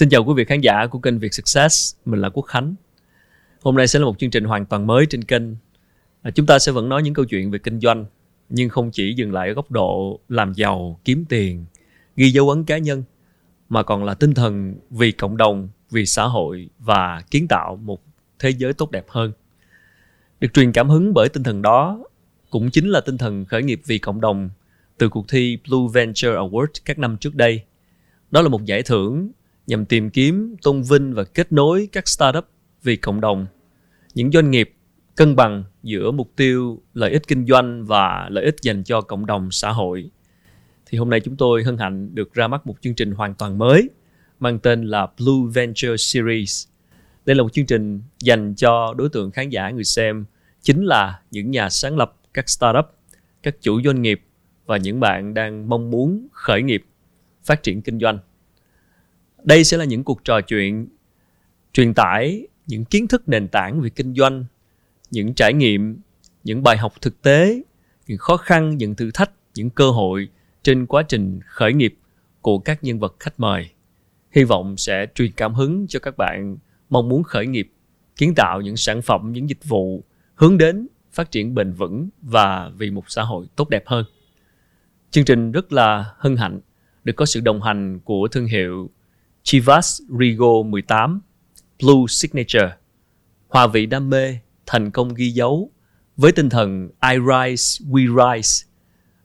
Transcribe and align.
Xin 0.00 0.08
chào 0.08 0.24
quý 0.24 0.34
vị 0.36 0.44
khán 0.44 0.60
giả 0.60 0.86
của 0.86 0.98
kênh 0.98 1.18
Việt 1.18 1.34
Success, 1.34 1.96
mình 2.04 2.20
là 2.20 2.28
Quốc 2.28 2.42
Khánh. 2.42 2.74
Hôm 3.62 3.76
nay 3.76 3.86
sẽ 3.86 3.98
là 3.98 4.04
một 4.04 4.18
chương 4.18 4.30
trình 4.30 4.44
hoàn 4.44 4.66
toàn 4.66 4.86
mới 4.86 5.06
trên 5.06 5.24
kênh. 5.24 5.42
À, 6.22 6.30
chúng 6.30 6.46
ta 6.46 6.58
sẽ 6.58 6.72
vẫn 6.72 6.88
nói 6.88 7.02
những 7.02 7.14
câu 7.14 7.24
chuyện 7.24 7.50
về 7.50 7.58
kinh 7.58 7.80
doanh, 7.80 8.04
nhưng 8.48 8.68
không 8.68 8.90
chỉ 8.90 9.14
dừng 9.14 9.32
lại 9.32 9.48
ở 9.48 9.54
góc 9.54 9.70
độ 9.70 10.20
làm 10.28 10.52
giàu, 10.54 11.00
kiếm 11.04 11.24
tiền, 11.28 11.64
ghi 12.16 12.30
dấu 12.30 12.50
ấn 12.50 12.64
cá 12.64 12.78
nhân, 12.78 13.02
mà 13.68 13.82
còn 13.82 14.04
là 14.04 14.14
tinh 14.14 14.34
thần 14.34 14.74
vì 14.90 15.12
cộng 15.12 15.36
đồng, 15.36 15.68
vì 15.90 16.06
xã 16.06 16.24
hội 16.24 16.68
và 16.78 17.22
kiến 17.30 17.48
tạo 17.48 17.76
một 17.76 18.02
thế 18.38 18.50
giới 18.50 18.72
tốt 18.72 18.90
đẹp 18.90 19.04
hơn. 19.08 19.32
Được 20.40 20.48
truyền 20.54 20.72
cảm 20.72 20.88
hứng 20.88 21.14
bởi 21.14 21.28
tinh 21.28 21.42
thần 21.42 21.62
đó 21.62 22.04
cũng 22.50 22.70
chính 22.70 22.88
là 22.88 23.00
tinh 23.00 23.18
thần 23.18 23.44
khởi 23.44 23.62
nghiệp 23.62 23.80
vì 23.86 23.98
cộng 23.98 24.20
đồng 24.20 24.50
từ 24.98 25.08
cuộc 25.08 25.28
thi 25.28 25.58
Blue 25.68 25.88
Venture 25.92 26.30
Award 26.30 26.66
các 26.84 26.98
năm 26.98 27.16
trước 27.16 27.34
đây. 27.34 27.62
Đó 28.30 28.42
là 28.42 28.48
một 28.48 28.64
giải 28.64 28.82
thưởng 28.82 29.30
nhằm 29.70 29.84
tìm 29.84 30.10
kiếm, 30.10 30.56
tôn 30.62 30.82
vinh 30.82 31.14
và 31.14 31.24
kết 31.24 31.52
nối 31.52 31.88
các 31.92 32.08
startup 32.08 32.44
vì 32.82 32.96
cộng 32.96 33.20
đồng. 33.20 33.46
Những 34.14 34.32
doanh 34.32 34.50
nghiệp 34.50 34.74
cân 35.16 35.36
bằng 35.36 35.64
giữa 35.82 36.10
mục 36.10 36.32
tiêu 36.36 36.82
lợi 36.94 37.10
ích 37.10 37.26
kinh 37.28 37.46
doanh 37.46 37.84
và 37.84 38.28
lợi 38.30 38.44
ích 38.44 38.56
dành 38.62 38.84
cho 38.84 39.00
cộng 39.00 39.26
đồng 39.26 39.50
xã 39.50 39.70
hội. 39.70 40.10
Thì 40.86 40.98
hôm 40.98 41.10
nay 41.10 41.20
chúng 41.20 41.36
tôi 41.36 41.64
hân 41.64 41.78
hạnh 41.78 42.14
được 42.14 42.34
ra 42.34 42.48
mắt 42.48 42.66
một 42.66 42.74
chương 42.80 42.94
trình 42.94 43.12
hoàn 43.12 43.34
toàn 43.34 43.58
mới 43.58 43.90
mang 44.40 44.58
tên 44.58 44.84
là 44.84 45.06
Blue 45.18 45.52
Venture 45.54 45.96
Series. 45.98 46.66
Đây 47.26 47.36
là 47.36 47.42
một 47.42 47.52
chương 47.52 47.66
trình 47.66 48.02
dành 48.18 48.54
cho 48.54 48.94
đối 48.96 49.08
tượng 49.08 49.30
khán 49.30 49.48
giả 49.48 49.70
người 49.70 49.84
xem 49.84 50.24
chính 50.62 50.84
là 50.84 51.20
những 51.30 51.50
nhà 51.50 51.70
sáng 51.70 51.96
lập 51.96 52.16
các 52.34 52.48
startup, 52.48 52.86
các 53.42 53.56
chủ 53.60 53.82
doanh 53.82 54.02
nghiệp 54.02 54.22
và 54.66 54.76
những 54.76 55.00
bạn 55.00 55.34
đang 55.34 55.68
mong 55.68 55.90
muốn 55.90 56.28
khởi 56.32 56.62
nghiệp, 56.62 56.84
phát 57.44 57.62
triển 57.62 57.82
kinh 57.82 57.98
doanh. 57.98 58.18
Đây 59.44 59.64
sẽ 59.64 59.76
là 59.76 59.84
những 59.84 60.04
cuộc 60.04 60.24
trò 60.24 60.40
chuyện 60.40 60.88
truyền 61.72 61.94
tải 61.94 62.46
những 62.66 62.84
kiến 62.84 63.08
thức 63.08 63.28
nền 63.28 63.48
tảng 63.48 63.80
về 63.80 63.90
kinh 63.90 64.14
doanh, 64.14 64.44
những 65.10 65.34
trải 65.34 65.52
nghiệm, 65.52 65.98
những 66.44 66.62
bài 66.62 66.76
học 66.76 66.92
thực 67.00 67.22
tế, 67.22 67.62
những 68.06 68.18
khó 68.18 68.36
khăn, 68.36 68.76
những 68.76 68.94
thử 68.94 69.10
thách, 69.14 69.30
những 69.54 69.70
cơ 69.70 69.90
hội 69.90 70.28
trên 70.62 70.86
quá 70.86 71.02
trình 71.02 71.40
khởi 71.46 71.72
nghiệp 71.72 71.94
của 72.40 72.58
các 72.58 72.84
nhân 72.84 72.98
vật 72.98 73.16
khách 73.20 73.40
mời. 73.40 73.70
Hy 74.30 74.44
vọng 74.44 74.76
sẽ 74.76 75.06
truyền 75.14 75.32
cảm 75.32 75.54
hứng 75.54 75.86
cho 75.88 76.00
các 76.00 76.16
bạn 76.16 76.56
mong 76.90 77.08
muốn 77.08 77.22
khởi 77.22 77.46
nghiệp, 77.46 77.70
kiến 78.16 78.34
tạo 78.36 78.60
những 78.60 78.76
sản 78.76 79.02
phẩm, 79.02 79.32
những 79.32 79.48
dịch 79.48 79.64
vụ 79.64 80.04
hướng 80.34 80.58
đến 80.58 80.86
phát 81.12 81.30
triển 81.30 81.54
bền 81.54 81.72
vững 81.72 82.08
và 82.22 82.70
vì 82.78 82.90
một 82.90 83.04
xã 83.10 83.22
hội 83.22 83.46
tốt 83.56 83.68
đẹp 83.68 83.82
hơn. 83.86 84.04
Chương 85.10 85.24
trình 85.24 85.52
rất 85.52 85.72
là 85.72 86.14
hân 86.18 86.36
hạnh 86.36 86.60
được 87.04 87.12
có 87.16 87.26
sự 87.26 87.40
đồng 87.40 87.62
hành 87.62 88.00
của 88.04 88.28
thương 88.28 88.46
hiệu 88.46 88.90
Chivas 89.42 90.00
Rigo 90.18 90.62
18 90.62 91.20
Blue 91.82 92.06
Signature. 92.08 92.76
Hòa 93.48 93.66
vị 93.66 93.86
đam 93.86 94.10
mê, 94.10 94.38
thành 94.66 94.90
công 94.90 95.14
ghi 95.14 95.30
dấu 95.30 95.70
với 96.16 96.32
tinh 96.32 96.48
thần 96.48 96.88
I 97.10 97.16
rise, 97.18 97.84
we 97.90 98.34
rise. 98.36 98.66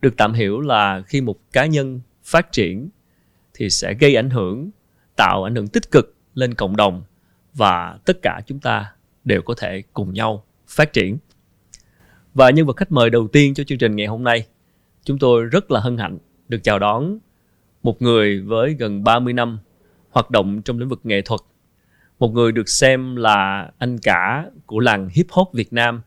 Được 0.01 0.13
tạm 0.17 0.33
hiểu 0.33 0.61
là 0.61 1.01
khi 1.07 1.21
một 1.21 1.35
cá 1.51 1.65
nhân 1.65 2.01
phát 2.23 2.51
triển 2.51 2.89
thì 3.53 3.69
sẽ 3.69 3.93
gây 3.93 4.15
ảnh 4.15 4.29
hưởng, 4.29 4.69
tạo 5.15 5.43
ảnh 5.43 5.55
hưởng 5.55 5.67
tích 5.67 5.91
cực 5.91 6.15
lên 6.33 6.53
cộng 6.53 6.75
đồng 6.75 7.03
và 7.53 7.99
tất 8.05 8.17
cả 8.21 8.41
chúng 8.45 8.59
ta 8.59 8.93
đều 9.23 9.41
có 9.41 9.53
thể 9.57 9.83
cùng 9.93 10.13
nhau 10.13 10.43
phát 10.67 10.93
triển. 10.93 11.17
Và 12.33 12.49
nhân 12.49 12.65
vật 12.65 12.77
khách 12.77 12.91
mời 12.91 13.09
đầu 13.09 13.27
tiên 13.27 13.53
cho 13.53 13.63
chương 13.63 13.77
trình 13.77 13.95
ngày 13.95 14.07
hôm 14.07 14.23
nay, 14.23 14.47
chúng 15.03 15.19
tôi 15.19 15.45
rất 15.45 15.71
là 15.71 15.79
hân 15.79 15.97
hạnh 15.97 16.17
được 16.49 16.59
chào 16.63 16.79
đón 16.79 17.17
một 17.83 18.01
người 18.01 18.41
với 18.41 18.73
gần 18.73 19.03
30 19.03 19.33
năm 19.33 19.59
hoạt 20.15 20.31
động 20.31 20.61
trong 20.61 20.79
lĩnh 20.79 20.89
vực 20.89 20.99
nghệ 21.03 21.21
thuật. 21.21 21.41
Một 22.19 22.31
người 22.31 22.51
được 22.51 22.69
xem 22.69 23.15
là 23.15 23.71
anh 23.77 23.97
cả 23.97 24.45
của 24.65 24.79
làng 24.79 25.09
hip 25.13 25.25
hop 25.29 25.53
Việt 25.53 25.73
Nam 25.73 26.01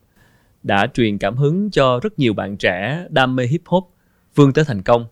đã 0.62 0.86
truyền 0.94 1.18
cảm 1.18 1.36
hứng 1.36 1.70
cho 1.70 2.00
rất 2.02 2.18
nhiều 2.18 2.34
bạn 2.34 2.56
trẻ 2.56 3.06
đam 3.10 3.36
mê 3.36 3.46
hip 3.46 3.62
hop 3.66 3.90
vươn 4.34 4.52
tới 4.52 4.64
thành 4.64 4.82
công. 4.82 5.06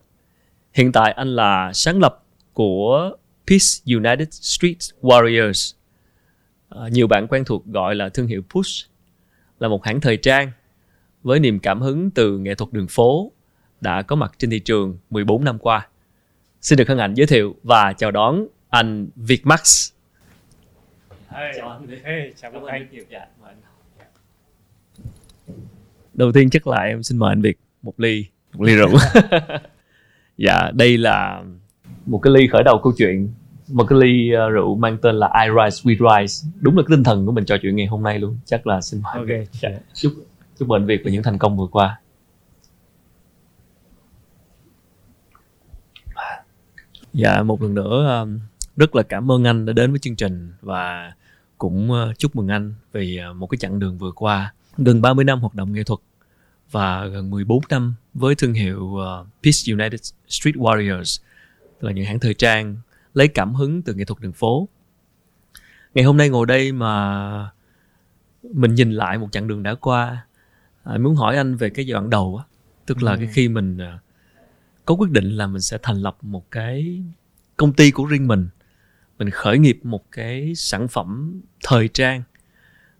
Hiện 0.74 0.92
tại 0.92 1.12
anh 1.12 1.36
là 1.36 1.72
sáng 1.72 2.00
lập 2.00 2.24
của 2.52 3.12
Peace 3.46 3.94
United 3.96 4.28
Street 4.30 4.76
Warriors. 5.02 5.74
À, 6.68 6.88
nhiều 6.88 7.06
bạn 7.06 7.26
quen 7.28 7.44
thuộc 7.44 7.66
gọi 7.66 7.94
là 7.94 8.08
thương 8.08 8.26
hiệu 8.26 8.42
Push 8.50 8.90
là 9.60 9.68
một 9.68 9.84
hãng 9.84 10.00
thời 10.00 10.16
trang 10.16 10.52
với 11.22 11.40
niềm 11.40 11.58
cảm 11.58 11.80
hứng 11.80 12.10
từ 12.10 12.38
nghệ 12.38 12.54
thuật 12.54 12.72
đường 12.72 12.88
phố 12.88 13.32
đã 13.80 14.02
có 14.02 14.16
mặt 14.16 14.32
trên 14.38 14.50
thị 14.50 14.58
trường 14.58 14.98
14 15.10 15.44
năm 15.44 15.58
qua. 15.58 15.88
Xin 16.60 16.78
được 16.78 16.88
hân 16.88 16.98
hạnh 16.98 17.14
giới 17.14 17.26
thiệu 17.26 17.56
và 17.62 17.92
chào 17.92 18.10
đón 18.10 18.46
anh 18.76 19.08
Việt 19.16 19.46
Max. 19.46 19.92
Hey, 21.28 21.52
chào 21.56 21.68
anh. 21.68 21.86
Hey, 22.04 22.32
chào 22.40 22.50
các 22.50 22.62
anh. 22.66 22.88
Dạ, 23.10 23.26
Đầu 26.14 26.32
tiên 26.32 26.50
chắc 26.50 26.66
là 26.66 26.78
em 26.78 27.02
xin 27.02 27.18
mời 27.18 27.32
anh 27.32 27.42
Việt 27.42 27.58
một 27.82 28.00
ly, 28.00 28.26
một 28.52 28.64
ly 28.64 28.74
rượu. 28.74 28.90
dạ, 30.38 30.70
đây 30.74 30.98
là 30.98 31.42
một 32.06 32.18
cái 32.18 32.32
ly 32.32 32.48
khởi 32.52 32.62
đầu 32.64 32.80
câu 32.82 32.92
chuyện 32.96 33.28
một 33.68 33.84
cái 33.88 33.98
ly 33.98 34.32
uh, 34.46 34.52
rượu 34.52 34.74
mang 34.74 34.98
tên 35.02 35.14
là 35.14 35.30
I 35.44 35.48
Rise 35.48 35.82
We 35.82 36.20
Rise 36.20 36.48
đúng 36.60 36.76
là 36.76 36.82
cái 36.82 36.96
tinh 36.96 37.04
thần 37.04 37.26
của 37.26 37.32
mình 37.32 37.44
trò 37.44 37.56
chuyện 37.62 37.76
ngày 37.76 37.86
hôm 37.86 38.02
nay 38.02 38.18
luôn 38.18 38.38
chắc 38.44 38.66
là 38.66 38.80
xin 38.80 39.02
mời 39.02 39.14
okay. 39.14 39.46
dạ. 39.52 39.68
chúc 39.94 40.12
chúc 40.58 40.68
mừng 40.68 40.86
Việt 40.86 41.00
và 41.04 41.10
những 41.10 41.22
thành 41.22 41.38
công 41.38 41.56
vừa 41.56 41.66
qua 41.66 42.00
dạ 47.12 47.42
một 47.42 47.62
lần 47.62 47.74
nữa 47.74 48.20
um, 48.22 48.38
rất 48.76 48.94
là 48.94 49.02
cảm 49.02 49.30
ơn 49.30 49.44
anh 49.44 49.66
đã 49.66 49.72
đến 49.72 49.90
với 49.90 49.98
chương 49.98 50.16
trình 50.16 50.52
và 50.60 51.12
cũng 51.58 51.92
ờ, 51.92 52.12
chúc 52.18 52.36
mừng 52.36 52.48
anh 52.48 52.74
vì 52.92 53.16
ờ, 53.16 53.32
một 53.32 53.46
cái 53.46 53.58
chặng 53.58 53.78
đường 53.78 53.98
vừa 53.98 54.12
qua 54.12 54.54
gần 54.78 55.02
30 55.02 55.24
năm 55.24 55.40
hoạt 55.40 55.54
động 55.54 55.72
nghệ 55.72 55.82
thuật 55.84 56.00
và 56.70 57.06
gần 57.06 57.30
14 57.30 57.60
năm 57.68 57.94
với 58.14 58.34
thương 58.34 58.52
hiệu 58.52 58.96
ờ, 58.96 59.26
Peace 59.42 59.72
United 59.72 60.12
Street 60.28 60.54
Warriors 60.54 61.22
là 61.80 61.92
những 61.92 62.04
hãng 62.04 62.20
thời 62.20 62.34
trang 62.34 62.76
lấy 63.14 63.28
cảm 63.28 63.54
hứng 63.54 63.82
từ 63.82 63.94
nghệ 63.94 64.04
thuật 64.04 64.20
đường 64.20 64.32
phố. 64.32 64.68
Ngày 65.94 66.04
hôm 66.04 66.16
nay 66.16 66.28
ngồi 66.28 66.46
đây 66.46 66.72
mà 66.72 67.50
mình 68.42 68.74
nhìn 68.74 68.92
lại 68.92 69.18
một 69.18 69.28
chặng 69.32 69.48
đường 69.48 69.62
đã 69.62 69.74
qua, 69.74 70.26
à, 70.84 70.98
muốn 70.98 71.14
hỏi 71.14 71.36
anh 71.36 71.56
về 71.56 71.70
cái 71.70 71.86
giai 71.86 71.92
đoạn 71.92 72.10
đầu 72.10 72.36
á, 72.36 72.44
tức 72.86 73.02
là 73.02 73.12
ừ. 73.12 73.16
cái 73.18 73.28
khi 73.32 73.48
mình 73.48 73.78
có 74.84 74.94
quyết 74.94 75.10
định 75.10 75.30
là 75.30 75.46
mình 75.46 75.62
sẽ 75.62 75.78
thành 75.82 75.96
lập 75.96 76.16
một 76.22 76.50
cái 76.50 77.02
công 77.56 77.72
ty 77.72 77.90
của 77.90 78.04
riêng 78.04 78.28
mình 78.28 78.48
mình 79.18 79.30
khởi 79.30 79.58
nghiệp 79.58 79.80
một 79.82 80.12
cái 80.12 80.54
sản 80.54 80.88
phẩm 80.88 81.40
thời 81.64 81.88
trang 81.88 82.22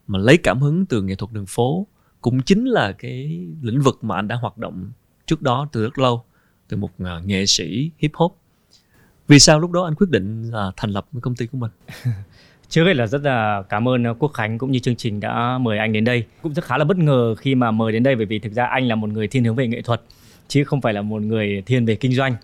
mà 0.07 0.19
lấy 0.19 0.37
cảm 0.37 0.61
hứng 0.61 0.87
từ 0.87 1.03
nghệ 1.03 1.15
thuật 1.15 1.33
đường 1.33 1.47
phố 1.47 1.87
cũng 2.21 2.43
chính 2.43 2.65
là 2.65 2.93
cái 2.93 3.47
lĩnh 3.63 3.81
vực 3.81 4.05
mà 4.05 4.17
anh 4.17 4.29
đã 4.29 4.37
hoạt 4.37 4.59
động 4.59 4.91
trước 5.27 5.43
đó 5.43 5.69
từ 5.73 5.83
rất 5.83 5.99
lâu, 5.99 6.25
từ 6.69 6.77
một 6.77 6.91
à, 6.99 7.21
nghệ 7.25 7.47
sĩ 7.47 7.91
hip 7.99 8.11
hop. 8.15 8.39
Vì 9.29 9.39
sao 9.39 9.61
lúc 9.61 9.71
đó 9.71 9.85
anh 9.85 9.95
quyết 9.95 10.11
định 10.11 10.51
là 10.51 10.71
thành 10.77 10.91
lập 10.91 11.07
công 11.21 11.35
ty 11.35 11.47
của 11.47 11.59
mình? 11.59 11.71
Trước 12.69 12.85
hết 12.85 12.95
là 12.95 13.07
rất 13.07 13.23
là 13.23 13.63
cảm 13.69 13.89
ơn 13.89 14.07
à, 14.07 14.13
quốc 14.19 14.33
khánh 14.33 14.59
cũng 14.59 14.71
như 14.71 14.79
chương 14.79 14.97
trình 14.97 15.21
đã 15.21 15.59
mời 15.59 15.79
anh 15.79 15.93
đến 15.93 16.05
đây. 16.05 16.25
Cũng 16.43 16.55
rất 16.55 16.65
khá 16.65 16.79
là 16.79 16.85
bất 16.85 16.97
ngờ 16.97 17.35
khi 17.35 17.55
mà 17.55 17.71
mời 17.71 17.93
đến 17.93 18.03
đây 18.03 18.17
bởi 18.17 18.27
vì 18.27 18.39
thực 18.39 18.53
ra 18.53 18.67
anh 18.67 18.89
là 18.89 18.95
một 18.95 19.09
người 19.09 19.29
thiên 19.29 19.45
hướng 19.45 19.57
về 19.57 19.69
nghệ 19.69 19.83
thuật, 19.83 20.03
chứ 20.49 20.65
không 20.65 20.81
phải 20.81 20.93
là 20.93 21.03
một 21.03 21.23
người 21.23 21.63
thiên 21.67 21.87
về 21.87 21.95
kinh 21.95 22.15
doanh 22.15 22.37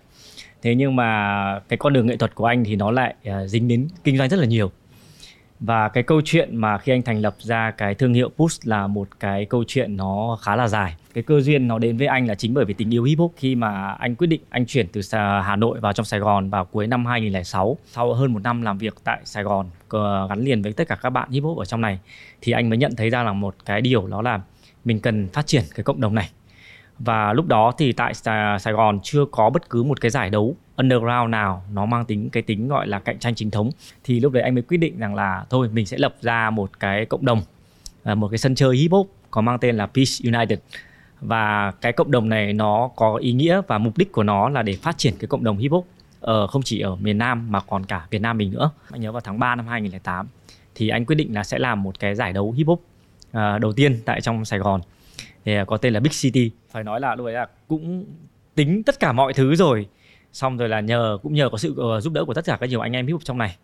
thế 0.62 0.74
nhưng 0.74 0.96
mà 0.96 1.60
cái 1.68 1.76
con 1.76 1.92
đường 1.92 2.06
nghệ 2.06 2.16
thuật 2.16 2.34
của 2.34 2.44
anh 2.44 2.64
thì 2.64 2.76
nó 2.76 2.90
lại 2.90 3.14
uh, 3.28 3.48
dính 3.48 3.68
đến 3.68 3.88
kinh 4.04 4.18
doanh 4.18 4.28
rất 4.28 4.40
là 4.40 4.46
nhiều. 4.46 4.70
Và 5.60 5.88
cái 5.88 6.02
câu 6.02 6.20
chuyện 6.24 6.56
mà 6.56 6.78
khi 6.78 6.92
anh 6.92 7.02
thành 7.02 7.20
lập 7.20 7.34
ra 7.38 7.70
cái 7.70 7.94
thương 7.94 8.14
hiệu 8.14 8.28
Push 8.28 8.66
là 8.66 8.86
một 8.86 9.08
cái 9.20 9.44
câu 9.44 9.64
chuyện 9.66 9.96
nó 9.96 10.38
khá 10.42 10.56
là 10.56 10.68
dài. 10.68 10.94
Cái 11.14 11.24
cơ 11.24 11.40
duyên 11.40 11.68
nó 11.68 11.78
đến 11.78 11.96
với 11.96 12.06
anh 12.06 12.26
là 12.26 12.34
chính 12.34 12.54
bởi 12.54 12.64
vì 12.64 12.74
tình 12.74 12.94
yêu 12.94 13.04
hip 13.04 13.18
hop 13.18 13.32
khi 13.36 13.54
mà 13.54 13.90
anh 13.90 14.14
quyết 14.14 14.26
định 14.26 14.40
anh 14.50 14.66
chuyển 14.66 14.86
từ 14.92 15.00
Hà 15.42 15.56
Nội 15.56 15.80
vào 15.80 15.92
trong 15.92 16.06
Sài 16.06 16.20
Gòn 16.20 16.50
vào 16.50 16.64
cuối 16.64 16.86
năm 16.86 17.06
2006 17.06 17.76
sau 17.86 18.14
hơn 18.14 18.32
một 18.32 18.42
năm 18.42 18.62
làm 18.62 18.78
việc 18.78 18.94
tại 19.04 19.20
Sài 19.24 19.42
Gòn 19.42 19.66
gắn 20.28 20.40
liền 20.40 20.62
với 20.62 20.72
tất 20.72 20.88
cả 20.88 20.96
các 21.02 21.10
bạn 21.10 21.30
hip 21.30 21.42
hop 21.42 21.58
ở 21.58 21.64
trong 21.64 21.80
này 21.80 21.98
thì 22.40 22.52
anh 22.52 22.68
mới 22.68 22.78
nhận 22.78 22.96
thấy 22.96 23.10
ra 23.10 23.22
là 23.22 23.32
một 23.32 23.54
cái 23.64 23.80
điều 23.80 24.06
đó 24.06 24.22
là 24.22 24.40
mình 24.84 25.00
cần 25.00 25.28
phát 25.28 25.46
triển 25.46 25.62
cái 25.74 25.84
cộng 25.84 26.00
đồng 26.00 26.14
này 26.14 26.30
và 27.04 27.32
lúc 27.32 27.46
đó 27.46 27.72
thì 27.78 27.92
tại 27.92 28.14
Sài 28.14 28.72
Gòn 28.72 29.00
chưa 29.02 29.24
có 29.30 29.50
bất 29.50 29.70
cứ 29.70 29.82
một 29.82 30.00
cái 30.00 30.10
giải 30.10 30.30
đấu 30.30 30.56
underground 30.76 31.30
nào 31.30 31.62
nó 31.72 31.86
mang 31.86 32.04
tính, 32.04 32.30
cái 32.30 32.42
tính 32.42 32.68
gọi 32.68 32.86
là 32.86 32.98
cạnh 32.98 33.18
tranh 33.18 33.34
chính 33.34 33.50
thống. 33.50 33.70
Thì 34.04 34.20
lúc 34.20 34.32
đấy 34.32 34.42
anh 34.42 34.54
mới 34.54 34.62
quyết 34.62 34.76
định 34.76 34.98
rằng 34.98 35.14
là 35.14 35.44
thôi, 35.50 35.68
mình 35.72 35.86
sẽ 35.86 35.98
lập 35.98 36.14
ra 36.20 36.50
một 36.50 36.80
cái 36.80 37.06
cộng 37.06 37.24
đồng 37.24 37.42
à, 38.04 38.14
một 38.14 38.28
cái 38.28 38.38
sân 38.38 38.54
chơi 38.54 38.76
hip 38.76 38.90
hop 38.90 39.10
có 39.30 39.40
mang 39.40 39.58
tên 39.58 39.76
là 39.76 39.86
Peace 39.86 40.32
United. 40.32 40.58
Và 41.20 41.72
cái 41.80 41.92
cộng 41.92 42.10
đồng 42.10 42.28
này 42.28 42.52
nó 42.52 42.90
có 42.96 43.16
ý 43.16 43.32
nghĩa 43.32 43.60
và 43.66 43.78
mục 43.78 43.98
đích 43.98 44.12
của 44.12 44.22
nó 44.22 44.48
là 44.48 44.62
để 44.62 44.76
phát 44.82 44.98
triển 44.98 45.14
cái 45.18 45.28
cộng 45.28 45.44
đồng 45.44 45.58
hip 45.58 45.72
hop 45.72 45.86
ở 46.20 46.46
không 46.46 46.62
chỉ 46.62 46.80
ở 46.80 46.96
miền 46.96 47.18
Nam 47.18 47.52
mà 47.52 47.60
còn 47.60 47.86
cả 47.86 48.06
Việt 48.10 48.20
Nam 48.22 48.38
mình 48.38 48.50
nữa. 48.52 48.70
Anh 48.90 49.00
nhớ 49.00 49.12
vào 49.12 49.20
tháng 49.20 49.38
3 49.38 49.54
năm 49.54 49.66
2008 49.66 50.28
thì 50.74 50.88
anh 50.88 51.04
quyết 51.06 51.16
định 51.16 51.34
là 51.34 51.44
sẽ 51.44 51.58
làm 51.58 51.82
một 51.82 51.98
cái 51.98 52.14
giải 52.14 52.32
đấu 52.32 52.52
hip 52.52 52.66
hop 52.66 52.82
ờ, 53.32 53.58
đầu 53.58 53.72
tiên 53.72 54.00
tại 54.04 54.20
trong 54.20 54.44
Sài 54.44 54.58
Gòn 54.58 54.80
thì 55.44 55.54
à, 55.54 55.64
có 55.64 55.76
tên 55.76 55.92
là 55.92 56.00
Big 56.00 56.10
City. 56.12 56.50
Phải 56.70 56.84
nói 56.84 57.00
là 57.00 57.14
lúc 57.14 57.26
ấy 57.26 57.34
là 57.34 57.48
cũng 57.68 58.04
tính 58.54 58.82
tất 58.82 59.00
cả 59.00 59.12
mọi 59.12 59.32
thứ 59.32 59.54
rồi. 59.54 59.86
Xong 60.32 60.56
rồi 60.56 60.68
là 60.68 60.80
nhờ 60.80 61.18
cũng 61.22 61.34
nhờ 61.34 61.48
có 61.48 61.58
sự 61.58 61.76
uh, 61.96 62.02
giúp 62.02 62.12
đỡ 62.12 62.24
của 62.24 62.34
tất 62.34 62.44
cả 62.44 62.56
các 62.60 62.66
nhiều 62.66 62.80
anh 62.80 62.92
em 62.92 63.06
hip 63.06 63.12
hop 63.12 63.24
trong 63.24 63.38
này. 63.38 63.56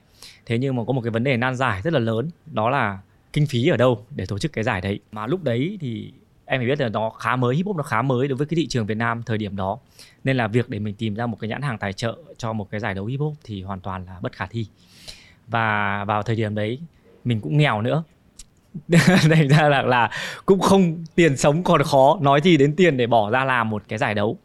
Thế 0.47 0.59
nhưng 0.59 0.77
mà 0.77 0.83
có 0.87 0.93
một 0.93 1.01
cái 1.01 1.11
vấn 1.11 1.25
đề 1.25 1.37
nan 1.37 1.57
giải 1.57 1.83
rất 1.83 1.93
là 1.93 1.99
lớn 1.99 2.31
đó 2.47 2.71
là 2.71 2.99
kinh 3.33 3.47
phí 3.47 3.69
ở 3.69 3.77
đâu 3.77 4.05
để 4.11 4.27
tổ 4.27 4.39
chức 4.39 4.53
cái 4.53 4.65
giải 4.65 4.81
đấy. 4.81 5.01
Mà 5.13 5.27
lúc 5.27 5.43
đấy 5.43 5.79
thì 5.81 6.13
em 6.45 6.61
phải 6.61 6.67
biết 6.67 6.81
là 6.81 6.89
nó 6.89 7.11
khá 7.11 7.37
mới 7.37 7.57
hip 7.57 7.67
hop 7.67 7.77
nó 7.77 7.83
khá 7.83 8.03
mới 8.03 8.29
đối 8.29 8.37
với 8.37 8.47
cái 8.47 8.57
thị 8.57 8.67
trường 8.67 8.87
Việt 8.87 8.97
Nam 8.97 9.23
thời 9.23 9.39
điểm 9.39 9.57
đó. 9.57 9.79
Nên 10.25 10.37
là 10.37 10.47
việc 10.47 10.69
để 10.69 10.79
mình 10.79 10.95
tìm 10.95 11.15
ra 11.15 11.27
một 11.27 11.37
cái 11.41 11.49
nhãn 11.49 11.63
hàng 11.63 11.79
tài 11.79 11.93
trợ 11.93 12.17
cho 12.39 12.53
một 12.53 12.71
cái 12.71 12.81
giải 12.81 12.95
đấu 12.95 13.07
hip 13.07 13.21
hop 13.21 13.35
thì 13.45 13.63
hoàn 13.63 13.81
toàn 13.81 14.07
là 14.07 14.19
bất 14.23 14.33
khả 14.33 14.47
thi. 14.47 14.67
Và 15.47 16.05
vào 16.05 16.23
thời 16.23 16.37
điểm 16.37 16.55
đấy 16.55 16.79
mình 17.25 17.41
cũng 17.41 17.59
nghèo 17.59 17.83
nữa. 17.83 18.03
thành 19.23 19.49
ra 19.49 19.69
là 19.69 19.83
là 19.83 20.11
cũng 20.47 20.61
không 20.61 21.05
tiền 21.15 21.37
sống 21.37 21.63
còn 21.63 21.83
khó 21.83 22.19
nói 22.23 22.41
gì 22.41 22.57
đến 22.57 22.77
tiền 22.77 22.97
để 22.97 23.07
bỏ 23.07 23.31
ra 23.31 23.45
làm 23.45 23.71
một 23.71 23.83
cái 23.89 23.99
giải 23.99 24.15
đấu. 24.15 24.39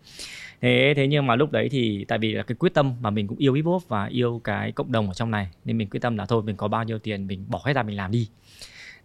Thế 0.61 0.93
thế 0.95 1.07
nhưng 1.07 1.27
mà 1.27 1.35
lúc 1.35 1.51
đấy 1.51 1.69
thì 1.71 2.05
tại 2.07 2.17
vì 2.19 2.33
là 2.33 2.43
cái 2.43 2.55
quyết 2.55 2.73
tâm 2.73 2.93
mà 3.01 3.09
mình 3.09 3.27
cũng 3.27 3.37
yêu 3.37 3.53
hip 3.53 3.65
hop 3.65 3.87
và 3.87 4.05
yêu 4.05 4.41
cái 4.43 4.71
cộng 4.71 4.91
đồng 4.91 5.07
ở 5.07 5.13
trong 5.13 5.31
này 5.31 5.47
nên 5.65 5.77
mình 5.77 5.89
quyết 5.89 5.99
tâm 5.99 6.17
là 6.17 6.25
thôi 6.25 6.43
mình 6.43 6.55
có 6.55 6.67
bao 6.67 6.83
nhiêu 6.83 6.99
tiền 6.99 7.27
mình 7.27 7.45
bỏ 7.47 7.61
hết 7.65 7.73
ra 7.73 7.83
mình 7.83 7.97
làm 7.97 8.11
đi. 8.11 8.29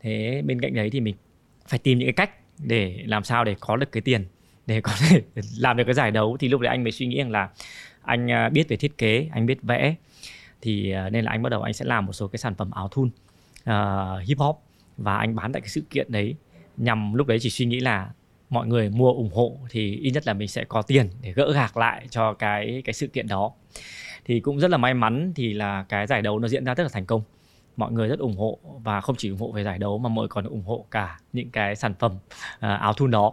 Thế 0.00 0.42
bên 0.46 0.60
cạnh 0.60 0.74
đấy 0.74 0.90
thì 0.90 1.00
mình 1.00 1.14
phải 1.68 1.78
tìm 1.78 1.98
những 1.98 2.06
cái 2.06 2.12
cách 2.12 2.30
để 2.58 3.02
làm 3.06 3.24
sao 3.24 3.44
để 3.44 3.56
có 3.60 3.76
được 3.76 3.92
cái 3.92 4.00
tiền 4.00 4.24
để 4.66 4.80
có 4.80 4.92
thể 4.98 5.22
làm 5.58 5.76
được 5.76 5.84
cái 5.84 5.94
giải 5.94 6.10
đấu. 6.10 6.36
Thì 6.40 6.48
lúc 6.48 6.60
đấy 6.60 6.70
anh 6.70 6.84
mới 6.84 6.92
suy 6.92 7.06
nghĩ 7.06 7.18
rằng 7.18 7.30
là 7.30 7.48
anh 8.02 8.30
à, 8.30 8.48
biết 8.48 8.68
về 8.68 8.76
thiết 8.76 8.98
kế 8.98 9.28
anh 9.32 9.46
biết 9.46 9.62
vẽ. 9.62 9.94
Thì 10.60 10.90
à, 10.90 11.10
nên 11.10 11.24
là 11.24 11.30
anh 11.30 11.42
bắt 11.42 11.50
đầu 11.50 11.62
anh 11.62 11.72
sẽ 11.72 11.84
làm 11.84 12.06
một 12.06 12.12
số 12.12 12.28
cái 12.28 12.38
sản 12.38 12.54
phẩm 12.54 12.70
áo 12.70 12.88
thun 12.88 13.10
uh, 13.70 14.26
hip 14.28 14.38
hop 14.38 14.67
và 14.98 15.16
anh 15.16 15.36
bán 15.36 15.52
tại 15.52 15.60
cái 15.60 15.68
sự 15.68 15.82
kiện 15.90 16.12
đấy 16.12 16.34
nhằm 16.76 17.14
lúc 17.14 17.26
đấy 17.26 17.38
chỉ 17.40 17.50
suy 17.50 17.66
nghĩ 17.66 17.80
là 17.80 18.10
mọi 18.50 18.66
người 18.66 18.90
mua 18.90 19.12
ủng 19.12 19.30
hộ 19.34 19.58
thì 19.70 19.96
ít 19.96 20.10
nhất 20.10 20.26
là 20.26 20.34
mình 20.34 20.48
sẽ 20.48 20.64
có 20.64 20.82
tiền 20.82 21.10
để 21.22 21.32
gỡ 21.32 21.52
gạc 21.52 21.76
lại 21.76 22.06
cho 22.10 22.32
cái 22.32 22.82
cái 22.84 22.92
sự 22.92 23.06
kiện 23.06 23.28
đó. 23.28 23.52
Thì 24.24 24.40
cũng 24.40 24.58
rất 24.58 24.70
là 24.70 24.76
may 24.76 24.94
mắn 24.94 25.32
thì 25.36 25.54
là 25.54 25.84
cái 25.88 26.06
giải 26.06 26.22
đấu 26.22 26.38
nó 26.38 26.48
diễn 26.48 26.64
ra 26.64 26.74
rất 26.74 26.82
là 26.82 26.88
thành 26.92 27.06
công. 27.06 27.22
Mọi 27.76 27.92
người 27.92 28.08
rất 28.08 28.18
ủng 28.18 28.36
hộ 28.36 28.58
và 28.82 29.00
không 29.00 29.16
chỉ 29.16 29.30
ủng 29.30 29.38
hộ 29.38 29.52
về 29.52 29.64
giải 29.64 29.78
đấu 29.78 29.98
mà 29.98 30.08
mọi 30.08 30.22
người 30.22 30.28
còn 30.28 30.44
ủng 30.44 30.62
hộ 30.62 30.86
cả 30.90 31.20
những 31.32 31.50
cái 31.50 31.76
sản 31.76 31.94
phẩm 31.98 32.12
uh, 32.56 32.60
áo 32.60 32.92
thun 32.92 33.10
đó. 33.10 33.32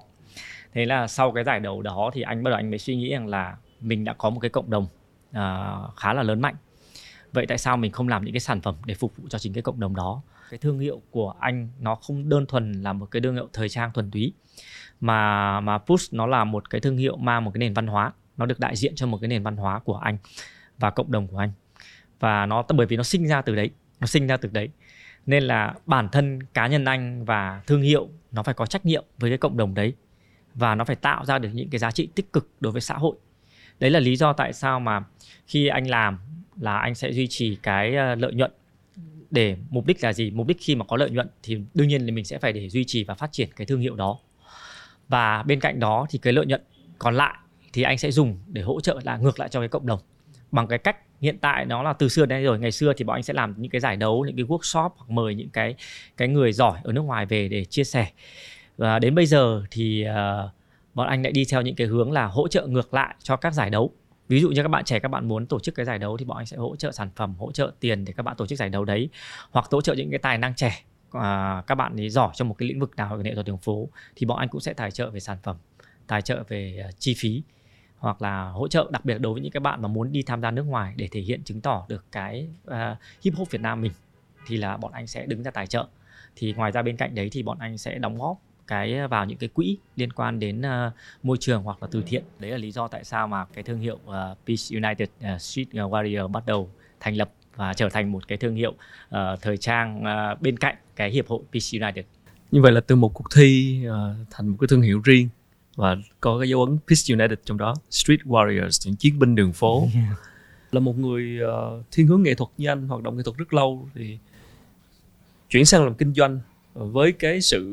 Thế 0.74 0.86
là 0.86 1.08
sau 1.08 1.32
cái 1.32 1.44
giải 1.44 1.60
đấu 1.60 1.82
đó 1.82 2.12
thì 2.14 2.22
anh 2.22 2.44
bắt 2.44 2.50
đầu 2.50 2.58
anh 2.58 2.70
mới 2.70 2.80
suy 2.80 2.96
nghĩ 2.96 3.10
rằng 3.10 3.28
là 3.28 3.58
mình 3.82 4.04
đã 4.04 4.14
có 4.14 4.30
một 4.30 4.40
cái 4.40 4.50
cộng 4.50 4.70
đồng 4.70 4.84
uh, 5.30 5.96
khá 5.96 6.14
là 6.14 6.24
lớn 6.24 6.42
mạnh. 6.42 6.56
Vậy 7.34 7.46
tại 7.46 7.58
sao 7.58 7.78
mình 7.78 7.92
không 7.92 8.08
làm 8.08 8.26
những 8.26 8.34
cái 8.34 8.40
sản 8.40 8.62
phẩm 8.62 8.76
để 8.86 8.94
phục 8.94 9.18
vụ 9.18 9.24
cho 9.30 9.40
chính 9.40 9.54
cái 9.54 9.62
cộng 9.62 9.80
đồng 9.80 9.96
đó? 9.96 10.22
Cái 10.50 10.58
thương 10.58 10.80
hiệu 10.80 11.02
của 11.12 11.34
anh 11.40 11.70
nó 11.80 11.96
không 11.96 12.30
đơn 12.30 12.46
thuần 12.46 12.72
là 12.72 12.94
một 12.94 13.06
cái 13.06 13.22
thương 13.22 13.36
hiệu 13.36 13.50
thời 13.54 13.70
trang 13.70 13.94
thuần 13.94 14.12
túy, 14.12 14.34
mà 15.00 15.60
mà 15.60 15.78
Push 15.78 16.14
nó 16.14 16.26
là 16.26 16.44
một 16.44 16.70
cái 16.70 16.82
thương 16.82 16.98
hiệu 16.98 17.18
mang 17.18 17.44
một 17.44 17.52
cái 17.54 17.60
nền 17.60 17.74
văn 17.74 17.88
hóa, 17.88 18.14
nó 18.38 18.46
được 18.46 18.60
đại 18.60 18.76
diện 18.76 18.96
cho 18.96 19.08
một 19.08 19.18
cái 19.22 19.28
nền 19.28 19.44
văn 19.44 19.58
hóa 19.58 19.80
của 19.80 19.98
anh 19.98 20.18
và 20.78 20.90
cộng 20.90 21.12
đồng 21.12 21.28
của 21.28 21.38
anh. 21.38 21.52
Và 22.20 22.46
nó, 22.46 22.64
bởi 22.76 22.88
vì 22.88 22.98
nó 22.98 23.04
sinh 23.04 23.28
ra 23.28 23.42
từ 23.42 23.56
đấy, 23.56 23.70
nó 24.00 24.08
sinh 24.08 24.28
ra 24.28 24.38
từ 24.38 24.50
đấy. 24.54 24.70
Nên 25.26 25.44
là 25.44 25.74
bản 25.86 26.10
thân 26.10 26.44
cá 26.44 26.68
nhân 26.68 26.86
anh 26.86 27.26
và 27.26 27.62
thương 27.68 27.82
hiệu 27.82 28.10
nó 28.32 28.44
phải 28.44 28.54
có 28.54 28.66
trách 28.66 28.86
nhiệm 28.86 29.04
với 29.18 29.32
cái 29.32 29.38
cộng 29.38 29.58
đồng 29.58 29.74
đấy 29.74 29.94
và 30.56 30.76
nó 30.76 30.84
phải 30.84 30.96
tạo 30.96 31.26
ra 31.26 31.40
được 31.40 31.50
những 31.54 31.70
cái 31.70 31.80
giá 31.80 31.92
trị 31.92 32.10
tích 32.16 32.34
cực 32.34 32.50
đối 32.60 32.72
với 32.72 32.82
xã 32.82 32.96
hội. 32.96 33.16
Đấy 33.80 33.92
là 33.92 34.00
lý 34.00 34.16
do 34.16 34.34
tại 34.34 34.54
sao 34.54 34.80
mà 34.80 35.04
khi 35.48 35.68
anh 35.68 35.90
làm 35.90 36.20
là 36.60 36.78
anh 36.78 36.96
sẽ 36.96 37.12
duy 37.12 37.28
trì 37.28 37.58
cái 37.64 37.96
ờ, 37.96 38.16
lợi 38.16 38.34
nhuận 38.34 38.52
để 39.32 39.56
mục 39.70 39.86
đích 39.86 40.04
là 40.04 40.14
gì 40.14 40.32
mục 40.32 40.48
đích 40.48 40.58
khi 40.60 40.76
mà 40.76 40.86
có 40.86 40.98
lợi 40.98 41.10
nhuận 41.10 41.28
thì 41.44 41.58
đương 41.74 41.88
nhiên 41.88 42.06
là 42.06 42.12
mình 42.12 42.26
sẽ 42.26 42.38
phải 42.38 42.54
để 42.54 42.70
duy 42.70 42.84
trì 42.84 43.04
và 43.04 43.14
phát 43.14 43.32
triển 43.32 43.50
cái 43.56 43.68
thương 43.68 43.80
hiệu 43.80 43.96
đó. 43.96 44.20
Và 45.08 45.44
bên 45.44 45.60
cạnh 45.60 45.80
đó 45.80 46.06
thì 46.10 46.20
cái 46.20 46.34
lợi 46.34 46.46
nhuận 46.46 46.62
còn 47.00 47.16
lại 47.16 47.38
thì 47.74 47.84
anh 47.84 47.98
sẽ 47.98 48.12
dùng 48.12 48.40
để 48.48 48.62
hỗ 48.62 48.82
trợ 48.82 49.00
là 49.04 49.18
ngược 49.18 49.40
lại 49.40 49.50
cho 49.50 49.60
cái 49.60 49.70
cộng 49.70 49.86
đồng. 49.86 50.00
Bằng 50.52 50.68
cái 50.68 50.80
cách 50.80 50.98
hiện 51.22 51.38
tại 51.38 51.66
nó 51.66 51.84
là 51.84 51.94
từ 51.94 52.10
xưa 52.10 52.26
đến 52.26 52.44
rồi 52.44 52.60
ngày 52.60 52.72
xưa 52.72 52.94
thì 52.98 53.04
bọn 53.04 53.18
anh 53.18 53.24
sẽ 53.24 53.34
làm 53.34 53.54
những 53.58 53.72
cái 53.72 53.82
giải 53.82 53.96
đấu 53.96 54.26
những 54.26 54.36
cái 54.36 54.46
workshop 54.46 54.90
hoặc 54.96 55.10
mời 55.10 55.36
những 55.36 55.50
cái 55.50 55.76
cái 56.18 56.28
người 56.28 56.54
giỏi 56.54 56.80
ở 56.84 56.94
nước 56.94 57.02
ngoài 57.02 57.26
về 57.26 57.48
để 57.48 57.66
chia 57.66 57.84
sẻ. 57.84 58.08
Và 58.78 59.00
đến 59.00 59.16
bây 59.16 59.26
giờ 59.26 59.64
thì 59.72 60.06
uh, 60.10 60.52
bọn 60.94 61.08
anh 61.08 61.24
lại 61.24 61.32
đi 61.32 61.46
theo 61.52 61.62
những 61.62 61.76
cái 61.76 61.88
hướng 61.88 62.12
là 62.12 62.26
hỗ 62.26 62.48
trợ 62.48 62.68
ngược 62.68 62.94
lại 62.94 63.16
cho 63.24 63.36
các 63.36 63.54
giải 63.54 63.70
đấu 63.70 63.92
ví 64.28 64.42
dụ 64.42 64.50
như 64.50 64.62
các 64.62 64.68
bạn 64.68 64.84
trẻ 64.84 65.00
các 65.00 65.10
bạn 65.10 65.28
muốn 65.28 65.46
tổ 65.46 65.60
chức 65.60 65.76
cái 65.76 65.86
giải 65.86 66.00
đấu 66.00 66.18
thì 66.18 66.26
bọn 66.26 66.38
anh 66.38 66.46
sẽ 66.46 66.58
hỗ 66.58 66.76
trợ 66.76 66.92
sản 66.92 67.10
phẩm 67.16 67.36
hỗ 67.38 67.52
trợ 67.52 67.72
tiền 67.80 68.06
để 68.06 68.14
các 68.18 68.24
bạn 68.24 68.36
tổ 68.38 68.48
chức 68.48 68.60
giải 68.60 68.70
đấu 68.70 68.86
đấy. 68.86 69.10
Hoặc 69.52 69.66
hỗ 69.72 69.82
trợ 69.82 69.94
những 69.94 70.10
cái 70.10 70.20
tài 70.20 70.38
năng 70.38 70.56
trẻ 70.56 70.84
à, 71.12 71.64
các 71.68 71.76
bạn 71.76 71.96
ấy 71.96 72.10
giỏi 72.10 72.32
trong 72.36 72.50
một 72.50 72.56
cái 72.58 72.68
lĩnh 72.68 72.80
vực 72.80 72.96
nào 72.96 73.12
ở 73.12 73.18
nghệ 73.18 73.34
thuật 73.34 73.46
đường 73.46 73.58
phố 73.58 73.90
thì 74.16 74.26
bọn 74.26 74.38
anh 74.38 74.50
cũng 74.50 74.62
sẽ 74.62 74.74
tài 74.74 74.92
trợ 74.92 75.10
về 75.10 75.20
sản 75.20 75.38
phẩm 75.44 75.58
tài 76.08 76.22
trợ 76.22 76.44
về 76.48 76.86
uh, 76.90 77.00
chi 77.00 77.16
phí. 77.18 77.44
Hoặc 77.98 78.22
là 78.22 78.50
hỗ 78.50 78.68
trợ 78.68 78.88
đặc 78.92 79.06
biệt 79.06 79.18
đối 79.18 79.34
với 79.34 79.42
những 79.42 79.52
các 79.52 79.60
bạn 79.60 79.82
mà 79.82 79.88
muốn 79.88 80.12
đi 80.12 80.24
tham 80.24 80.42
gia 80.42 80.52
nước 80.52 80.64
ngoài 80.64 80.94
để 80.98 81.08
thể 81.12 81.22
hiện 81.22 81.44
chứng 81.44 81.62
tỏ 81.62 81.86
được 81.90 82.06
cái 82.12 82.48
uh, 82.68 82.74
hip 83.22 83.36
hop 83.36 83.52
Việt 83.52 83.62
Nam 83.62 83.82
mình 83.82 83.92
thì 84.48 84.58
là 84.58 84.78
bọn 84.78 84.92
anh 84.92 85.08
sẽ 85.08 85.26
đứng 85.26 85.44
ra 85.44 85.52
tài 85.52 85.68
trợ. 85.68 85.88
Thì 86.36 86.54
ngoài 86.54 86.72
ra 86.72 86.82
bên 86.82 86.98
cạnh 86.98 87.16
đấy 87.16 87.30
thì 87.32 87.44
bọn 87.44 87.58
anh 87.60 87.78
sẽ 87.78 87.98
đóng 87.98 88.18
góp 88.18 88.38
cái 88.68 89.08
vào 89.08 89.26
những 89.26 89.38
cái 89.38 89.50
quỹ 89.54 89.78
liên 89.96 90.14
quan 90.14 90.40
đến 90.40 90.62
uh, 90.62 90.94
môi 91.24 91.38
trường 91.40 91.64
hoặc 91.64 91.78
là 91.82 91.88
từ 91.92 92.04
thiện. 92.08 92.24
Đấy 92.40 92.52
là 92.52 92.58
lý 92.58 92.72
do 92.72 92.88
tại 92.88 93.04
sao 93.04 93.28
mà 93.28 93.46
cái 93.54 93.64
thương 93.64 93.80
hiệu 93.80 93.96
uh, 93.96 94.12
Peace 94.48 94.80
United 94.82 95.10
uh, 95.36 95.42
Street 95.42 95.68
Warrior 95.68 96.28
bắt 96.28 96.44
đầu 96.46 96.70
thành 97.00 97.18
lập 97.18 97.32
và 97.56 97.74
trở 97.74 97.90
thành 97.90 98.12
một 98.12 98.28
cái 98.28 98.38
thương 98.38 98.56
hiệu 98.56 98.72
uh, 98.72 99.18
thời 99.42 99.58
trang 99.58 100.04
uh, 100.04 100.42
bên 100.42 100.58
cạnh 100.58 100.76
cái 100.96 101.12
hiệp 101.12 101.28
hội 101.28 101.40
Peace 101.52 101.86
United. 101.86 102.06
Như 102.52 102.62
vậy 102.62 102.72
là 102.72 102.82
từ 102.82 102.96
một 102.96 103.14
cuộc 103.14 103.28
thi 103.36 103.80
uh, 103.88 104.28
thành 104.32 104.48
một 104.48 104.58
cái 104.60 104.68
thương 104.68 104.82
hiệu 104.82 105.02
riêng 105.04 105.30
và 105.76 105.98
có 106.20 106.40
cái 106.40 106.50
dấu 106.50 106.64
ấn 106.64 106.78
Peace 106.88 107.14
United 107.16 107.40
trong 107.46 107.58
đó 107.58 107.76
Street 107.90 108.20
Warriors 108.20 108.82
những 108.86 108.96
chiến 108.96 109.20
binh 109.20 109.36
đường 109.36 109.54
phố. 109.54 109.88
Yeah. 109.96 110.20
là 110.72 110.80
một 110.80 110.98
người 110.98 111.40
uh, 111.44 111.86
thiên 111.92 112.08
hướng 112.08 112.24
nghệ 112.24 112.36
thuật 112.36 112.50
như 112.58 112.68
anh 112.68 112.88
hoạt 112.88 113.04
động 113.04 113.18
nghệ 113.18 113.24
thuật 113.24 113.38
rất 113.38 113.54
lâu 113.54 113.90
thì 113.96 114.18
chuyển 115.50 115.66
sang 115.66 115.84
làm 115.84 115.94
kinh 115.94 116.14
doanh 116.14 116.40
với 116.76 117.12
cái 117.12 117.42
sự 117.42 117.66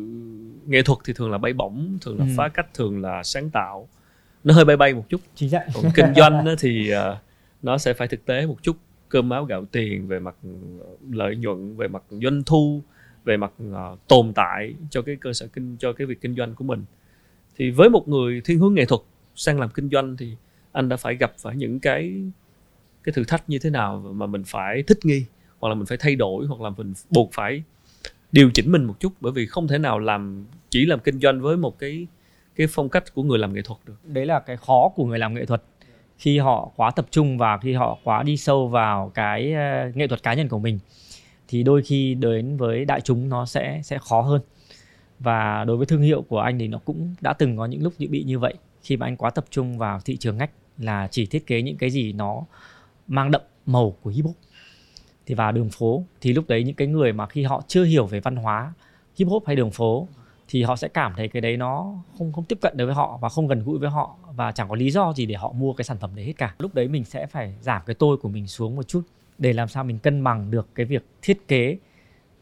nghệ 0.67 0.83
thuật 0.83 0.99
thì 1.05 1.13
thường 1.13 1.31
là 1.31 1.39
bay 1.39 1.53
bổng 1.53 1.99
thường 2.01 2.19
là 2.19 2.25
ừ. 2.25 2.31
phá 2.37 2.49
cách 2.49 2.75
thường 2.75 3.01
là 3.01 3.23
sáng 3.23 3.51
tạo. 3.51 3.89
Nó 4.45 4.55
hơi 4.55 4.65
bay 4.65 4.77
bay 4.77 4.95
một 4.95 5.05
chút. 5.09 5.21
Chính 5.35 5.51
xác. 5.51 5.67
Còn 5.75 5.85
kinh 5.95 6.15
doanh 6.17 6.45
thì 6.59 6.93
uh, 6.95 7.19
nó 7.63 7.79
sẽ 7.79 7.93
phải 7.93 8.09
thực 8.09 8.25
tế 8.25 8.47
một 8.47 8.57
chút. 8.63 8.77
Cơm 9.09 9.31
áo 9.31 9.45
gạo 9.45 9.65
tiền 9.65 10.07
về 10.07 10.19
mặt 10.19 10.35
lợi 11.11 11.37
nhuận 11.37 11.77
về 11.77 11.89
mặt 11.89 12.03
doanh 12.11 12.43
thu 12.47 12.83
về 13.25 13.37
mặt 13.37 13.53
uh, 13.71 14.09
tồn 14.09 14.33
tại 14.35 14.75
cho 14.91 15.03
cái 15.03 15.17
cơ 15.17 15.33
sở 15.33 15.47
kinh 15.47 15.77
cho 15.77 15.93
cái 15.93 16.07
việc 16.07 16.21
kinh 16.21 16.35
doanh 16.35 16.55
của 16.55 16.65
mình. 16.65 16.85
Thì 17.57 17.71
với 17.71 17.89
một 17.89 18.09
người 18.09 18.41
thiên 18.45 18.59
hướng 18.59 18.75
nghệ 18.75 18.85
thuật 18.85 19.01
sang 19.35 19.61
làm 19.61 19.71
kinh 19.71 19.89
doanh 19.93 20.17
thì 20.17 20.37
anh 20.73 20.89
đã 20.89 20.97
phải 20.97 21.17
gặp 21.17 21.33
phải 21.39 21.57
những 21.57 21.81
cái 21.81 22.23
cái 23.05 23.13
thử 23.13 23.25
thách 23.25 23.51
như 23.51 23.59
thế 23.59 23.71
nào 23.71 24.13
mà 24.15 24.27
mình 24.27 24.43
phải 24.47 24.83
thích 24.83 24.99
nghi 25.05 25.25
hoặc 25.59 25.69
là 25.69 25.75
mình 25.75 25.87
phải 25.87 25.99
thay 25.99 26.17
đổi 26.17 26.47
hoặc 26.47 26.61
là 26.61 26.71
mình 26.71 26.93
buộc 27.11 27.31
phải 27.33 27.63
điều 28.33 28.51
chỉnh 28.51 28.73
mình 28.73 28.85
một 28.85 29.01
chút, 29.01 29.13
bởi 29.21 29.33
vì 29.33 29.47
không 29.47 29.69
thể 29.69 29.79
nào 29.79 29.99
làm, 29.99 30.47
chỉ 30.71 30.87
làm 30.87 31.01
kinh 31.01 31.21
doanh 31.21 31.41
với 31.41 31.57
một 31.57 31.79
cái 31.79 32.07
cái 32.57 32.67
phong 32.71 32.89
cách 32.89 33.05
của 33.15 33.23
người 33.23 33.39
làm 33.39 33.55
nghệ 33.55 33.63
thuật 33.63 33.81
được. 33.87 33.95
Đấy 34.05 34.27
là 34.27 34.41
cái 34.41 34.57
khó 34.57 34.89
của 34.97 35.07
người 35.07 35.19
làm 35.19 35.35
nghệ 35.35 35.47
thuật. 35.47 35.63
Khi 36.19 36.39
họ 36.39 36.71
quá 36.77 36.91
tập 36.91 37.07
trung 37.11 37.39
và 37.39 37.59
khi 37.59 37.73
họ 37.73 37.99
quá 38.05 38.23
đi 38.23 38.37
sâu 38.37 38.69
vào 38.69 39.11
cái 39.15 39.53
ờ, 39.53 39.91
nghệ 39.95 40.07
thuật 40.07 40.23
cá 40.23 40.35
nhân 40.35 40.49
của 40.49 40.59
mình, 40.59 40.79
thì 41.49 41.63
đôi 41.63 41.83
khi 41.83 42.15
đến 42.15 42.57
với 42.57 42.85
đại 42.85 43.01
chúng 43.01 43.29
nó 43.29 43.47
sẽ 43.47 43.81
sẽ 43.85 43.99
khó 43.99 44.21
hơn. 44.21 44.41
Và 45.19 45.65
đối 45.65 45.77
với 45.77 45.87
thương 45.87 46.03
hiệu 46.03 46.23
của 46.23 46.39
anh 46.39 46.59
thì 46.59 46.69
nó 46.69 46.79
cũng 46.79 47.15
đã 47.21 47.33
từng 47.33 47.57
có 47.57 47.67
những 47.67 47.83
lúc 47.83 47.93
bị 47.99 48.25
như 48.25 48.39
vậy. 48.39 48.55
Khi 48.83 48.97
mà 48.97 49.07
anh 49.07 49.17
quá 49.17 49.31
tập 49.31 49.45
trung 49.51 49.79
vào 49.79 50.01
thị 50.01 50.17
trường 50.17 50.39
ngách 50.39 50.51
là 50.79 51.09
chỉ 51.11 51.27
thiết 51.27 51.47
kế 51.47 51.63
những 51.63 51.77
cái 51.77 51.91
gì 51.91 52.13
nó 52.13 52.43
mang 53.09 53.31
đậm 53.31 53.43
màu 53.67 53.97
của 54.03 54.11
hip 54.11 54.25
hop 54.25 54.37
thì 55.27 55.35
vào 55.35 55.53
đường 55.53 55.69
phố. 55.69 56.05
Thì 56.21 56.33
lúc 56.33 56.49
đấy 56.49 56.65
những 56.65 56.75
cái 56.75 56.89
người 56.89 57.13
mà 57.13 57.27
khi 57.27 57.43
họ 57.43 57.63
chưa 57.69 57.85
hiểu 57.85 58.07
về 58.07 58.21
văn 58.21 58.37
hóa, 58.37 58.75
hip 59.17 59.29
hop 59.29 59.47
hay 59.47 59.57
đường 59.57 59.71
phố, 59.71 60.09
thì 60.49 60.63
họ 60.63 60.77
sẽ 60.77 60.89
cảm 60.89 61.13
thấy 61.17 61.29
cái 61.29 61.41
đấy 61.41 61.57
nó 61.57 61.95
không 62.19 62.33
không 62.33 62.45
tiếp 62.45 62.59
cận 62.61 62.77
được 62.77 62.87
với 62.87 62.95
họ 62.95 63.19
và 63.21 63.29
không 63.29 63.47
gần 63.47 63.65
gũi 63.65 63.79
với 63.79 63.91
họ 63.91 64.17
và 64.37 64.53
chẳng 64.53 64.69
có 64.69 64.75
lý 64.75 64.91
do 64.91 65.13
gì 65.13 65.27
để 65.27 65.35
họ 65.35 65.53
mua 65.53 65.73
cái 65.73 65.85
sản 65.85 65.99
phẩm 65.99 66.11
đấy 66.15 66.25
hết 66.25 66.33
cả. 66.37 66.55
Lúc 66.59 66.75
đấy 66.75 66.89
mình 66.89 67.05
sẽ 67.05 67.27
phải 67.27 67.55
giảm 67.61 67.83
cái 67.87 67.95
tôi 67.95 68.17
của 68.17 68.29
mình 68.29 68.47
xuống 68.47 68.77
một 68.77 68.89
chút 68.89 69.03
để 69.39 69.53
làm 69.53 69.69
sao 69.69 69.85
mình 69.85 69.99
cân 69.99 70.25
bằng 70.25 70.51
được 70.51 70.69
cái 70.75 70.87
việc 70.87 71.05
thiết 71.23 71.49
kế, 71.49 71.77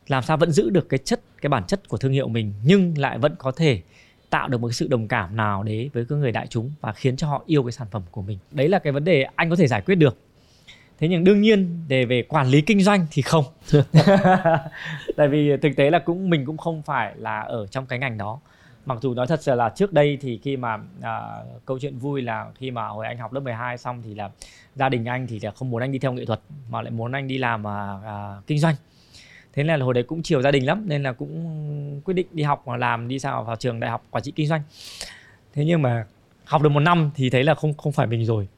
làm 0.08 0.22
sao 0.22 0.36
vẫn 0.36 0.50
giữ 0.52 0.70
được 0.70 0.88
cái 0.88 0.98
chất, 0.98 1.20
cái 1.40 1.50
bản 1.50 1.64
chất 1.66 1.88
của 1.88 1.96
thương 1.96 2.12
hiệu 2.12 2.28
mình 2.28 2.52
nhưng 2.64 2.98
lại 2.98 3.18
vẫn 3.18 3.34
có 3.38 3.52
thể 3.52 3.82
tạo 4.30 4.48
được 4.48 4.60
một 4.60 4.68
cái 4.68 4.74
sự 4.74 4.88
đồng 4.88 5.08
cảm 5.08 5.36
nào 5.36 5.62
đấy 5.62 5.90
với 5.92 6.04
cái 6.04 6.18
người 6.18 6.32
đại 6.32 6.46
chúng 6.46 6.70
và 6.80 6.92
khiến 6.92 7.16
cho 7.16 7.28
họ 7.28 7.42
yêu 7.46 7.62
cái 7.62 7.72
sản 7.72 7.86
phẩm 7.90 8.02
của 8.10 8.22
mình. 8.22 8.38
Đấy 8.50 8.68
là 8.68 8.78
cái 8.78 8.92
vấn 8.92 9.04
đề 9.04 9.22
anh 9.22 9.50
có 9.50 9.56
thể 9.56 9.66
giải 9.66 9.82
quyết 9.82 9.94
được 9.94 10.18
thế 11.00 11.08
nhưng 11.08 11.24
đương 11.24 11.40
nhiên 11.40 11.84
để 11.88 12.04
về 12.04 12.22
quản 12.22 12.46
lý 12.46 12.60
kinh 12.60 12.82
doanh 12.82 13.06
thì 13.10 13.22
không. 13.22 13.44
Tại 15.16 15.28
vì 15.28 15.56
thực 15.56 15.76
tế 15.76 15.90
là 15.90 15.98
cũng 15.98 16.30
mình 16.30 16.44
cũng 16.44 16.56
không 16.56 16.82
phải 16.82 17.14
là 17.16 17.40
ở 17.40 17.66
trong 17.66 17.86
cái 17.86 17.98
ngành 17.98 18.18
đó. 18.18 18.40
Mặc 18.86 18.98
dù 19.02 19.14
nói 19.14 19.26
thật 19.26 19.42
sự 19.42 19.54
là 19.54 19.68
trước 19.68 19.92
đây 19.92 20.18
thì 20.20 20.40
khi 20.42 20.56
mà 20.56 20.78
à, 21.02 21.20
câu 21.66 21.78
chuyện 21.78 21.98
vui 21.98 22.22
là 22.22 22.46
khi 22.54 22.70
mà 22.70 22.86
hồi 22.86 23.06
anh 23.06 23.18
học 23.18 23.32
lớp 23.32 23.40
12 23.40 23.78
xong 23.78 24.02
thì 24.04 24.14
là 24.14 24.30
gia 24.76 24.88
đình 24.88 25.04
anh 25.04 25.26
thì 25.26 25.40
là 25.40 25.50
không 25.50 25.70
muốn 25.70 25.82
anh 25.82 25.92
đi 25.92 25.98
theo 25.98 26.12
nghệ 26.12 26.24
thuật 26.24 26.40
mà 26.70 26.82
lại 26.82 26.90
muốn 26.90 27.12
anh 27.12 27.28
đi 27.28 27.38
làm 27.38 27.66
à, 27.66 27.98
à, 28.04 28.34
kinh 28.46 28.58
doanh. 28.58 28.74
Thế 29.52 29.62
nên 29.62 29.78
là 29.78 29.84
hồi 29.84 29.94
đấy 29.94 30.02
cũng 30.02 30.22
chiều 30.22 30.42
gia 30.42 30.50
đình 30.50 30.66
lắm 30.66 30.84
nên 30.86 31.02
là 31.02 31.12
cũng 31.12 32.00
quyết 32.04 32.14
định 32.14 32.26
đi 32.32 32.42
học 32.42 32.62
và 32.64 32.76
làm 32.76 33.08
đi 33.08 33.18
sao 33.18 33.44
vào 33.44 33.56
trường 33.56 33.80
đại 33.80 33.90
học 33.90 34.04
quản 34.10 34.24
trị 34.24 34.32
kinh 34.36 34.46
doanh. 34.46 34.62
Thế 35.54 35.64
nhưng 35.64 35.82
mà 35.82 36.04
học 36.44 36.62
được 36.62 36.68
một 36.68 36.80
năm 36.80 37.10
thì 37.14 37.30
thấy 37.30 37.44
là 37.44 37.54
không 37.54 37.74
không 37.74 37.92
phải 37.92 38.06
mình 38.06 38.24
rồi 38.24 38.48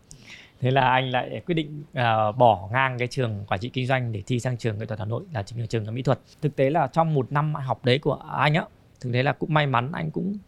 thế 0.62 0.70
là 0.70 0.90
anh 0.90 1.10
lại 1.10 1.42
quyết 1.46 1.54
định 1.54 1.84
uh, 1.90 2.36
bỏ 2.36 2.68
ngang 2.72 2.98
cái 2.98 3.08
trường 3.08 3.44
quản 3.48 3.60
trị 3.60 3.68
kinh 3.68 3.86
doanh 3.86 4.12
để 4.12 4.22
thi 4.26 4.40
sang 4.40 4.56
trường 4.56 4.78
nghệ 4.78 4.86
thuật 4.86 4.98
hà 4.98 5.04
nội 5.04 5.24
là 5.32 5.42
trường 5.42 5.66
trường 5.66 5.94
mỹ 5.94 6.02
thuật. 6.02 6.20
Thực 6.42 6.56
tế 6.56 6.70
là 6.70 6.86
trong 6.86 7.14
một 7.14 7.32
năm 7.32 7.54
học 7.54 7.84
đấy 7.84 7.98
của 7.98 8.14
anh 8.14 8.54
á 8.54 8.64
thực 9.00 9.12
tế 9.12 9.22
là 9.22 9.32
cũng 9.32 9.54
may 9.54 9.66
mắn 9.66 9.92
anh 9.92 10.10
cũng 10.10 10.38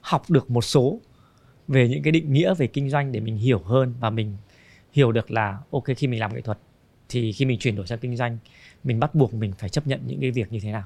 học 0.00 0.22
được 0.28 0.50
một 0.50 0.62
số 0.62 1.00
về 1.68 1.88
những 1.88 2.02
cái 2.02 2.12
định 2.12 2.32
nghĩa 2.32 2.54
về 2.54 2.66
kinh 2.66 2.90
doanh 2.90 3.12
để 3.12 3.20
mình 3.20 3.36
hiểu 3.36 3.58
hơn 3.58 3.94
và 4.00 4.10
mình 4.10 4.36
hiểu 4.92 5.12
được 5.12 5.30
là 5.30 5.58
ok 5.70 5.84
khi 5.96 6.06
mình 6.06 6.20
làm 6.20 6.34
nghệ 6.34 6.40
thuật 6.40 6.58
thì 7.08 7.32
khi 7.32 7.44
mình 7.44 7.58
chuyển 7.58 7.76
đổi 7.76 7.86
sang 7.86 7.98
kinh 7.98 8.16
doanh 8.16 8.38
mình 8.84 9.00
bắt 9.00 9.14
buộc 9.14 9.34
mình 9.34 9.52
phải 9.58 9.68
chấp 9.68 9.86
nhận 9.86 10.00
những 10.06 10.20
cái 10.20 10.30
việc 10.30 10.52
như 10.52 10.60
thế 10.60 10.72
nào. 10.72 10.84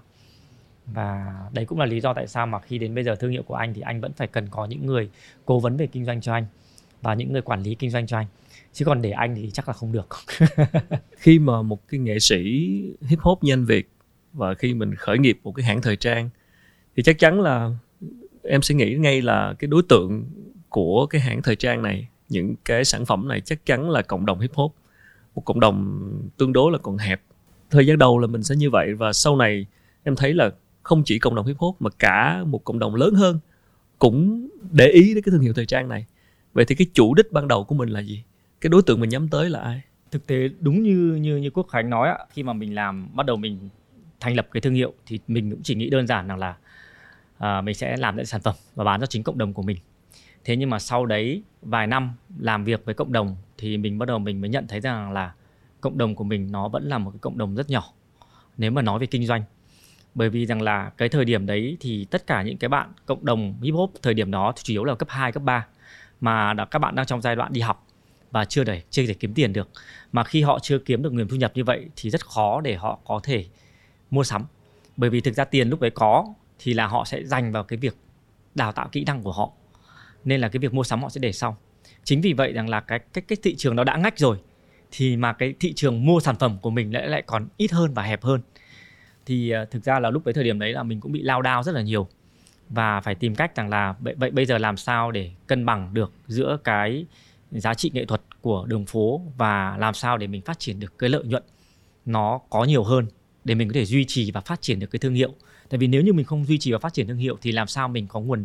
Và 0.87 1.35
đấy 1.53 1.65
cũng 1.65 1.79
là 1.79 1.87
lý 1.87 2.01
do 2.01 2.15
tại 2.15 2.27
sao 2.27 2.47
mà 2.47 2.61
khi 2.61 2.79
đến 2.79 2.95
bây 2.95 3.05
giờ 3.05 3.15
thương 3.15 3.31
hiệu 3.31 3.43
của 3.43 3.55
anh 3.55 3.75
thì 3.75 3.81
anh 3.81 4.01
vẫn 4.01 4.13
phải 4.13 4.27
cần 4.27 4.49
có 4.49 4.67
những 4.67 4.87
người 4.87 5.11
cố 5.45 5.61
vấn 5.61 5.77
về 5.77 5.87
kinh 5.87 6.05
doanh 6.05 6.21
cho 6.21 6.33
anh 6.33 6.47
và 7.03 7.15
những 7.15 7.33
người 7.33 7.43
quản 7.43 7.63
lý 7.63 7.75
kinh 7.75 7.91
doanh 7.91 8.07
cho 8.07 8.17
anh 8.17 8.27
chứ 8.73 8.85
còn 8.85 9.03
để 9.03 9.11
anh 9.11 9.35
thì 9.35 9.51
chắc 9.51 9.69
là 9.69 9.75
không 9.75 9.93
được. 9.93 10.09
Khi 11.17 11.39
mà 11.39 11.63
một 11.63 11.89
cái 11.89 12.01
nghệ 12.01 12.19
sĩ 12.19 12.39
hip 13.01 13.19
hop 13.19 13.45
nhanh 13.45 13.65
việt 13.65 13.91
và 14.33 14.55
khi 14.55 14.75
mình 14.75 14.95
khởi 14.95 15.19
nghiệp 15.19 15.41
một 15.43 15.53
cái 15.53 15.65
hãng 15.65 15.83
thời 15.83 15.97
trang, 15.97 16.31
thì 16.97 17.03
chắc 17.03 17.19
chắn 17.19 17.41
là 17.41 17.71
em 18.43 18.63
sẽ 18.63 18.75
nghĩ 18.75 18.95
ngay 18.95 19.23
là 19.23 19.55
cái 19.59 19.69
đối 19.69 19.83
tượng 19.89 20.25
của 20.69 21.07
cái 21.07 21.21
hãng 21.21 21.43
thời 21.43 21.57
trang 21.57 21.83
này, 21.83 22.09
những 22.29 22.55
cái 22.65 22.85
sản 22.85 23.07
phẩm 23.07 23.29
này 23.29 23.41
chắc 23.41 23.67
chắn 23.67 23.91
là 23.91 24.03
cộng 24.03 24.27
đồng 24.27 24.41
hip 24.41 24.55
hop. 24.55 24.75
Một 25.35 25.43
cộng 25.45 25.61
đồng 25.61 26.01
tương 26.37 26.53
đối 26.53 26.73
là 26.73 26.79
còn 26.79 26.99
hẹp. 26.99 27.23
Thời 27.71 27.87
gian 27.87 27.99
đầu 27.99 28.19
là 28.19 28.27
mình 28.27 28.43
sẽ 28.43 28.57
như 28.57 28.71
vậy 28.71 28.95
và 28.95 29.13
sau 29.13 29.37
này 29.37 29.67
em 30.03 30.17
thấy 30.17 30.35
là 30.35 30.51
không 30.83 31.03
chỉ 31.05 31.19
cộng 31.19 31.35
đồng 31.35 31.47
hip 31.47 31.59
hop 31.59 31.83
mà 31.83 31.91
cả 31.99 32.45
một 32.47 32.65
cộng 32.65 32.79
đồng 32.79 32.95
lớn 32.95 33.15
hơn 33.15 33.39
cũng 33.99 34.49
để 34.71 34.87
ý 34.87 35.15
đến 35.15 35.25
cái 35.25 35.31
thương 35.31 35.41
hiệu 35.41 35.53
thời 35.53 35.67
trang 35.67 35.89
này. 35.89 36.07
Vậy 36.53 36.65
thì 36.65 36.75
cái 36.75 36.87
chủ 36.95 37.15
đích 37.15 37.33
ban 37.33 37.49
đầu 37.49 37.65
của 37.65 37.75
mình 37.75 37.89
là 37.89 38.01
gì? 38.01 38.25
Cái 38.63 38.69
đối 38.69 38.83
tượng 38.83 39.01
mình 39.01 39.11
nhắm 39.11 39.29
tới 39.29 39.51
là 39.51 39.61
ai? 39.61 39.81
Thực 40.11 40.27
tế 40.27 40.49
đúng 40.61 40.83
như 40.83 41.19
như 41.21 41.37
như 41.37 41.51
quốc 41.51 41.67
khánh 41.69 41.91
nói 41.91 42.09
khi 42.31 42.43
mà 42.43 42.53
mình 42.53 42.75
làm 42.75 43.09
bắt 43.17 43.27
đầu 43.27 43.37
mình 43.37 43.69
thành 44.21 44.37
lập 44.37 44.49
cái 44.53 44.61
thương 44.61 44.75
hiệu 44.75 44.93
thì 45.07 45.21
mình 45.29 45.51
cũng 45.51 45.63
chỉ 45.63 45.75
nghĩ 45.75 45.91
đơn 45.91 46.07
giản 46.07 46.29
rằng 46.29 46.39
là 46.39 46.57
à, 47.39 47.61
mình 47.61 47.75
sẽ 47.75 47.97
làm 47.97 48.17
những 48.17 48.27
sản 48.27 48.41
phẩm 48.41 48.55
và 48.75 48.85
bán 48.85 49.01
cho 49.01 49.07
chính 49.07 49.23
cộng 49.23 49.39
đồng 49.39 49.53
của 49.53 49.63
mình. 49.63 49.77
Thế 50.45 50.57
nhưng 50.57 50.71
mà 50.71 50.79
sau 50.79 51.07
đấy 51.07 51.43
vài 51.63 51.87
năm 51.87 52.13
làm 52.39 52.65
việc 52.65 52.85
với 52.85 52.95
cộng 52.95 53.13
đồng 53.13 53.37
thì 53.59 53.77
mình 53.77 53.99
bắt 53.99 54.07
đầu 54.07 54.19
mình 54.19 54.41
mới 54.41 54.51
nhận 54.51 54.67
thấy 54.67 54.81
rằng 54.81 55.13
là 55.13 55.33
cộng 55.81 55.99
đồng 55.99 56.15
của 56.15 56.25
mình 56.25 56.53
nó 56.53 56.69
vẫn 56.69 56.89
là 56.89 56.99
một 56.99 57.11
cái 57.11 57.19
cộng 57.19 57.39
đồng 57.39 57.55
rất 57.55 57.71
nhỏ 57.71 57.93
nếu 58.57 58.71
mà 58.71 58.83
nói 58.83 58.99
về 58.99 59.07
kinh 59.07 59.27
doanh. 59.27 59.43
Bởi 60.15 60.31
vì 60.31 60.47
rằng 60.47 60.63
là 60.63 60.91
cái 60.97 61.09
thời 61.09 61.25
điểm 61.25 61.47
đấy 61.47 61.77
thì 61.81 62.05
tất 62.05 62.27
cả 62.27 62.43
những 62.43 62.59
cái 62.59 62.69
bạn 62.69 62.93
cộng 63.07 63.25
đồng 63.25 63.55
hip 63.63 63.75
hop 63.75 63.93
thời 64.03 64.15
điểm 64.15 64.31
đó 64.31 64.53
thì 64.57 64.63
chủ 64.65 64.73
yếu 64.73 64.85
là 64.85 64.95
cấp 64.95 65.09
2, 65.11 65.33
cấp 65.33 65.43
3 65.43 65.67
mà 66.21 66.53
đã, 66.53 66.65
các 66.65 66.79
bạn 66.79 66.95
đang 66.95 67.07
trong 67.07 67.23
giai 67.23 67.37
đoạn 67.37 67.53
đi 67.53 67.61
học 67.61 67.87
và 68.33 68.45
chưa 68.45 68.65
để 68.65 68.83
chưa 68.91 69.07
thể 69.07 69.15
kiếm 69.15 69.35
tiền 69.35 69.53
được. 69.53 69.69
Mà 70.13 70.25
khi 70.25 70.43
họ 70.43 70.59
chưa 70.63 70.79
kiếm 70.79 71.03
được 71.03 71.13
nguồn 71.13 71.29
thu 71.29 71.37
nhập 71.37 71.53
như 71.55 71.65
vậy 71.65 71.87
thì 71.97 72.11
rất 72.11 72.27
khó 72.27 72.61
để 72.61 72.75
họ 72.75 72.99
có 73.05 73.21
thể 73.23 73.45
mua 74.11 74.25
sắm. 74.25 74.45
Bởi 74.97 75.11
vì 75.11 75.21
thực 75.21 75.35
ra 75.35 75.45
tiền 75.45 75.69
lúc 75.69 75.81
đấy 75.81 75.91
có 75.91 76.27
thì 76.59 76.75
là 76.75 76.87
họ 76.87 77.05
sẽ 77.05 77.25
dành 77.25 77.53
vào 77.53 77.65
cái 77.65 77.77
việc 77.77 77.97
đào 78.55 78.73
tạo 78.73 78.89
kỹ 78.93 79.05
năng 79.05 79.23
của 79.23 79.33
họ. 79.33 79.53
Nên 80.25 80.41
là 80.41 80.49
cái 80.49 80.59
việc 80.59 80.75
mua 80.75 80.85
sắm 80.85 81.03
họ 81.03 81.09
sẽ 81.09 81.19
để 81.19 81.33
sau. 81.33 81.57
Chính 82.05 82.21
vì 82.21 82.33
vậy 82.33 82.53
rằng 82.53 82.69
là 82.69 82.81
cái 82.81 82.99
cái 83.13 83.23
cái 83.29 83.39
thị 83.43 83.55
trường 83.57 83.77
nó 83.77 83.85
đã 83.85 83.97
ngách 83.97 84.19
rồi 84.19 84.39
thì 84.91 85.17
mà 85.17 85.33
cái 85.33 85.55
thị 85.61 85.73
trường 85.73 86.07
mua 86.07 86.21
sản 86.21 86.37
phẩm 86.37 86.59
của 86.63 86.71
mình 86.71 86.95
lại 86.95 87.09
lại 87.09 87.23
còn 87.27 87.49
ít 87.57 87.73
hơn 87.73 87.95
và 87.95 88.03
hẹp 88.03 88.23
hơn. 88.23 88.41
Thì 89.27 89.55
uh, 89.63 89.71
thực 89.71 89.85
ra 89.85 90.01
là 90.01 90.11
lúc 90.11 90.25
đấy 90.25 90.33
thời 90.33 90.45
điểm 90.45 90.59
đấy 90.59 90.73
là 90.73 90.83
mình 90.83 91.01
cũng 91.01 91.13
bị 91.13 91.23
lao 91.23 91.43
đao 91.43 91.63
rất 91.63 91.73
là 91.73 91.83
nhiều. 91.83 92.09
Và 92.69 93.01
phải 93.01 93.15
tìm 93.15 93.35
cách 93.35 93.57
rằng 93.57 93.69
là 93.69 93.95
vậy, 94.01 94.15
vậy 94.17 94.31
bây 94.31 94.47
giờ 94.47 94.59
làm 94.59 94.77
sao 94.77 95.11
để 95.11 95.31
cân 95.47 95.67
bằng 95.67 95.95
được 95.95 96.13
giữa 96.27 96.59
cái 96.65 97.07
giá 97.61 97.75
trị 97.75 97.91
nghệ 97.95 98.05
thuật 98.05 98.23
của 98.41 98.67
đường 98.67 98.87
phố 98.87 99.23
và 99.37 99.77
làm 99.77 99.95
sao 99.95 100.19
để 100.19 100.27
mình 100.27 100.43
phát 100.43 100.59
triển 100.59 100.81
được 100.81 100.99
cái 100.99 101.11
lợi 101.11 101.25
nhuận 101.25 101.43
nó 102.07 102.41
có 102.51 102.65
nhiều 102.65 102.85
hơn 102.85 103.07
để 103.45 103.55
mình 103.55 103.69
có 103.69 103.73
thể 103.75 103.85
duy 103.85 104.05
trì 104.05 104.31
và 104.31 104.41
phát 104.41 104.63
triển 104.63 104.79
được 104.79 104.87
cái 104.91 104.99
thương 104.99 105.15
hiệu. 105.15 105.35
Tại 105.69 105.79
vì 105.79 105.87
nếu 105.87 106.03
như 106.03 106.13
mình 106.13 106.27
không 106.27 106.45
duy 106.45 106.59
trì 106.59 106.73
và 106.73 106.79
phát 106.79 106.93
triển 106.93 107.09
thương 107.09 107.17
hiệu 107.17 107.37
thì 107.43 107.53
làm 107.53 107.67
sao 107.67 107.89
mình 107.89 108.07
có 108.07 108.21
nguồn 108.21 108.45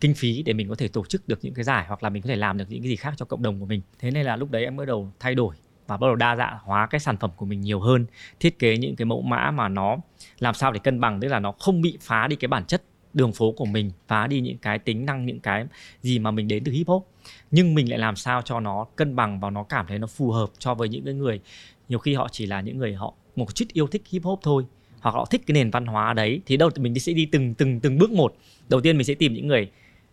kinh 0.00 0.14
phí 0.14 0.42
để 0.42 0.52
mình 0.52 0.68
có 0.68 0.74
thể 0.74 0.88
tổ 0.88 1.04
chức 1.04 1.28
được 1.28 1.38
những 1.42 1.54
cái 1.54 1.64
giải 1.64 1.84
hoặc 1.88 2.02
là 2.02 2.10
mình 2.10 2.22
có 2.22 2.28
thể 2.28 2.36
làm 2.36 2.58
được 2.58 2.64
những 2.68 2.82
cái 2.82 2.88
gì 2.88 2.96
khác 2.96 3.14
cho 3.16 3.24
cộng 3.24 3.42
đồng 3.42 3.60
của 3.60 3.66
mình. 3.66 3.80
Thế 3.98 4.10
nên 4.10 4.26
là 4.26 4.36
lúc 4.36 4.50
đấy 4.50 4.64
em 4.64 4.76
bắt 4.76 4.84
đầu 4.84 5.12
thay 5.20 5.34
đổi 5.34 5.54
và 5.86 5.96
bắt 5.96 6.06
đầu 6.06 6.16
đa 6.16 6.36
dạng 6.36 6.58
hóa 6.62 6.86
cái 6.86 7.00
sản 7.00 7.16
phẩm 7.16 7.30
của 7.36 7.46
mình 7.46 7.60
nhiều 7.60 7.80
hơn, 7.80 8.06
thiết 8.40 8.58
kế 8.58 8.76
những 8.76 8.96
cái 8.96 9.06
mẫu 9.06 9.22
mã 9.22 9.50
mà 9.50 9.68
nó 9.68 9.96
làm 10.38 10.54
sao 10.54 10.72
để 10.72 10.80
cân 10.84 11.00
bằng, 11.00 11.20
tức 11.20 11.28
là 11.28 11.40
nó 11.40 11.52
không 11.52 11.82
bị 11.82 11.98
phá 12.00 12.26
đi 12.26 12.36
cái 12.36 12.48
bản 12.48 12.64
chất 12.64 12.82
đường 13.14 13.32
phố 13.32 13.52
của 13.52 13.64
mình, 13.64 13.90
phá 14.08 14.26
đi 14.26 14.40
những 14.40 14.58
cái 14.58 14.78
tính 14.78 15.06
năng, 15.06 15.26
những 15.26 15.40
cái 15.40 15.66
gì 16.02 16.18
mà 16.18 16.30
mình 16.30 16.48
đến 16.48 16.64
từ 16.64 16.72
hip 16.72 16.86
hop. 16.86 17.08
Nhưng 17.50 17.74
mình 17.74 17.90
lại 17.90 17.98
làm 17.98 18.16
sao 18.16 18.42
cho 18.42 18.60
nó 18.60 18.86
cân 18.96 19.16
bằng 19.16 19.40
và 19.40 19.50
nó 19.50 19.62
cảm 19.62 19.86
thấy 19.86 19.98
nó 19.98 20.06
phù 20.06 20.30
hợp 20.30 20.50
cho 20.58 20.74
với 20.74 20.88
những 20.88 21.04
cái 21.04 21.14
người, 21.14 21.40
nhiều 21.88 21.98
khi 21.98 22.14
họ 22.14 22.28
chỉ 22.32 22.46
là 22.46 22.60
những 22.60 22.78
người 22.78 22.94
họ, 22.94 23.14
một 23.36 23.54
chút 23.54 23.64
yêu 23.72 23.86
thích 23.86 24.02
hip 24.08 24.24
hop 24.24 24.40
thôi, 24.42 24.64
hoặc 25.00 25.10
họ 25.10 25.24
thích 25.24 25.42
cái 25.46 25.52
nền 25.52 25.70
văn 25.70 25.86
hóa 25.86 26.12
đấy, 26.12 26.40
thì 26.46 26.56
đâu 26.56 26.70
mình 26.76 26.98
sẽ 26.98 27.12
đi 27.12 27.26
từng 27.26 27.54
từng 27.54 27.80
từng 27.80 27.98
bước 27.98 28.10
một. 28.10 28.34
Đầu 28.68 28.80
tiên 28.80 28.96
mình 28.96 29.04
sẽ 29.04 29.14
tìm 29.14 29.34
những 29.34 29.46
người 29.46 29.70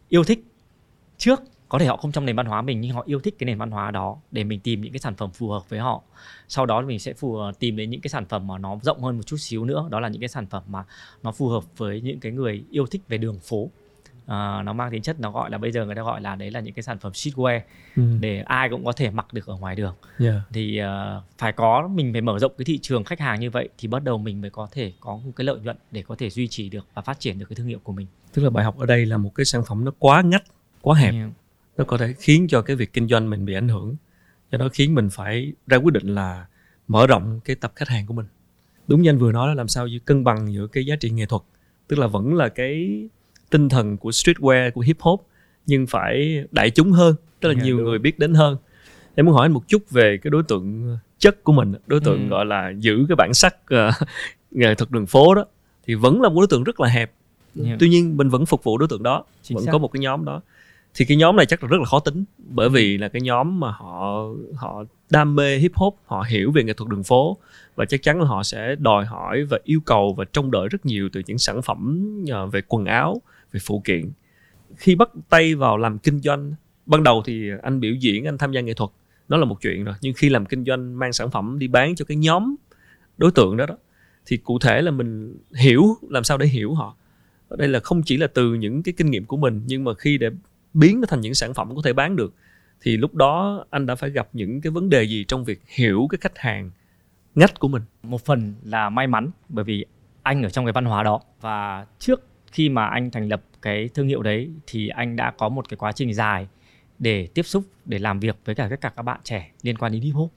yêu 0.10 0.24
thích 0.24 0.44
trước 1.18 1.42
có 1.70 1.80
thể 1.80 1.86
họ 1.86 1.98
không 1.98 2.12
trong 2.12 2.26
nền 2.26 2.36
văn 2.36 2.46
hóa 2.46 2.62
mình 2.62 2.82
nhưng 2.82 2.92
họ 2.92 3.04
yêu 3.06 3.20
thích 3.20 3.36
cái 3.40 3.46
nền 3.46 3.58
văn 3.58 3.72
hóa 3.72 3.92
đó 3.92 4.18
để 4.32 4.44
mình 4.44 4.60
tìm 4.60 4.82
những 4.82 4.94
cái 4.94 5.00
sản 5.00 5.16
phẩm 5.16 5.32
phù 5.32 5.50
hợp 5.50 5.70
với 5.70 5.80
họ 5.80 6.02
sau 6.48 6.66
đó 6.66 6.82
mình 6.82 7.00
sẽ 7.00 7.14
phù 7.14 7.38
tìm 7.60 7.76
đến 7.76 7.90
những 7.90 8.02
cái 8.02 8.10
sản 8.10 8.26
phẩm 8.26 8.48
mà 8.48 8.58
nó 8.58 8.80
rộng 8.82 9.04
hơn 9.04 9.18
một 9.18 9.24
chút 9.26 9.38
xíu 9.38 9.66
nữa 9.66 9.88
đó 9.90 10.00
là 10.00 10.08
những 10.08 10.22
cái 10.22 10.30
sản 10.30 10.46
phẩm 10.46 10.64
mà 10.68 10.84
nó 11.24 11.32
phù 11.32 11.48
hợp 11.48 11.64
với 11.78 12.02
những 12.02 12.20
cái 12.20 12.32
người 12.32 12.64
yêu 12.72 12.86
thích 12.86 13.02
về 13.08 13.18
đường 13.18 13.40
phố 13.40 13.70
à, 14.30 14.62
nó 14.64 14.74
mang 14.74 14.92
tính 14.92 15.02
chất 15.02 15.20
nó 15.20 15.32
gọi 15.32 15.50
là 15.50 15.58
bây 15.58 15.72
giờ 15.72 15.86
người 15.86 15.96
ta 15.96 16.02
gọi 16.02 16.22
là 16.22 16.36
đấy 16.36 16.52
là 16.52 16.60
những 16.60 16.74
cái 16.74 16.84
sản 16.84 17.00
phẩm 17.00 17.12
streetwear 17.12 17.60
ừ. 17.96 18.04
để 18.20 18.42
ai 18.42 18.70
cũng 18.70 18.86
có 18.86 18.92
thể 18.92 19.10
mặc 19.10 19.34
được 19.34 19.46
ở 19.46 19.56
ngoài 19.56 19.76
đường 19.76 19.96
yeah. 20.20 20.36
thì 20.54 20.82
uh, 20.82 21.24
phải 21.38 21.52
có 21.52 21.88
mình 21.88 22.12
phải 22.14 22.22
mở 22.22 22.40
rộng 22.40 22.52
cái 22.58 22.66
thị 22.66 22.78
trường 22.78 23.04
khách 23.04 23.20
hàng 23.20 23.40
như 23.40 23.50
vậy 23.50 23.70
thì 23.78 23.88
bắt 23.88 24.04
đầu 24.04 24.18
mình 24.18 24.42
mới 24.42 24.50
có 24.50 24.68
thể 24.72 24.92
có 25.00 25.16
một 25.16 25.32
cái 25.36 25.46
lợi 25.46 25.60
nhuận 25.60 25.78
để 25.92 26.04
có 26.08 26.16
thể 26.16 26.30
duy 26.30 26.48
trì 26.48 26.70
được 26.70 26.88
và 26.94 27.02
phát 27.02 27.20
triển 27.20 27.40
được 27.40 27.46
cái 27.50 27.56
thương 27.56 27.68
hiệu 27.68 27.80
của 27.84 27.94
mình 27.94 28.08
tức 28.34 28.44
là 28.44 28.50
bài 28.50 28.66
học 28.66 28.78
ở 28.78 28.86
đây 28.86 29.06
là 29.06 29.18
một 29.18 29.36
cái 29.36 29.46
sản 29.46 29.62
phẩm 29.68 29.86
nó 29.86 29.92
quá 30.00 30.22
ngách 30.22 30.44
quá 30.82 30.96
hẹp 30.96 31.14
yeah. 31.14 31.30
Nó 31.80 31.86
có 31.86 31.98
thể 31.98 32.14
khiến 32.20 32.48
cho 32.48 32.62
cái 32.62 32.76
việc 32.76 32.94
kinh 32.94 33.08
doanh 33.08 33.30
mình 33.30 33.46
bị 33.46 33.54
ảnh 33.54 33.68
hưởng 33.68 33.96
do 34.52 34.58
đó 34.58 34.70
khiến 34.74 34.96
mình 34.96 35.10
phải 35.10 35.54
ra 35.68 35.78
quyết 35.78 35.94
định 35.94 36.08
là 36.08 36.46
mở 36.88 37.08
rộng 37.08 37.40
cái 37.46 37.56
tập 37.56 37.72
khách 37.76 37.90
hàng 37.90 38.06
của 38.06 38.14
mình 38.14 38.26
đúng 38.88 39.02
như 39.02 39.10
anh 39.10 39.18
vừa 39.18 39.32
nói 39.32 39.48
là 39.48 39.54
làm 39.54 39.68
sao 39.68 39.88
cân 40.06 40.24
bằng 40.24 40.54
giữa 40.54 40.68
cái 40.68 40.86
giá 40.86 40.96
trị 40.96 41.10
nghệ 41.10 41.26
thuật 41.26 41.42
tức 41.88 42.00
là 42.00 42.08
vẫn 42.08 42.36
là 42.36 42.50
cái 42.50 43.04
tinh 43.50 43.70
thần 43.70 43.98
của 43.98 44.10
streetwear 44.10 44.72
của 44.72 44.82
hip 44.82 45.00
hop 45.00 45.28
nhưng 45.66 45.88
phải 45.88 46.44
đại 46.52 46.70
chúng 46.70 46.92
hơn 46.92 47.16
tức 47.40 47.50
là 47.50 47.54
yeah, 47.54 47.64
dạ, 47.64 47.66
nhiều 47.66 47.78
đúng. 47.78 47.86
người 47.86 48.00
biết 48.00 48.20
đến 48.20 48.34
hơn 48.34 48.58
em 49.16 49.26
muốn 49.26 49.36
hỏi 49.36 49.46
anh 49.46 49.52
một 49.52 49.68
chút 49.68 49.90
về 49.90 50.20
cái 50.24 50.32
đối 50.32 50.44
tượng 50.44 50.98
chất 51.20 51.44
của 51.44 51.52
mình 51.52 51.74
đối 51.88 52.00
tượng 52.00 52.24
ừ. 52.24 52.30
gọi 52.30 52.46
là 52.46 52.74
giữ 52.80 53.06
cái 53.10 53.16
bản 53.16 53.34
sắc 53.34 53.56
uh, 53.56 54.08
nghệ 54.52 54.76
thuật 54.76 54.92
đường 54.92 55.08
phố 55.08 55.36
đó 55.36 55.46
thì 55.88 55.96
vẫn 55.96 56.22
là 56.22 56.30
một 56.30 56.36
đối 56.36 56.48
tượng 56.48 56.64
rất 56.64 56.80
là 56.80 56.90
hẹp 56.90 57.12
yeah. 57.56 57.70
Dạ. 57.70 57.76
tuy 57.80 57.90
nhiên 57.90 58.18
mình 58.18 58.30
vẫn 58.30 58.46
phục 58.46 58.64
vụ 58.64 58.78
đối 58.78 58.88
tượng 58.88 59.04
đó 59.04 59.24
Chính 59.42 59.56
vẫn 59.56 59.66
xác. 59.66 59.72
có 59.72 59.78
một 59.78 59.88
cái 59.88 60.00
nhóm 60.00 60.26
đó 60.26 60.42
thì 60.96 61.06
cái 61.06 61.18
nhóm 61.18 61.36
này 61.36 61.46
chắc 61.46 61.64
là 61.64 61.70
rất 61.70 61.78
là 61.80 61.86
khó 61.86 62.00
tính, 62.00 62.24
bởi 62.38 62.70
vì 62.70 62.98
là 62.98 63.08
cái 63.10 63.22
nhóm 63.22 63.60
mà 63.60 63.72
họ 63.72 64.26
họ 64.56 64.84
đam 65.10 65.36
mê 65.36 65.58
hip 65.58 65.72
hop, 65.76 65.96
họ 66.06 66.26
hiểu 66.30 66.52
về 66.52 66.64
nghệ 66.64 66.74
thuật 66.74 66.90
đường 66.90 67.04
phố, 67.04 67.38
và 67.76 67.86
chắc 67.86 68.02
chắn 68.04 68.20
là 68.20 68.26
họ 68.28 68.44
sẽ 68.44 68.76
đòi 68.76 69.06
hỏi 69.06 69.44
và 69.44 69.60
yêu 69.64 69.80
cầu 69.86 70.14
và 70.14 70.26
trông 70.34 70.52
đợi 70.52 70.68
rất 70.68 70.86
nhiều 70.86 71.10
từ 71.14 71.22
những 71.26 71.38
sản 71.38 71.62
phẩm 71.62 72.10
ờ, 72.32 72.48
về 72.48 72.62
quần 72.68 72.86
áo, 72.86 73.22
về 73.52 73.60
phụ 73.64 73.82
kiện. 73.86 74.12
Khi 74.78 74.96
bắt 74.96 75.10
tay 75.30 75.56
vào 75.56 75.78
làm 75.78 76.00
kinh 76.00 76.20
doanh, 76.20 76.54
ban 76.86 77.04
đầu 77.04 77.24
thì 77.26 77.50
anh 77.62 77.80
biểu 77.80 77.94
diễn, 77.94 78.26
anh 78.26 78.38
tham 78.38 78.52
gia 78.52 78.62
nghệ 78.62 78.74
thuật, 78.74 78.90
nó 79.30 79.38
là 79.38 79.46
một 79.46 79.62
chuyện 79.62 79.84
rồi, 79.84 79.96
nhưng 80.02 80.14
khi 80.14 80.30
làm 80.30 80.46
kinh 80.46 80.66
doanh, 80.66 81.00
mang 81.00 81.14
sản 81.14 81.32
phẩm 81.32 81.60
đi 81.60 81.68
bán 81.68 81.96
cho 81.96 82.06
cái 82.06 82.18
nhóm 82.18 82.56
đối 83.18 83.32
tượng 83.32 83.58
đó 83.58 83.66
đó, 83.66 83.78
thì 84.26 84.38
cụ 84.38 84.60
thể 84.60 84.82
là 84.82 84.92
mình 84.92 85.38
hiểu, 85.56 85.86
làm 86.10 86.24
sao 86.24 86.38
để 86.38 86.46
hiểu 86.46 86.74
họ. 86.74 86.96
Ở 87.48 87.58
đây 87.58 87.68
là 87.68 87.80
không 87.80 88.02
chỉ 88.04 88.18
là 88.18 88.28
từ 88.28 88.54
những 88.54 88.84
cái 88.84 88.94
kinh 88.98 89.12
nghiệm 89.12 89.26
của 89.26 89.38
mình, 89.38 89.62
nhưng 89.66 89.84
mà 89.84 89.94
khi 89.94 90.18
để 90.18 90.30
biến 90.74 91.02
nó 91.02 91.06
thành 91.06 91.22
những 91.22 91.34
sản 91.34 91.54
phẩm 91.54 91.76
có 91.76 91.82
thể 91.86 91.94
bán 91.94 92.16
được, 92.16 92.34
thì 92.82 92.98
lúc 92.98 93.16
đó 93.16 93.66
anh 93.70 93.86
đã 93.86 93.96
phải 93.96 94.10
gặp 94.10 94.30
những 94.34 94.62
cái 94.62 94.72
vấn 94.72 94.90
đề 94.90 95.04
gì 95.04 95.26
trong 95.28 95.44
việc 95.44 95.62
hiểu 95.68 96.08
cái 96.10 96.20
khách 96.22 96.38
hàng 96.38 96.72
ngách 97.36 97.60
của 97.60 97.68
mình? 97.68 97.82
Một 98.04 98.26
phần 98.26 98.54
là 98.64 98.90
may 98.90 99.08
mắn, 99.08 99.30
bởi 99.50 99.66
vì 99.66 99.86
anh 100.24 100.44
ở 100.44 100.50
trong 100.50 100.66
cái 100.66 100.74
văn 100.74 100.86
hóa 100.86 101.04
đó. 101.04 101.22
Và 101.42 101.86
trước 102.00 102.28
khi 102.52 102.70
mà 102.70 102.86
anh 102.86 103.12
thành 103.12 103.28
lập 103.28 103.44
cái 103.62 103.90
thương 103.94 104.08
hiệu 104.08 104.22
đấy, 104.22 104.50
thì 104.68 104.88
anh 104.88 105.16
đã 105.16 105.32
có 105.32 105.50
một 105.50 105.70
cái 105.70 105.78
quá 105.78 105.92
trình 105.92 106.14
dài 106.14 106.48
để 107.00 107.28
tiếp 107.28 107.44
xúc, 107.44 107.64
để 107.86 108.00
làm 108.00 108.20
việc 108.20 108.38
với 108.46 108.56
cả 108.56 108.68
tất 108.70 108.82
cả 108.82 108.90
các 108.96 109.04
bạn 109.04 109.20
trẻ 109.24 109.52
liên 109.62 109.78
quan 109.78 109.92
đến 109.92 110.02
hip 110.02 110.16
hop. 110.16 110.32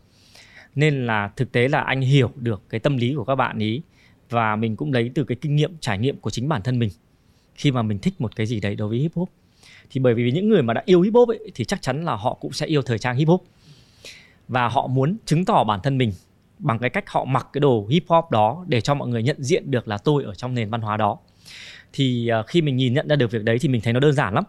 Nên 0.75 1.07
là 1.07 1.33
thực 1.37 1.53
tế 1.53 1.69
là 1.69 1.81
anh 1.81 2.01
hiểu 2.01 2.31
được 2.37 2.63
cái 2.69 2.81
tâm 2.81 2.97
lý 2.97 3.15
của 3.15 3.25
các 3.25 3.35
bạn 3.35 3.59
ý, 3.59 3.83
và 4.31 4.57
mình 4.57 4.77
cũng 4.77 4.93
lấy 4.93 5.11
từ 5.15 5.25
cái 5.25 5.37
kinh 5.41 5.57
nghiệm, 5.57 5.77
trải 5.81 5.99
nghiệm 5.99 6.17
của 6.17 6.31
chính 6.31 6.49
bản 6.49 6.63
thân 6.63 6.79
mình 6.79 6.91
khi 7.55 7.71
mà 7.71 7.83
mình 7.83 7.99
thích 7.99 8.15
một 8.19 8.37
cái 8.37 8.47
gì 8.47 8.61
đấy 8.61 8.77
đối 8.77 8.89
với 8.89 8.99
hip 8.99 9.15
hop 9.15 9.31
thì 9.93 10.01
bởi 10.01 10.15
vì 10.15 10.31
những 10.31 10.49
người 10.49 10.63
mà 10.63 10.75
đã 10.75 10.83
yêu 10.87 11.01
hip 11.01 11.15
hop 11.15 11.29
ấy, 11.29 11.51
thì 11.55 11.65
chắc 11.65 11.83
chắn 11.83 12.05
là 12.05 12.15
họ 12.15 12.35
cũng 12.35 12.53
sẽ 12.53 12.67
yêu 12.67 12.83
thời 12.83 12.99
trang 12.99 13.17
hip 13.17 13.29
hop. 13.29 13.45
Và 14.49 14.69
họ 14.69 14.87
muốn 14.87 15.17
chứng 15.27 15.45
tỏ 15.45 15.65
bản 15.65 15.81
thân 15.83 15.99
mình 15.99 16.13
bằng 16.59 16.79
cái 16.79 16.91
cách 16.91 17.11
họ 17.11 17.25
mặc 17.25 17.47
cái 17.53 17.61
đồ 17.61 17.87
hip 17.91 18.05
hop 18.09 18.31
đó 18.31 18.65
để 18.69 18.81
cho 18.81 18.95
mọi 18.95 19.09
người 19.09 19.23
nhận 19.23 19.43
diện 19.43 19.71
được 19.71 19.89
là 19.89 19.99
tôi 19.99 20.25
ở 20.25 20.35
trong 20.35 20.55
nền 20.55 20.71
văn 20.71 20.81
hóa 20.81 20.97
đó. 20.97 21.19
Thì 21.93 22.29
ờ, 22.29 22.43
khi 22.43 22.63
mình 22.63 22.77
nhìn 22.77 22.95
nhận 22.95 23.09
ra 23.09 23.17
được 23.17 23.31
việc 23.31 23.45
đấy 23.45 23.59
thì 23.61 23.69
mình 23.69 23.81
thấy 23.81 23.93
nó 23.93 24.01
đơn 24.01 24.13
giản 24.13 24.35
lắm. 24.35 24.45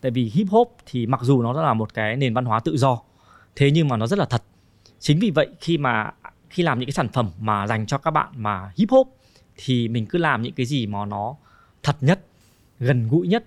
Tại 0.00 0.10
vì 0.10 0.30
hip 0.34 0.46
hop 0.50 0.76
thì 0.86 1.06
mặc 1.06 1.20
dù 1.22 1.42
nó 1.42 1.62
là 1.62 1.74
một 1.74 1.94
cái 1.94 2.16
nền 2.16 2.34
văn 2.34 2.44
hóa 2.44 2.60
tự 2.60 2.76
do 2.76 3.00
thế 3.56 3.70
nhưng 3.70 3.88
mà 3.88 3.96
nó 3.96 4.06
rất 4.06 4.18
là 4.18 4.24
thật. 4.24 4.42
Chính 4.98 5.18
vì 5.18 5.30
vậy 5.30 5.48
khi 5.60 5.78
mà 5.78 6.12
khi 6.50 6.62
làm 6.62 6.78
những 6.78 6.86
cái 6.86 6.92
sản 6.92 7.08
phẩm 7.08 7.30
mà 7.40 7.66
dành 7.66 7.86
cho 7.86 7.98
các 7.98 8.10
bạn 8.10 8.28
mà 8.36 8.72
hip 8.76 8.90
hop 8.90 9.08
thì 9.56 9.88
mình 9.88 10.06
cứ 10.06 10.18
làm 10.18 10.42
những 10.42 10.52
cái 10.52 10.66
gì 10.66 10.86
mà 10.86 11.04
nó 11.04 11.36
thật 11.82 11.96
nhất 12.00 12.20
gần 12.78 13.08
gũi 13.08 13.28
nhất 13.28 13.44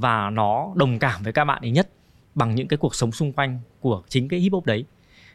và 0.00 0.30
nó 0.30 0.72
đồng 0.74 0.98
cảm 0.98 1.22
với 1.22 1.32
các 1.32 1.44
bạn 1.44 1.62
ấy 1.62 1.70
nhất 1.70 1.88
bằng 2.34 2.54
những 2.54 2.68
cái 2.68 2.76
cuộc 2.76 2.94
sống 2.94 3.12
xung 3.12 3.32
quanh 3.32 3.60
của 3.80 4.02
chính 4.08 4.28
cái 4.28 4.40
hip 4.40 4.52
hop 4.52 4.66
đấy 4.66 4.84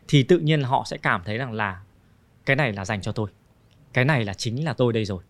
thì 0.07 0.23
tự 0.23 0.39
nhiên 0.39 0.63
họ 0.63 0.83
sẽ 0.85 0.97
cảm 0.97 1.21
thấy 1.25 1.37
rằng 1.37 1.53
là 1.53 1.79
cái 2.45 2.55
này 2.55 2.73
là 2.73 2.85
dành 2.85 3.01
cho 3.01 3.11
tôi 3.11 3.29
cái 3.93 4.05
này 4.05 4.25
là 4.25 4.33
chính 4.33 4.65
là 4.65 4.73
tôi 4.73 4.93
đây 4.93 5.05
rồi 5.05 5.23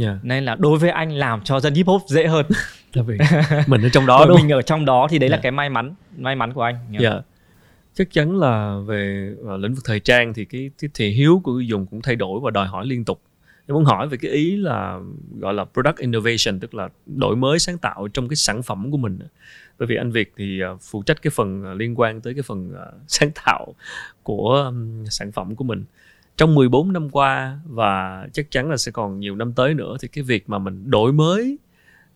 yeah. 0.00 0.16
nên 0.22 0.44
là 0.44 0.54
đối 0.54 0.78
với 0.78 0.90
anh 0.90 1.12
làm 1.12 1.40
cho 1.44 1.60
dân 1.60 1.74
hip 1.74 1.86
hop 1.86 2.02
dễ 2.06 2.26
hơn 2.26 2.46
là 2.92 3.02
vì 3.02 3.18
mình 3.66 3.82
ở 3.82 3.88
trong 3.88 4.06
đó 4.06 4.24
đúng 4.28 4.36
mình 4.36 4.52
ở 4.52 4.62
trong 4.62 4.84
đó 4.84 5.06
thì 5.10 5.18
đấy 5.18 5.28
yeah. 5.28 5.38
là 5.38 5.42
cái 5.42 5.52
may 5.52 5.70
mắn 5.70 5.94
may 6.16 6.36
mắn 6.36 6.52
của 6.52 6.62
anh 6.62 6.74
yeah. 6.92 7.02
yeah. 7.02 7.24
chắc 7.94 8.08
chắn 8.12 8.38
là 8.38 8.78
về 8.86 9.32
uh, 9.40 9.60
lĩnh 9.60 9.74
vực 9.74 9.84
thời 9.84 10.00
trang 10.00 10.34
thì 10.34 10.44
cái, 10.44 10.70
cái 10.78 10.90
thị 10.94 11.10
hiếu 11.10 11.40
của 11.44 11.52
người 11.52 11.66
dùng 11.66 11.86
cũng 11.86 12.02
thay 12.02 12.16
đổi 12.16 12.40
và 12.42 12.50
đòi 12.50 12.66
hỏi 12.66 12.86
liên 12.86 13.04
tục 13.04 13.20
em 13.66 13.74
muốn 13.74 13.84
hỏi 13.84 14.08
về 14.08 14.16
cái 14.16 14.30
ý 14.30 14.56
là 14.56 15.00
gọi 15.38 15.54
là 15.54 15.64
product 15.64 15.96
innovation 15.96 16.60
tức 16.60 16.74
là 16.74 16.88
đổi 17.06 17.36
mới 17.36 17.58
sáng 17.58 17.78
tạo 17.78 18.08
trong 18.08 18.28
cái 18.28 18.36
sản 18.36 18.62
phẩm 18.62 18.90
của 18.90 18.96
mình 18.96 19.18
bởi 19.78 19.86
vì 19.86 19.96
anh 19.96 20.10
Việt 20.10 20.32
thì 20.36 20.60
à, 20.60 20.68
phụ 20.80 21.02
trách 21.02 21.22
cái 21.22 21.30
phần 21.30 21.64
à, 21.64 21.74
liên 21.74 21.94
quan 22.00 22.20
tới 22.20 22.34
cái 22.34 22.42
phần 22.42 22.72
à, 22.76 22.84
sáng 23.08 23.30
tạo 23.44 23.74
của 24.22 24.72
sản 25.10 25.32
phẩm 25.32 25.54
của 25.54 25.64
mình. 25.64 25.84
Trong 26.36 26.54
14 26.54 26.92
năm 26.92 27.10
qua 27.10 27.60
và 27.64 28.26
chắc 28.32 28.50
chắn 28.50 28.70
là 28.70 28.76
sẽ 28.76 28.92
còn 28.92 29.20
nhiều 29.20 29.36
năm 29.36 29.52
tới 29.52 29.74
nữa 29.74 29.96
thì 30.00 30.08
cái 30.08 30.24
việc 30.24 30.48
mà 30.48 30.58
mình 30.58 30.90
đổi 30.90 31.12
mới 31.12 31.58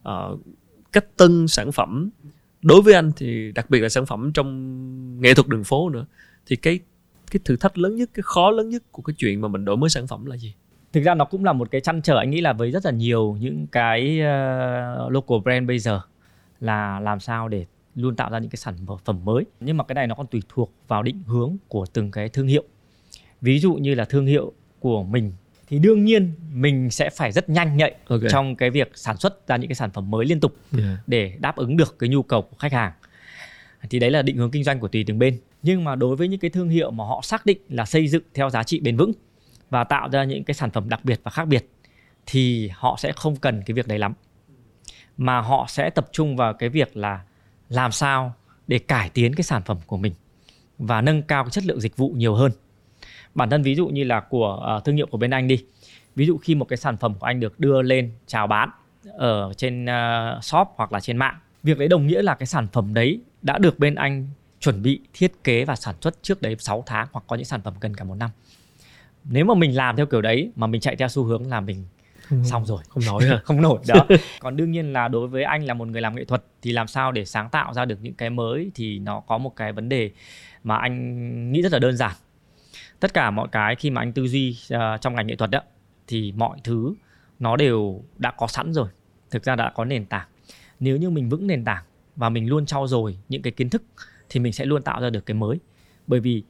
uh, 0.08 0.40
cách 0.92 1.16
tân 1.16 1.48
sản 1.48 1.72
phẩm 1.72 2.10
đối 2.62 2.82
với 2.82 2.94
anh 2.94 3.12
thì 3.16 3.52
đặc 3.52 3.70
biệt 3.70 3.80
là 3.80 3.88
sản 3.88 4.06
phẩm 4.06 4.32
trong 4.32 5.20
nghệ 5.20 5.34
thuật 5.34 5.48
đường 5.48 5.64
phố 5.64 5.88
nữa 5.88 6.06
thì 6.46 6.56
cái 6.56 6.80
cái 7.30 7.40
thử 7.44 7.56
thách 7.56 7.78
lớn 7.78 7.96
nhất 7.96 8.10
cái 8.14 8.22
khó 8.22 8.50
lớn 8.50 8.68
nhất 8.68 8.82
của 8.92 9.02
cái 9.02 9.14
chuyện 9.18 9.40
mà 9.40 9.48
mình 9.48 9.64
đổi 9.64 9.76
mới 9.76 9.90
sản 9.90 10.06
phẩm 10.06 10.26
là 10.26 10.36
gì? 10.36 10.54
Thực 10.92 11.04
ra 11.04 11.14
nó 11.14 11.24
cũng 11.24 11.44
là 11.44 11.52
một 11.52 11.70
cái 11.70 11.80
chăn 11.80 12.02
trở 12.02 12.18
anh 12.18 12.30
nghĩ 12.30 12.40
là 12.40 12.52
với 12.52 12.70
rất 12.70 12.84
là 12.84 12.90
nhiều 12.90 13.36
những 13.40 13.66
cái 13.66 14.20
uh, 14.20 15.12
local 15.12 15.38
brand 15.44 15.68
bây 15.68 15.78
giờ 15.78 16.00
là 16.60 17.00
làm 17.00 17.20
sao 17.20 17.48
để 17.48 17.66
luôn 17.94 18.16
tạo 18.16 18.30
ra 18.30 18.38
những 18.38 18.50
cái 18.50 18.56
sản 18.56 18.74
phẩm 19.04 19.24
mới 19.24 19.44
nhưng 19.60 19.76
mà 19.76 19.84
cái 19.84 19.94
này 19.94 20.06
nó 20.06 20.14
còn 20.14 20.26
tùy 20.26 20.42
thuộc 20.48 20.72
vào 20.88 21.02
định 21.02 21.22
hướng 21.26 21.56
của 21.68 21.86
từng 21.92 22.10
cái 22.10 22.28
thương 22.28 22.46
hiệu 22.46 22.64
ví 23.40 23.58
dụ 23.58 23.74
như 23.74 23.94
là 23.94 24.04
thương 24.04 24.26
hiệu 24.26 24.52
của 24.80 25.02
mình 25.02 25.32
thì 25.68 25.78
đương 25.78 26.04
nhiên 26.04 26.32
mình 26.52 26.90
sẽ 26.90 27.10
phải 27.10 27.32
rất 27.32 27.48
nhanh 27.48 27.76
nhạy 27.76 27.94
okay. 28.08 28.30
trong 28.30 28.56
cái 28.56 28.70
việc 28.70 28.90
sản 28.94 29.16
xuất 29.16 29.48
ra 29.48 29.56
những 29.56 29.68
cái 29.68 29.74
sản 29.74 29.90
phẩm 29.90 30.10
mới 30.10 30.26
liên 30.26 30.40
tục 30.40 30.56
yeah. 30.78 30.98
để 31.06 31.36
đáp 31.38 31.56
ứng 31.56 31.76
được 31.76 31.98
cái 31.98 32.08
nhu 32.08 32.22
cầu 32.22 32.42
của 32.42 32.56
khách 32.58 32.72
hàng 32.72 32.92
thì 33.90 33.98
đấy 33.98 34.10
là 34.10 34.22
định 34.22 34.36
hướng 34.36 34.50
kinh 34.50 34.64
doanh 34.64 34.80
của 34.80 34.88
tùy 34.88 35.04
từng 35.06 35.18
bên 35.18 35.38
nhưng 35.62 35.84
mà 35.84 35.94
đối 35.94 36.16
với 36.16 36.28
những 36.28 36.40
cái 36.40 36.50
thương 36.50 36.68
hiệu 36.68 36.90
mà 36.90 37.04
họ 37.04 37.20
xác 37.22 37.46
định 37.46 37.58
là 37.68 37.84
xây 37.84 38.08
dựng 38.08 38.22
theo 38.34 38.50
giá 38.50 38.62
trị 38.62 38.80
bền 38.80 38.96
vững 38.96 39.12
và 39.70 39.84
tạo 39.84 40.08
ra 40.08 40.24
những 40.24 40.44
cái 40.44 40.54
sản 40.54 40.70
phẩm 40.70 40.88
đặc 40.88 41.04
biệt 41.04 41.20
và 41.22 41.30
khác 41.30 41.44
biệt 41.44 41.70
thì 42.26 42.70
họ 42.74 42.96
sẽ 42.98 43.12
không 43.12 43.36
cần 43.36 43.62
cái 43.66 43.74
việc 43.74 43.88
đấy 43.88 43.98
lắm. 43.98 44.14
Mà 45.16 45.40
họ 45.40 45.66
sẽ 45.68 45.90
tập 45.90 46.08
trung 46.12 46.36
vào 46.36 46.54
cái 46.54 46.68
việc 46.68 46.96
là 46.96 47.20
làm 47.68 47.92
sao 47.92 48.34
để 48.66 48.78
cải 48.78 49.08
tiến 49.08 49.34
cái 49.34 49.44
sản 49.44 49.62
phẩm 49.62 49.78
của 49.86 49.96
mình 49.96 50.12
và 50.78 51.00
nâng 51.00 51.22
cao 51.22 51.44
cái 51.44 51.50
chất 51.50 51.64
lượng 51.64 51.80
dịch 51.80 51.96
vụ 51.96 52.08
nhiều 52.16 52.34
hơn. 52.34 52.52
Bản 53.34 53.50
thân 53.50 53.62
ví 53.62 53.74
dụ 53.74 53.86
như 53.88 54.04
là 54.04 54.20
của 54.20 54.76
uh, 54.76 54.84
thương 54.84 54.96
hiệu 54.96 55.06
của 55.06 55.18
bên 55.18 55.30
anh 55.30 55.48
đi. 55.48 55.64
Ví 56.16 56.26
dụ 56.26 56.38
khi 56.38 56.54
một 56.54 56.64
cái 56.64 56.76
sản 56.76 56.96
phẩm 56.96 57.14
của 57.18 57.26
anh 57.26 57.40
được 57.40 57.60
đưa 57.60 57.82
lên 57.82 58.12
chào 58.26 58.46
bán 58.46 58.70
ở 59.12 59.52
trên 59.56 59.84
uh, 59.84 60.44
shop 60.44 60.68
hoặc 60.76 60.92
là 60.92 61.00
trên 61.00 61.16
mạng 61.16 61.38
việc 61.62 61.78
đấy 61.78 61.88
đồng 61.88 62.06
nghĩa 62.06 62.22
là 62.22 62.34
cái 62.34 62.46
sản 62.46 62.66
phẩm 62.72 62.94
đấy 62.94 63.20
đã 63.42 63.58
được 63.58 63.78
bên 63.78 63.94
anh 63.94 64.28
chuẩn 64.60 64.82
bị 64.82 65.00
thiết 65.12 65.44
kế 65.44 65.64
và 65.64 65.76
sản 65.76 65.94
xuất 66.00 66.22
trước 66.22 66.42
đấy 66.42 66.56
6 66.58 66.82
tháng 66.86 67.08
hoặc 67.12 67.24
có 67.26 67.36
những 67.36 67.44
sản 67.44 67.60
phẩm 67.62 67.74
cần 67.80 67.96
cả 67.96 68.04
một 68.04 68.14
năm 68.14 68.30
nếu 69.24 69.44
mà 69.44 69.54
mình 69.54 69.76
làm 69.76 69.96
theo 69.96 70.06
kiểu 70.06 70.20
đấy 70.20 70.52
mà 70.56 70.66
mình 70.66 70.80
chạy 70.80 70.96
theo 70.96 71.08
xu 71.08 71.24
hướng 71.24 71.46
là 71.50 71.60
mình 71.60 71.84
không, 72.30 72.44
xong 72.44 72.66
rồi. 72.66 72.82
Không 72.88 73.02
nói 73.06 73.24
hả 73.24 73.40
không 73.44 73.62
nổi 73.62 73.78
đó. 73.88 74.06
Còn 74.40 74.56
đương 74.56 74.70
nhiên 74.70 74.92
là 74.92 75.08
đối 75.08 75.28
với 75.28 75.42
anh 75.42 75.64
là 75.64 75.74
một 75.74 75.88
người 75.88 76.00
làm 76.00 76.14
nghệ 76.14 76.24
thuật 76.24 76.44
thì 76.62 76.72
làm 76.72 76.86
sao 76.86 77.12
để 77.12 77.24
sáng 77.24 77.48
tạo 77.50 77.74
ra 77.74 77.84
được 77.84 77.98
những 78.02 78.14
cái 78.14 78.30
mới 78.30 78.70
thì 78.74 78.98
nó 78.98 79.20
có 79.20 79.38
một 79.38 79.56
cái 79.56 79.72
vấn 79.72 79.88
đề 79.88 80.10
mà 80.64 80.76
anh 80.76 81.52
nghĩ 81.52 81.62
rất 81.62 81.72
là 81.72 81.78
đơn 81.78 81.96
giản. 81.96 82.12
Tất 83.00 83.14
cả 83.14 83.30
mọi 83.30 83.48
cái 83.52 83.76
khi 83.76 83.90
mà 83.90 84.02
anh 84.02 84.12
tư 84.12 84.26
duy 84.28 84.56
uh, 84.74 85.00
trong 85.00 85.14
ngành 85.14 85.26
nghệ 85.26 85.36
thuật 85.36 85.50
đó 85.50 85.60
thì 86.06 86.32
mọi 86.32 86.58
thứ 86.64 86.94
nó 87.38 87.56
đều 87.56 88.02
đã 88.16 88.30
có 88.30 88.46
sẵn 88.46 88.72
rồi. 88.72 88.88
Thực 89.30 89.44
ra 89.44 89.56
đã 89.56 89.72
có 89.74 89.84
nền 89.84 90.06
tảng. 90.06 90.28
Nếu 90.80 90.96
như 90.96 91.10
mình 91.10 91.28
vững 91.28 91.46
nền 91.46 91.64
tảng 91.64 91.84
và 92.16 92.28
mình 92.28 92.48
luôn 92.48 92.66
trau 92.66 92.86
dồi 92.86 93.18
những 93.28 93.42
cái 93.42 93.50
kiến 93.50 93.70
thức 93.70 93.82
thì 94.28 94.40
mình 94.40 94.52
sẽ 94.52 94.64
luôn 94.64 94.82
tạo 94.82 95.00
ra 95.00 95.10
được 95.10 95.26
cái 95.26 95.34
mới. 95.34 95.58
Bởi 96.06 96.20
vì 96.20 96.42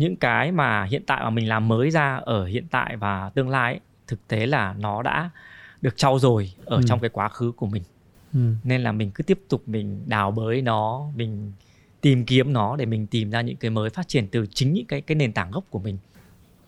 những 0.00 0.16
cái 0.16 0.52
mà 0.52 0.84
hiện 0.84 1.02
tại 1.06 1.20
mà 1.24 1.30
mình 1.30 1.48
làm 1.48 1.68
mới 1.68 1.90
ra 1.90 2.16
ở 2.16 2.44
hiện 2.44 2.64
tại 2.70 2.96
và 2.96 3.30
tương 3.34 3.48
lai 3.48 3.72
ấy, 3.72 3.80
thực 4.06 4.28
tế 4.28 4.46
là 4.46 4.74
nó 4.78 5.02
đã 5.02 5.30
được 5.82 5.96
trau 5.96 6.18
dồi 6.18 6.52
ở 6.64 6.76
ừ. 6.76 6.82
trong 6.86 7.00
cái 7.00 7.10
quá 7.10 7.28
khứ 7.28 7.52
của 7.56 7.66
mình 7.66 7.82
ừ. 8.32 8.40
nên 8.64 8.82
là 8.82 8.92
mình 8.92 9.10
cứ 9.10 9.22
tiếp 9.22 9.38
tục 9.48 9.62
mình 9.66 10.02
đào 10.06 10.30
bới 10.30 10.62
nó 10.62 11.10
mình 11.16 11.52
tìm 12.00 12.24
kiếm 12.24 12.52
nó 12.52 12.76
để 12.76 12.86
mình 12.86 13.06
tìm 13.06 13.30
ra 13.30 13.40
những 13.40 13.56
cái 13.56 13.70
mới 13.70 13.90
phát 13.90 14.08
triển 14.08 14.28
từ 14.28 14.46
chính 14.46 14.72
những 14.72 14.86
cái 14.86 15.00
cái 15.00 15.14
nền 15.14 15.32
tảng 15.32 15.50
gốc 15.50 15.64
của 15.70 15.78
mình 15.78 15.98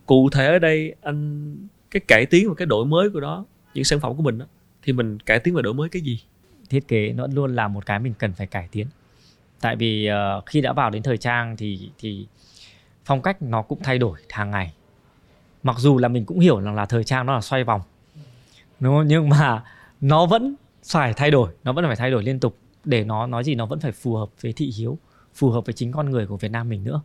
cụ 0.07 0.31
thể 0.31 0.47
ở 0.47 0.59
đây 0.59 0.95
anh 1.03 1.57
cái 1.91 2.01
cải 2.09 2.27
tiến 2.27 2.49
và 2.49 2.55
cái 2.55 2.67
đổi 2.67 2.87
mới 2.87 3.11
của 3.11 3.21
đó 3.21 3.45
những 3.75 3.85
sản 3.85 4.01
phẩm 4.01 4.17
của 4.17 4.23
mình 4.23 4.39
đó, 4.39 4.47
thì 4.83 4.93
mình 4.93 5.19
cải 5.19 5.39
tiến 5.39 5.55
và 5.55 5.63
đổi 5.63 5.75
mới 5.75 5.89
cái 5.89 6.03
gì 6.03 6.21
thiết 6.71 6.89
kế 6.89 7.13
nó 7.13 7.27
luôn 7.27 7.57
là 7.57 7.69
một 7.69 7.87
cái 7.87 7.99
mình 7.99 8.15
cần 8.19 8.33
phải 8.33 8.47
cải 8.47 8.69
tiến 8.73 8.87
tại 9.61 9.77
vì 9.77 10.09
uh, 10.39 10.47
khi 10.47 10.61
đã 10.61 10.73
vào 10.73 10.91
đến 10.91 11.03
thời 11.03 11.19
trang 11.19 11.57
thì 11.57 11.91
thì 11.99 12.27
phong 13.05 13.23
cách 13.23 13.43
nó 13.43 13.63
cũng 13.63 13.79
thay 13.83 13.99
đổi 13.99 14.19
hàng 14.31 14.51
ngày. 14.51 14.75
Mặc 15.63 15.77
dù 15.79 15.99
là 15.99 16.09
mình 16.09 16.25
cũng 16.25 16.41
hiểu 16.41 16.61
rằng 16.61 16.75
là 16.75 16.87
thời 16.87 17.05
trang 17.05 17.27
nó 17.27 17.35
là 17.35 17.41
xoay 17.41 17.65
vòng. 17.65 17.81
Đúng 18.81 18.95
không? 18.95 19.07
Nhưng 19.07 19.29
mà 19.29 19.65
nó 20.01 20.27
vẫn 20.27 20.55
phải 20.85 21.15
thay 21.15 21.31
đổi, 21.31 21.53
nó 21.65 21.73
vẫn 21.73 21.85
phải 21.87 21.97
thay 21.97 22.11
đổi 22.11 22.23
liên 22.23 22.41
tục 22.41 22.59
để 22.85 23.05
nó 23.05 23.27
nói 23.27 23.45
gì 23.45 23.55
nó 23.55 23.67
vẫn 23.67 23.81
phải 23.81 23.93
phù 23.93 24.15
hợp 24.15 24.29
với 24.41 24.53
thị 24.53 24.73
hiếu, 24.77 24.99
phù 25.35 25.51
hợp 25.51 25.67
với 25.67 25.73
chính 25.73 25.93
con 25.93 26.11
người 26.11 26.27
của 26.27 26.37
Việt 26.37 26.51
Nam 26.51 26.69
mình 26.69 26.85
nữa. 26.85 27.03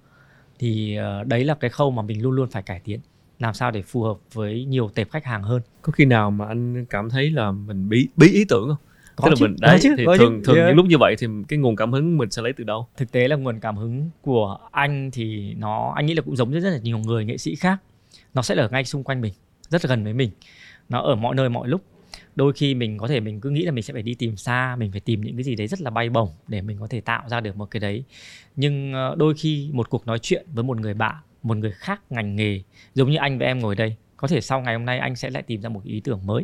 Thì 0.59 0.95
ờ, 0.95 1.23
đấy 1.23 1.43
là 1.43 1.55
cái 1.55 1.69
khâu 1.69 1.91
mà 1.91 2.01
mình 2.01 2.21
luôn 2.21 2.31
luôn 2.31 2.49
phải 2.49 2.63
cải 2.63 2.79
tiến, 2.79 2.99
làm 3.39 3.53
sao 3.53 3.71
để 3.71 3.81
phù 3.81 4.03
hợp 4.03 4.17
với 4.33 4.65
nhiều 4.65 4.89
tệp 4.89 5.11
khách 5.11 5.25
hàng 5.25 5.43
hơn. 5.43 5.61
Có 5.81 5.91
khi 5.91 6.05
nào 6.05 6.31
mà 6.31 6.45
anh 6.47 6.85
cảm 6.85 7.09
thấy 7.09 7.31
là 7.31 7.51
mình 7.51 7.89
bí 7.89 8.07
bí 8.15 8.27
ý 8.27 8.45
tưởng 8.49 8.67
không? 8.67 8.86
Có 9.17 9.29
Tức 9.29 9.41
là 9.41 9.47
mình 9.47 9.55
đấy 9.59 9.79
chứ, 9.81 9.93
thì 9.97 10.05
thường 10.05 10.17
chứ. 10.17 10.41
thường 10.45 10.55
yeah. 10.55 10.67
những 10.67 10.75
lúc 10.75 10.85
như 10.85 10.97
vậy 10.97 11.15
thì 11.19 11.27
cái 11.47 11.59
nguồn 11.59 11.75
cảm 11.75 11.91
hứng 11.91 12.17
mình 12.17 12.31
sẽ 12.31 12.41
lấy 12.41 12.53
từ 12.53 12.63
đâu? 12.63 12.87
Thực 12.97 13.11
tế 13.11 13.27
là 13.27 13.35
nguồn 13.35 13.59
cảm 13.59 13.77
hứng 13.77 14.09
của 14.21 14.57
anh 14.71 15.11
thì 15.11 15.53
nó 15.53 15.93
anh 15.95 16.05
nghĩ 16.05 16.13
là 16.13 16.21
cũng 16.21 16.35
giống 16.35 16.51
như 16.51 16.59
rất 16.59 16.69
là 16.69 16.77
nhiều 16.77 16.97
người 16.97 17.25
nghệ 17.25 17.37
sĩ 17.37 17.55
khác. 17.55 17.77
Nó 18.33 18.41
sẽ 18.41 18.55
ở 18.55 18.69
ngay 18.69 18.85
xung 18.85 19.03
quanh 19.03 19.21
mình 19.21 19.33
rất 19.69 19.85
là 19.85 19.89
gần 19.89 20.03
với 20.03 20.13
mình. 20.13 20.29
Nó 20.89 21.01
ở 21.01 21.15
mọi 21.15 21.35
nơi 21.35 21.49
mọi 21.49 21.67
lúc. 21.67 21.81
Đôi 22.35 22.53
khi 22.53 22.75
mình 22.75 22.97
có 22.97 23.07
thể 23.07 23.19
mình 23.19 23.41
cứ 23.41 23.49
nghĩ 23.49 23.63
là 23.63 23.71
mình 23.71 23.83
sẽ 23.83 23.93
phải 23.93 24.03
đi 24.03 24.15
tìm 24.15 24.37
xa 24.37 24.75
mình 24.79 24.91
phải 24.91 24.99
tìm 24.99 25.21
những 25.21 25.35
cái 25.35 25.43
gì 25.43 25.55
đấy 25.55 25.67
rất 25.67 25.81
là 25.81 25.89
bay 25.89 26.09
bổng 26.09 26.29
để 26.47 26.61
mình 26.61 26.77
có 26.79 26.87
thể 26.87 27.01
tạo 27.01 27.23
ra 27.29 27.39
được 27.39 27.57
một 27.57 27.71
cái 27.71 27.79
đấy. 27.79 28.03
Nhưng 28.55 28.93
ờ, 28.93 29.15
đôi 29.17 29.33
khi 29.37 29.69
một 29.73 29.89
cuộc 29.89 30.07
nói 30.07 30.19
chuyện 30.19 30.45
với 30.53 30.63
một 30.63 30.79
người 30.79 30.93
bạn 30.93 31.15
một 31.43 31.57
người 31.57 31.71
khác 31.71 32.01
ngành 32.09 32.35
nghề 32.35 32.61
giống 32.93 33.11
như 33.11 33.17
anh 33.17 33.39
và 33.39 33.45
em 33.45 33.59
ngồi 33.59 33.75
đây 33.75 33.95
có 34.17 34.27
thể 34.27 34.41
sau 34.41 34.61
ngày 34.61 34.75
hôm 34.75 34.85
nay 34.85 34.99
anh 34.99 35.15
sẽ 35.15 35.29
lại 35.29 35.43
tìm 35.43 35.61
ra 35.61 35.69
một 35.69 35.81
ý 35.83 35.99
tưởng 35.99 36.21
mới 36.25 36.43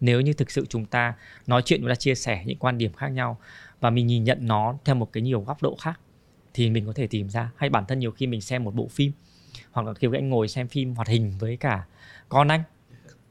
nếu 0.00 0.20
như 0.20 0.32
thực 0.32 0.50
sự 0.50 0.66
chúng 0.68 0.86
ta 0.86 1.14
nói 1.46 1.62
chuyện, 1.64 1.80
chúng 1.80 1.88
ta 1.88 1.94
chia 1.94 2.14
sẻ 2.14 2.42
những 2.46 2.58
quan 2.58 2.78
điểm 2.78 2.92
khác 2.92 3.08
nhau 3.08 3.38
và 3.80 3.90
mình 3.90 4.06
nhìn 4.06 4.24
nhận 4.24 4.46
nó 4.46 4.74
theo 4.84 4.94
một 4.94 5.12
cái 5.12 5.22
nhiều 5.22 5.40
góc 5.40 5.62
độ 5.62 5.76
khác, 5.80 6.00
thì 6.54 6.70
mình 6.70 6.86
có 6.86 6.92
thể 6.92 7.06
tìm 7.06 7.28
ra 7.28 7.50
hay 7.56 7.70
bản 7.70 7.84
thân 7.88 7.98
nhiều 7.98 8.10
khi 8.10 8.26
mình 8.26 8.40
xem 8.40 8.64
một 8.64 8.74
bộ 8.74 8.88
phim, 8.88 9.12
hoặc 9.70 9.86
là 9.86 9.94
khi 9.94 10.08
anh 10.12 10.28
ngồi 10.28 10.48
xem 10.48 10.68
phim 10.68 10.94
hoạt 10.94 11.08
hình 11.08 11.32
với 11.38 11.56
cả 11.56 11.86
con 12.28 12.48
anh, 12.48 12.62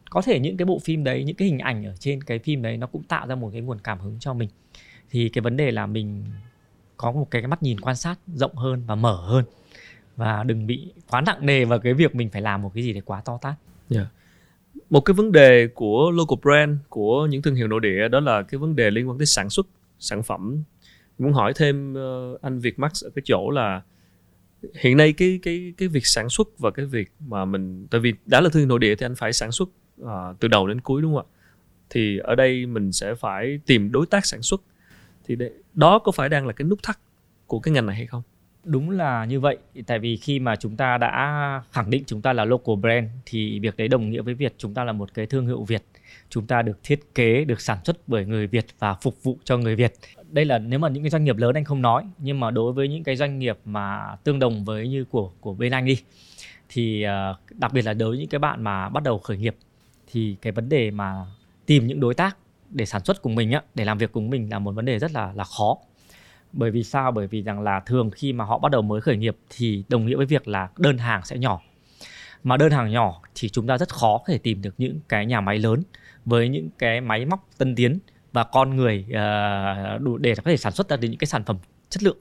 có 0.10 0.22
thể 0.22 0.40
những 0.40 0.58
cái 0.58 0.66
bộ 0.66 0.80
phim 0.80 1.04
đấy, 1.04 1.24
những 1.24 1.36
cái 1.36 1.48
hình 1.48 1.60
ảnh 1.60 1.86
ở 1.86 1.96
trên 2.00 2.24
cái 2.24 2.40
phim 2.40 2.62
đấy 2.62 2.78
nó 2.78 2.88
cũng 2.88 3.04
tạo 3.04 3.28
ra 3.28 3.36
một 3.36 3.50
cái 3.52 3.62
nguồn 3.62 3.80
cảm 3.80 4.00
hứng 4.00 4.18
cho 4.20 4.34
mình 4.34 4.50
thì 5.10 5.30
cái 5.30 5.42
vấn 5.42 5.58
đề 5.58 5.72
là 5.72 5.86
mình 5.86 6.26
có 6.98 7.12
một 7.12 7.32
cái 7.32 7.48
mắt 7.48 7.64
nhìn 7.64 7.80
quan 7.80 7.96
sát 7.96 8.20
rộng 8.28 8.56
hơn 8.56 8.84
và 8.88 8.96
mở 8.96 9.16
hơn 9.16 9.46
và 10.16 10.44
đừng 10.44 10.68
bị 10.68 10.94
quá 11.10 11.22
nặng 11.22 11.46
nề 11.46 11.66
vào 11.66 11.80
cái 11.80 11.94
việc 11.94 12.16
mình 12.16 12.30
phải 12.30 12.42
làm 12.42 12.62
một 12.62 12.72
cái 12.74 12.84
gì 12.84 12.94
để 12.94 13.02
quá 13.02 13.22
to 13.22 13.38
tát. 13.42 13.54
Yeah. 13.90 14.08
Một 14.90 15.02
cái 15.02 15.14
vấn 15.14 15.32
đề 15.32 15.68
của 15.68 16.12
local 16.12 16.38
brand 16.42 16.78
của 16.90 17.26
những 17.26 17.42
thương 17.42 17.56
hiệu 17.56 17.68
nội 17.68 17.80
địa 17.80 18.08
đó 18.08 18.20
là 18.20 18.42
cái 18.42 18.60
vấn 18.60 18.76
đề 18.76 18.92
liên 18.92 19.10
quan 19.10 19.18
tới 19.18 19.26
sản 19.26 19.50
xuất 19.50 19.68
sản 20.00 20.24
phẩm. 20.24 20.64
muốn 21.18 21.34
hỏi 21.34 21.54
thêm 21.56 21.94
uh, 21.94 22.42
anh 22.42 22.60
Việt 22.60 22.80
Max 22.80 23.04
ở 23.04 23.10
cái 23.16 23.22
chỗ 23.26 23.52
là 23.52 23.82
hiện 24.80 24.98
nay 24.98 25.14
cái 25.14 25.40
cái 25.42 25.74
cái 25.78 25.88
việc 25.88 26.06
sản 26.06 26.30
xuất 26.30 26.60
và 26.60 26.72
cái 26.72 26.86
việc 26.86 27.12
mà 27.28 27.46
mình 27.46 27.88
tại 27.92 28.02
vì 28.02 28.14
đã 28.26 28.42
là 28.42 28.50
thương 28.50 28.62
hiệu 28.62 28.68
nội 28.68 28.80
địa 28.80 28.96
thì 28.96 29.06
anh 29.06 29.16
phải 29.16 29.34
sản 29.34 29.52
xuất 29.52 29.70
uh, 30.02 30.08
từ 30.40 30.48
đầu 30.48 30.68
đến 30.68 30.82
cuối 30.82 31.02
đúng 31.02 31.16
không 31.16 31.26
ạ? 31.26 31.36
Thì 31.90 32.18
ở 32.18 32.36
đây 32.36 32.66
mình 32.66 32.92
sẽ 32.92 33.16
phải 33.16 33.60
tìm 33.66 33.92
đối 33.92 34.06
tác 34.06 34.26
sản 34.26 34.42
xuất. 34.42 34.62
Thì 35.26 35.36
đây, 35.36 35.52
đó 35.74 36.00
có 36.00 36.12
phải 36.12 36.30
đang 36.30 36.48
là 36.48 36.54
cái 36.54 36.68
nút 36.68 36.84
thắt 36.84 37.00
của 37.48 37.60
cái 37.60 37.74
ngành 37.74 37.86
này 37.86 37.96
hay 37.96 38.08
không? 38.08 38.22
Đúng 38.64 38.90
là 38.90 39.26
như 39.26 39.40
vậy. 39.40 39.58
Tại 39.88 40.00
vì 40.00 40.18
khi 40.18 40.40
mà 40.40 40.56
chúng 40.56 40.76
ta 40.76 40.98
đã 40.98 41.64
khẳng 41.72 41.90
định 41.90 42.04
chúng 42.08 42.22
ta 42.22 42.34
là 42.34 42.46
local 42.46 42.76
brand, 42.76 43.08
thì 43.26 43.60
việc 43.60 43.78
đấy 43.78 43.88
đồng 43.88 44.10
nghĩa 44.10 44.22
với 44.22 44.34
việc 44.34 44.56
chúng 44.58 44.74
ta 44.74 44.84
là 44.84 44.92
một 44.92 45.14
cái 45.14 45.26
thương 45.26 45.48
hiệu 45.48 45.64
việt. 45.64 45.84
Chúng 46.30 46.48
ta 46.48 46.62
được 46.62 46.80
thiết 46.84 47.16
kế, 47.16 47.44
được 47.44 47.62
sản 47.62 47.78
xuất 47.84 47.98
bởi 48.08 48.26
người 48.26 48.48
việt 48.48 48.66
và 48.80 48.94
phục 48.94 49.24
vụ 49.24 49.38
cho 49.44 49.58
người 49.58 49.76
việt. 49.76 49.94
Đây 50.32 50.46
là, 50.46 50.58
nếu 50.60 50.80
mà 50.80 50.90
những 50.90 51.04
cái 51.04 51.10
doanh 51.10 51.24
nghiệp 51.24 51.38
lớn 51.38 51.56
anh 51.56 51.64
không 51.64 51.82
nói, 51.82 52.04
nhưng 52.18 52.40
mà 52.40 52.52
đối 52.52 52.74
với 52.74 52.88
những 52.88 53.04
cái 53.04 53.16
doanh 53.16 53.40
nghiệp 53.40 53.58
mà 53.66 54.16
tương 54.24 54.40
đồng 54.40 54.66
với 54.66 54.88
như 54.88 55.06
của 55.06 55.32
của 55.40 55.54
bên 55.54 55.72
anh 55.72 55.86
đi, 55.86 55.98
thì 56.70 57.04
ờ, 57.04 57.36
đặc 57.52 57.74
biệt 57.74 57.86
là 57.86 57.94
đối 57.94 58.10
với 58.10 58.18
những 58.18 58.30
cái 58.30 58.40
bạn 58.40 58.64
mà 58.64 58.90
bắt 58.90 59.04
đầu 59.04 59.20
khởi 59.20 59.38
nghiệp, 59.38 59.56
thì 60.12 60.36
cái 60.42 60.52
vấn 60.52 60.70
đề 60.70 60.92
mà 60.92 61.26
tìm 61.66 61.88
những 61.88 62.00
đối 62.00 62.14
tác 62.14 62.38
để 62.70 62.86
sản 62.86 63.04
xuất 63.06 63.22
cùng 63.22 63.36
mình 63.36 63.52
á, 63.52 63.62
để 63.76 63.86
làm 63.86 63.98
việc 63.98 64.12
cùng 64.12 64.30
mình 64.30 64.50
là 64.52 64.60
một 64.60 64.72
vấn 64.72 64.86
đề 64.86 65.00
rất 65.00 65.12
là 65.12 65.34
là 65.36 65.44
khó 65.44 65.78
bởi 66.52 66.72
vì 66.72 66.84
sao? 66.84 67.12
Bởi 67.12 67.28
vì 67.28 67.42
rằng 67.42 67.62
là 67.62 67.80
thường 67.80 68.12
khi 68.12 68.34
mà 68.34 68.46
họ 68.46 68.60
bắt 68.60 68.72
đầu 68.72 68.82
mới 68.82 69.02
khởi 69.02 69.18
nghiệp 69.18 69.38
thì 69.50 69.84
đồng 69.90 70.06
nghĩa 70.06 70.16
với 70.16 70.26
việc 70.26 70.48
là 70.48 70.70
đơn 70.78 70.98
hàng 70.98 71.26
sẽ 71.26 71.38
nhỏ. 71.38 71.62
Mà 72.44 72.58
đơn 72.58 72.72
hàng 72.72 72.92
nhỏ 72.92 73.22
thì 73.36 73.50
chúng 73.50 73.68
ta 73.68 73.78
rất 73.78 73.90
khó 73.90 74.18
có 74.18 74.24
thể 74.28 74.38
tìm 74.38 74.62
được 74.62 74.74
những 74.78 75.00
cái 75.10 75.26
nhà 75.26 75.42
máy 75.42 75.60
lớn 75.60 75.84
với 76.26 76.50
những 76.50 76.70
cái 76.78 77.02
máy 77.02 77.26
móc 77.26 77.48
tân 77.58 77.76
tiến 77.76 78.00
và 78.34 78.44
con 78.44 78.76
người 78.76 79.06
ờ, 79.14 79.98
đủ 79.98 80.18
để 80.18 80.36
có 80.36 80.42
thể 80.46 80.58
sản 80.58 80.74
xuất 80.74 80.90
ra 80.90 80.98
được 80.98 81.08
những 81.08 81.18
cái 81.18 81.28
sản 81.28 81.44
phẩm 81.44 81.58
chất 81.90 82.04
lượng. 82.04 82.18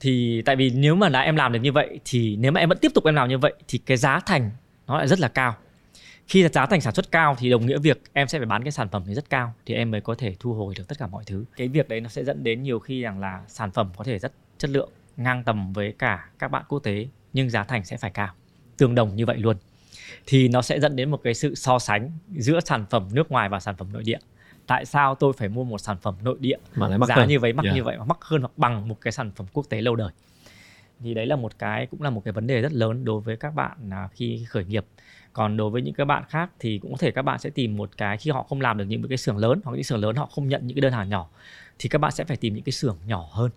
Thì 0.00 0.42
tại 0.42 0.56
vì 0.56 0.70
nếu 0.70 0.94
mà 0.94 1.08
đã 1.08 1.20
em 1.20 1.36
làm 1.36 1.52
được 1.52 1.60
như 1.60 1.72
vậy 1.72 2.00
thì 2.04 2.36
nếu 2.36 2.52
mà 2.52 2.60
em 2.60 2.68
vẫn 2.68 2.78
tiếp 2.78 2.92
tục 2.94 3.04
em 3.04 3.14
làm 3.14 3.28
như 3.28 3.38
vậy 3.38 3.54
thì 3.68 3.78
cái 3.78 3.96
giá 3.96 4.20
thành 4.26 4.50
nó 4.86 4.98
lại 4.98 5.08
rất 5.08 5.20
là 5.20 5.28
cao 5.28 5.56
khi 6.28 6.48
giá 6.48 6.66
thành 6.66 6.80
sản 6.80 6.94
xuất 6.94 7.12
cao 7.12 7.36
thì 7.38 7.50
đồng 7.50 7.66
nghĩa 7.66 7.78
việc 7.78 8.02
em 8.12 8.28
sẽ 8.28 8.38
phải 8.38 8.46
bán 8.46 8.62
cái 8.64 8.72
sản 8.72 8.88
phẩm 8.88 9.02
này 9.06 9.14
rất 9.14 9.30
cao 9.30 9.54
thì 9.66 9.74
em 9.74 9.90
mới 9.90 10.00
có 10.00 10.14
thể 10.14 10.36
thu 10.40 10.54
hồi 10.54 10.74
được 10.78 10.88
tất 10.88 10.98
cả 10.98 11.06
mọi 11.06 11.24
thứ. 11.26 11.44
Cái 11.56 11.68
việc 11.68 11.88
đấy 11.88 12.00
nó 12.00 12.08
sẽ 12.08 12.24
dẫn 12.24 12.44
đến 12.44 12.62
nhiều 12.62 12.78
khi 12.78 13.02
rằng 13.02 13.20
là 13.20 13.42
sản 13.48 13.70
phẩm 13.70 13.90
có 13.96 14.04
thể 14.04 14.18
rất 14.18 14.32
chất 14.58 14.70
lượng 14.70 14.90
ngang 15.16 15.44
tầm 15.44 15.72
với 15.72 15.94
cả 15.98 16.28
các 16.38 16.48
bạn 16.48 16.64
quốc 16.68 16.78
tế 16.78 17.06
nhưng 17.32 17.50
giá 17.50 17.64
thành 17.64 17.84
sẽ 17.84 17.96
phải 17.96 18.10
cao. 18.10 18.34
Tương 18.76 18.94
đồng 18.94 19.16
như 19.16 19.26
vậy 19.26 19.38
luôn. 19.38 19.56
Thì 20.26 20.48
nó 20.48 20.62
sẽ 20.62 20.80
dẫn 20.80 20.96
đến 20.96 21.10
một 21.10 21.20
cái 21.24 21.34
sự 21.34 21.54
so 21.54 21.78
sánh 21.78 22.10
giữa 22.36 22.60
sản 22.60 22.84
phẩm 22.90 23.08
nước 23.12 23.30
ngoài 23.30 23.48
và 23.48 23.60
sản 23.60 23.76
phẩm 23.76 23.92
nội 23.92 24.02
địa. 24.02 24.18
Tại 24.66 24.84
sao 24.84 25.14
tôi 25.14 25.32
phải 25.32 25.48
mua 25.48 25.64
một 25.64 25.78
sản 25.78 25.96
phẩm 26.02 26.14
nội 26.22 26.36
địa 26.40 26.56
mà 26.74 26.88
lại 26.88 26.98
mắc 26.98 27.06
giá 27.06 27.14
hơn. 27.14 27.28
như 27.28 27.38
vậy 27.38 27.52
mắc 27.52 27.62
Yeah. 27.62 27.76
như 27.76 27.84
vậy 27.84 27.98
mà 27.98 28.04
mắc 28.04 28.18
hơn 28.20 28.40
hoặc 28.40 28.52
bằng 28.56 28.88
một 28.88 29.00
cái 29.00 29.12
sản 29.12 29.30
phẩm 29.36 29.46
quốc 29.52 29.66
tế 29.68 29.80
lâu 29.80 29.96
đời? 29.96 30.12
Thì 31.00 31.14
đấy 31.14 31.26
là 31.26 31.36
một 31.36 31.58
cái 31.58 31.86
cũng 31.86 32.02
là 32.02 32.10
một 32.10 32.24
cái 32.24 32.32
vấn 32.32 32.46
đề 32.46 32.62
rất 32.62 32.72
lớn 32.72 33.04
đối 33.04 33.20
với 33.20 33.36
các 33.36 33.54
bạn 33.54 33.90
à, 33.90 34.08
khi 34.12 34.44
khởi 34.48 34.64
nghiệp 34.64 34.84
còn 35.32 35.56
đối 35.56 35.70
với 35.70 35.82
những 35.82 35.94
các 35.94 36.04
bạn 36.04 36.22
khác 36.28 36.50
thì 36.60 36.78
cũng 36.78 36.90
có 36.92 36.96
thể 37.00 37.10
các 37.10 37.22
bạn 37.22 37.38
sẽ 37.38 37.50
tìm 37.50 37.76
một 37.76 37.90
cái 37.96 38.16
khi 38.16 38.30
họ 38.30 38.42
không 38.48 38.60
làm 38.60 38.78
được 38.78 38.84
những 38.84 39.08
cái 39.08 39.18
xưởng 39.18 39.36
lớn 39.36 39.60
hoặc 39.64 39.72
những 39.74 39.84
xưởng 39.84 39.98
lớn 40.00 40.16
họ 40.16 40.26
không 40.34 40.48
nhận 40.48 40.66
những 40.66 40.74
cái 40.76 40.80
đơn 40.80 40.92
hàng 40.92 41.08
nhỏ 41.08 41.28
thì 41.78 41.88
các 41.88 41.98
bạn 41.98 42.12
sẽ 42.12 42.24
phải 42.24 42.36
tìm 42.36 42.54
những 42.54 42.64
cái 42.64 42.72
xưởng 42.72 42.96
nhỏ 43.06 43.28
hơn. 43.32 43.50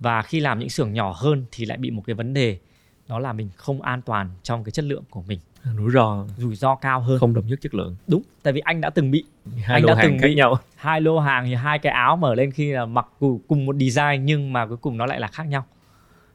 Và 0.00 0.22
khi 0.22 0.40
làm 0.40 0.58
những 0.58 0.68
xưởng 0.68 0.92
nhỏ 0.92 1.14
hơn 1.16 1.44
thì 1.52 1.64
lại 1.64 1.78
bị 1.78 1.90
một 1.90 2.02
cái 2.06 2.14
vấn 2.14 2.34
đề 2.34 2.58
đó 3.08 3.18
là 3.18 3.32
mình 3.32 3.48
không 3.56 3.82
an 3.82 4.02
toàn 4.02 4.30
trong 4.42 4.64
cái 4.64 4.70
chất 4.72 4.84
lượng 4.84 5.04
của 5.10 5.22
mình. 5.22 5.38
Rủi 5.76 5.90
ro. 5.92 6.26
Rủi 6.36 6.54
ro 6.56 6.74
cao 6.74 7.00
hơn. 7.00 7.18
Không 7.18 7.34
đồng 7.34 7.46
nhất 7.46 7.58
chất 7.62 7.74
lượng. 7.74 7.96
Đúng 8.06 8.22
tại 8.42 8.52
vì 8.52 8.60
anh 8.60 8.80
đã 8.80 8.90
từng 8.90 9.10
bị 9.10 9.24
hai 9.62 9.74
Anh 9.74 9.82
lô 9.82 9.88
đã 9.88 9.94
hàng 9.94 10.04
từng 10.06 10.18
khác 10.18 10.26
bị- 10.28 10.34
nhau. 10.34 10.58
hai 10.76 11.00
lô 11.00 11.18
hàng 11.18 11.44
thì 11.46 11.54
hai 11.54 11.78
cái 11.78 11.92
áo 11.92 12.16
mở 12.16 12.34
lên 12.34 12.50
khi 12.50 12.72
là 12.72 12.86
mặc 12.86 13.06
cùng- 13.20 13.38
cùng 13.48 13.66
một 13.66 13.76
design 13.80 14.24
nhưng 14.24 14.52
mà 14.52 14.66
cuối 14.66 14.76
cùng 14.76 14.96
nó 14.96 15.06
lại 15.06 15.20
là 15.20 15.26
khác 15.28 15.44
nhau 15.46 15.64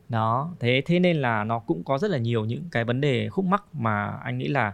đó 0.10 0.52
thế 0.60 0.82
thế 0.86 1.00
nên 1.00 1.17
là 1.17 1.43
nó 1.43 1.60
cũng 1.60 1.84
có 1.84 1.98
rất 1.98 2.12
là 2.12 2.17
nhiều 2.17 2.45
những 2.45 2.63
cái 2.72 2.84
vấn 2.84 3.02
đề 3.02 3.30
khúc 3.30 3.45
mắc 3.45 3.63
mà 3.74 4.08
anh 4.24 4.38
nghĩ 4.38 4.48
là 4.48 4.74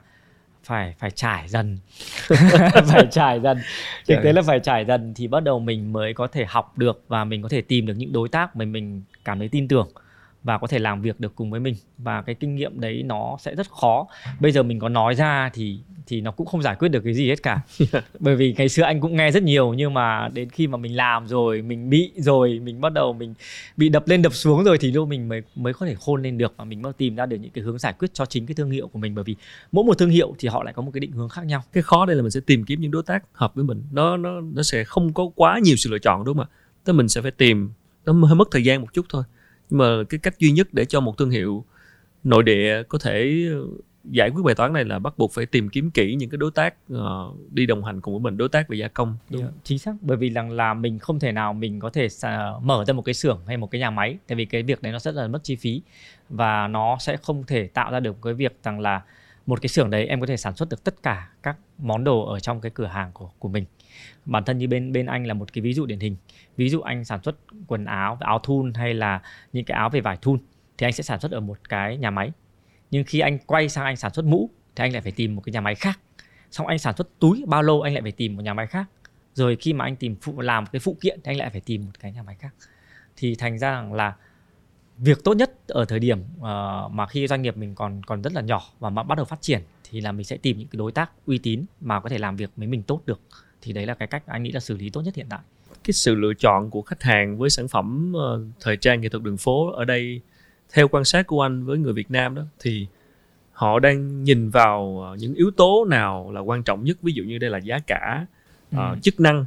phải 0.66 0.96
phải 1.00 1.12
trải 1.12 1.48
dần. 1.48 1.78
Phải 2.88 3.08
trải 3.12 3.40
dần. 3.40 3.58
Thực 4.08 4.16
tế 4.24 4.34
là 4.34 4.42
phải 4.42 4.60
trải 4.60 4.86
dần 4.86 5.14
thì 5.16 5.28
bắt 5.28 5.44
đầu 5.44 5.60
mình 5.60 5.94
mới 5.94 6.14
có 6.14 6.28
thể 6.28 6.46
học 6.46 6.78
được 6.78 7.04
và 7.08 7.24
mình 7.24 7.42
có 7.42 7.50
thể 7.50 7.62
tìm 7.62 7.86
được 7.86 7.94
những 7.98 8.14
đối 8.14 8.30
tác 8.30 8.56
mà 8.56 8.66
mình 8.66 9.02
cảm 9.26 9.40
thấy 9.40 9.48
tin 9.48 9.68
tưởng 9.68 9.90
và 10.46 10.58
có 10.58 10.68
thể 10.68 10.80
làm 10.80 11.02
việc 11.02 11.20
được 11.20 11.36
cùng 11.36 11.52
với 11.52 11.60
mình. 11.60 11.76
Và 11.98 12.22
cái 12.22 12.36
kinh 12.36 12.56
nghiệm 12.56 12.80
đấy 12.80 13.04
nó 13.04 13.38
sẽ 13.40 13.56
rất 13.56 13.70
khó. 13.70 14.08
Bây 14.40 14.52
giờ 14.52 14.64
mình 14.64 14.80
có 14.80 14.90
nói 14.90 15.16
ra 15.16 15.50
thì 15.54 15.80
thì 16.08 16.22
nó 16.22 16.32
cũng 16.32 16.48
không 16.48 16.62
giải 16.62 16.76
quyết 16.76 16.90
được 16.90 17.02
cái 17.04 17.14
gì 17.14 17.30
hết 17.30 17.44
cả. 17.44 17.62
Bởi 18.20 18.36
vì 18.36 18.54
ngày 18.58 18.70
xưa 18.70 18.84
anh 18.84 19.02
cũng 19.02 19.16
nghe 19.16 19.32
rất 19.32 19.44
nhiều 19.44 19.74
nhưng 19.74 19.94
mà 19.94 20.30
đến 20.34 20.50
khi 20.50 20.68
mà 20.68 20.78
mình 20.78 20.96
làm 20.96 21.28
rồi 21.28 21.62
mình 21.62 21.90
bị 21.90 22.12
rồi 22.16 22.60
mình 22.60 22.82
bắt 22.82 22.94
đầu 22.94 23.14
mình 23.14 23.34
bị 23.78 23.90
đập 23.90 24.08
lên 24.08 24.22
đập 24.22 24.34
xuống 24.34 24.64
rồi 24.64 24.78
thì 24.78 24.92
lúc 24.92 25.08
mình 25.08 25.30
mới 25.30 25.42
mới 25.56 25.74
có 25.74 25.86
thể 25.86 25.96
khôn 25.96 26.24
lên 26.24 26.38
được 26.38 26.54
và 26.58 26.66
mình 26.66 26.82
mới 26.82 26.94
tìm 26.94 27.16
ra 27.16 27.26
được 27.26 27.38
những 27.38 27.52
cái 27.52 27.64
hướng 27.64 27.78
giải 27.78 27.94
quyết 28.00 28.14
cho 28.14 28.26
chính 28.26 28.46
cái 28.46 28.56
thương 28.56 28.72
hiệu 28.72 28.88
của 28.88 29.00
mình. 29.00 29.16
Bởi 29.16 29.24
vì 29.24 29.36
mỗi 29.72 29.86
một 29.86 29.98
thương 29.98 30.10
hiệu 30.10 30.36
thì 30.40 30.48
họ 30.48 30.64
lại 30.64 30.74
có 30.74 30.82
một 30.82 30.92
cái 30.94 31.00
định 31.00 31.12
hướng 31.12 31.30
khác 31.30 31.46
nhau. 31.46 31.64
Cái 31.74 31.84
khó 31.84 32.06
đây 32.06 32.16
là 32.16 32.22
mình 32.22 32.32
sẽ 32.32 32.40
tìm 32.40 32.66
kiếm 32.66 32.82
những 32.82 32.92
đối 32.92 33.04
tác 33.04 33.24
hợp 33.34 33.56
với 33.56 33.64
mình. 33.64 33.84
Nó 33.92 34.18
nó 34.18 34.42
nó 34.42 34.64
sẽ 34.64 34.84
không 34.84 35.14
có 35.14 35.30
quá 35.36 35.60
nhiều 35.64 35.76
sự 35.76 35.90
lựa 35.90 36.00
chọn 36.00 36.26
đúng 36.26 36.38
không 36.38 36.48
ạ? 36.52 36.54
Tức 36.84 36.94
mình 36.94 37.10
sẽ 37.10 37.22
phải 37.22 37.32
tìm 37.32 37.70
nó 38.06 38.14
hơi 38.14 38.36
mất 38.36 38.48
thời 38.52 38.64
gian 38.64 38.82
một 38.82 38.94
chút 38.94 39.06
thôi 39.10 39.24
nhưng 39.70 39.78
mà 39.80 40.04
cái 40.10 40.20
cách 40.20 40.40
duy 40.40 40.52
nhất 40.52 40.68
để 40.72 40.86
cho 40.86 41.00
một 41.00 41.18
thương 41.18 41.30
hiệu 41.30 41.66
nội 42.24 42.44
địa 42.44 42.84
có 42.84 42.98
thể 42.98 43.46
giải 44.12 44.30
quyết 44.30 44.44
bài 44.44 44.56
toán 44.56 44.74
này 44.74 44.86
là 44.86 45.00
bắt 45.00 45.18
buộc 45.18 45.34
phải 45.34 45.46
tìm 45.46 45.70
kiếm 45.70 45.92
kỹ 45.92 46.16
những 46.16 46.30
cái 46.30 46.38
đối 46.38 46.52
tác 46.52 46.76
ờ, 46.90 47.32
đi 47.52 47.66
đồng 47.66 47.84
hành 47.84 48.02
cùng 48.02 48.14
với 48.14 48.22
mình 48.22 48.38
đối 48.38 48.50
tác 48.50 48.70
về 48.70 48.78
gia 48.78 48.88
công 48.88 49.18
đúng 49.30 49.42
Yeah, 49.42 49.54
chính 49.64 49.80
xác. 49.80 49.94
Bởi 50.02 50.18
vì 50.18 50.30
rằng 50.30 50.52
là 50.52 50.74
mình 50.74 51.00
không 51.00 51.20
thể 51.20 51.32
nào 51.32 51.54
mình 51.54 51.80
có 51.80 51.90
thể 51.90 52.10
xà- 52.10 52.52
mở 52.62 52.86
ra 52.88 52.94
một 52.94 53.02
cái 53.02 53.14
xưởng 53.14 53.40
hay 53.48 53.58
một 53.58 53.72
cái 53.72 53.82
nhà 53.82 53.90
máy 53.90 54.18
tại 54.28 54.36
vì 54.36 54.46
cái 54.46 54.64
việc 54.64 54.82
đấy 54.82 54.94
nó 54.94 55.00
rất 55.00 55.16
là 55.16 55.28
mất 55.28 55.44
chi 55.44 55.56
phí 55.56 55.82
và 56.30 56.68
nó 56.68 56.98
sẽ 57.00 57.18
không 57.18 57.44
thể 57.44 57.68
tạo 57.68 57.92
ra 57.92 58.00
được 58.00 58.16
cái 58.22 58.34
việc 58.34 58.58
rằng 58.64 58.80
là 58.80 59.02
một 59.46 59.62
cái 59.62 59.70
xưởng 59.70 59.90
đấy 59.90 60.06
em 60.06 60.20
có 60.20 60.26
thể 60.26 60.38
sản 60.38 60.56
xuất 60.56 60.70
được 60.70 60.84
tất 60.84 61.04
cả 61.04 61.30
các 61.44 61.58
món 61.78 62.04
đồ 62.04 62.26
ở 62.26 62.40
trong 62.40 62.62
cái 62.62 62.72
cửa 62.76 62.86
hàng 62.86 63.12
của 63.14 63.30
của 63.40 63.50
mình. 63.50 63.66
Bản 64.26 64.44
thân 64.44 64.58
như 64.58 64.68
bên 64.68 64.92
bên 64.94 65.06
anh 65.06 65.28
là 65.28 65.34
một 65.34 65.54
cái 65.54 65.62
ví 65.62 65.74
dụ 65.74 65.86
điển 65.86 66.00
hình 66.00 66.16
ví 66.58 66.70
dụ 66.70 66.82
anh 66.82 67.06
sản 67.06 67.20
xuất 67.24 67.36
quần 67.68 67.86
áo 67.86 68.18
áo 68.20 68.40
thun 68.40 68.74
hay 68.74 68.94
là 68.94 69.22
những 69.54 69.66
cái 69.66 69.78
áo 69.78 69.90
về 69.90 70.02
vải 70.02 70.18
thun 70.18 70.40
thì 70.78 70.88
anh 70.88 70.94
sẽ 70.94 71.04
sản 71.04 71.20
xuất 71.20 71.32
ở 71.32 71.40
một 71.40 71.70
cái 71.70 71.98
nhà 71.98 72.12
máy. 72.12 72.32
Nhưng 72.92 73.04
khi 73.04 73.20
anh 73.20 73.40
quay 73.40 73.70
sang 73.70 73.86
anh 73.86 73.96
sản 73.96 74.14
xuất 74.14 74.26
mũ 74.26 74.50
thì 74.76 74.84
anh 74.84 74.94
lại 74.94 75.02
phải 75.02 75.12
tìm 75.12 75.36
một 75.36 75.42
cái 75.46 75.54
nhà 75.54 75.62
máy 75.62 75.76
khác. 75.76 76.00
Xong 76.52 76.68
anh 76.68 76.80
sản 76.80 76.96
xuất 76.96 77.20
túi 77.20 77.44
bao 77.48 77.62
lô 77.62 77.80
anh 77.80 77.94
lại 77.94 78.02
phải 78.02 78.12
tìm 78.12 78.36
một 78.36 78.42
nhà 78.42 78.54
máy 78.54 78.68
khác. 78.68 78.86
Rồi 79.34 79.56
khi 79.56 79.74
mà 79.74 79.86
anh 79.86 79.96
tìm 79.96 80.16
phụ 80.22 80.42
làm 80.42 80.64
một 80.64 80.70
cái 80.72 80.80
phụ 80.80 80.98
kiện 81.02 81.20
thì 81.24 81.32
anh 81.32 81.38
lại 81.38 81.50
phải 81.50 81.62
tìm 81.62 81.86
một 81.86 81.92
cái 82.00 82.12
nhà 82.12 82.24
máy 82.24 82.36
khác. 82.40 82.54
Thì 83.16 83.36
thành 83.36 83.60
ra 83.60 83.72
rằng 83.72 83.94
là 83.94 84.16
việc 84.98 85.24
tốt 85.24 85.34
nhất 85.34 85.68
ở 85.68 85.86
thời 85.86 86.00
điểm 86.00 86.20
uh, 86.20 86.92
mà 86.92 87.08
khi 87.10 87.28
doanh 87.28 87.42
nghiệp 87.42 87.58
mình 87.58 87.76
còn 87.76 88.02
còn 88.04 88.22
rất 88.22 88.34
là 88.34 88.42
nhỏ 88.42 88.62
và 88.80 88.90
mà 88.90 89.04
bắt 89.04 89.16
đầu 89.16 89.26
phát 89.26 89.42
triển 89.42 89.62
thì 89.90 90.02
là 90.02 90.12
mình 90.12 90.24
sẽ 90.24 90.38
tìm 90.38 90.58
những 90.58 90.68
cái 90.68 90.78
đối 90.78 90.92
tác 90.92 91.12
uy 91.26 91.38
tín 91.38 91.66
mà 91.82 92.00
có 92.00 92.10
thể 92.10 92.18
làm 92.18 92.36
việc 92.36 92.52
với 92.56 92.68
mình 92.68 92.84
tốt 92.84 93.02
được. 93.06 93.22
Thì 93.62 93.74
đấy 93.74 93.86
là 93.86 93.94
cái 93.94 94.08
cách 94.08 94.24
anh 94.28 94.44
nghĩ 94.44 94.52
là 94.52 94.60
xử 94.60 94.78
lý 94.78 94.90
tốt 94.90 95.02
nhất 95.02 95.16
hiện 95.16 95.28
tại 95.30 95.40
cái 95.86 95.94
sự 95.94 96.16
lựa 96.16 96.34
chọn 96.34 96.70
của 96.70 96.82
khách 96.82 97.04
hàng 97.04 97.38
với 97.38 97.50
sản 97.50 97.68
phẩm 97.68 98.14
ờ, 98.16 98.42
thời 98.62 98.78
trang 98.78 99.02
nghệ 99.02 99.10
thuật 99.10 99.24
đường 99.24 99.38
phố 99.38 99.72
ở 99.72 99.86
đây 99.86 100.22
theo 100.74 100.88
quan 100.88 101.04
sát 101.06 101.28
của 101.28 101.42
anh 101.42 101.66
với 101.66 101.78
người 101.78 101.94
Việt 101.94 102.12
Nam 102.12 102.36
đó 102.36 102.42
thì 102.60 102.88
họ 103.52 103.80
đang 103.80 104.24
nhìn 104.24 104.50
vào 104.50 105.02
ờ, 105.12 105.16
những 105.20 105.34
yếu 105.36 105.52
tố 105.52 105.86
nào 105.90 106.32
là 106.32 106.40
quan 106.42 106.64
trọng 106.64 106.84
nhất? 106.84 106.98
Ví 107.02 107.14
dụ 107.14 107.24
như 107.24 107.38
đây 107.38 107.50
là 107.50 107.58
giá 107.58 107.80
cả 107.88 108.26
ờ, 108.76 108.90
Ừ. 108.92 108.98
chức 109.02 109.20
năng 109.20 109.46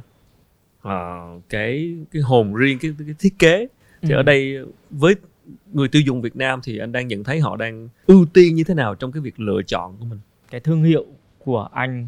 ờ, 0.81 1.19
cái 1.49 1.95
cái 2.11 2.21
hồn 2.21 2.53
riêng 2.53 2.79
cái, 2.81 2.91
cái 3.05 3.15
thiết 3.19 3.39
kế. 3.39 3.67
Thì 4.01 4.09
Ừ. 4.09 4.15
ở 4.15 4.23
đây 4.23 4.57
với 4.89 5.15
người 5.73 5.87
tiêu 5.87 6.01
dùng 6.01 6.21
Việt 6.21 6.35
Nam 6.35 6.59
thì 6.63 6.77
anh 6.77 6.91
đang 6.91 7.07
nhận 7.07 7.23
thấy 7.23 7.39
họ 7.39 7.55
đang 7.55 7.89
ưu 8.07 8.25
tiên 8.33 8.55
như 8.55 8.63
thế 8.63 8.73
nào 8.73 8.95
trong 8.95 9.11
cái 9.11 9.21
việc 9.21 9.39
lựa 9.39 9.61
chọn 9.67 9.95
của 9.99 10.05
mình? 10.05 10.19
Cái 10.51 10.61
thương 10.61 10.83
hiệu 10.83 11.05
của 11.39 11.69
anh 11.73 12.07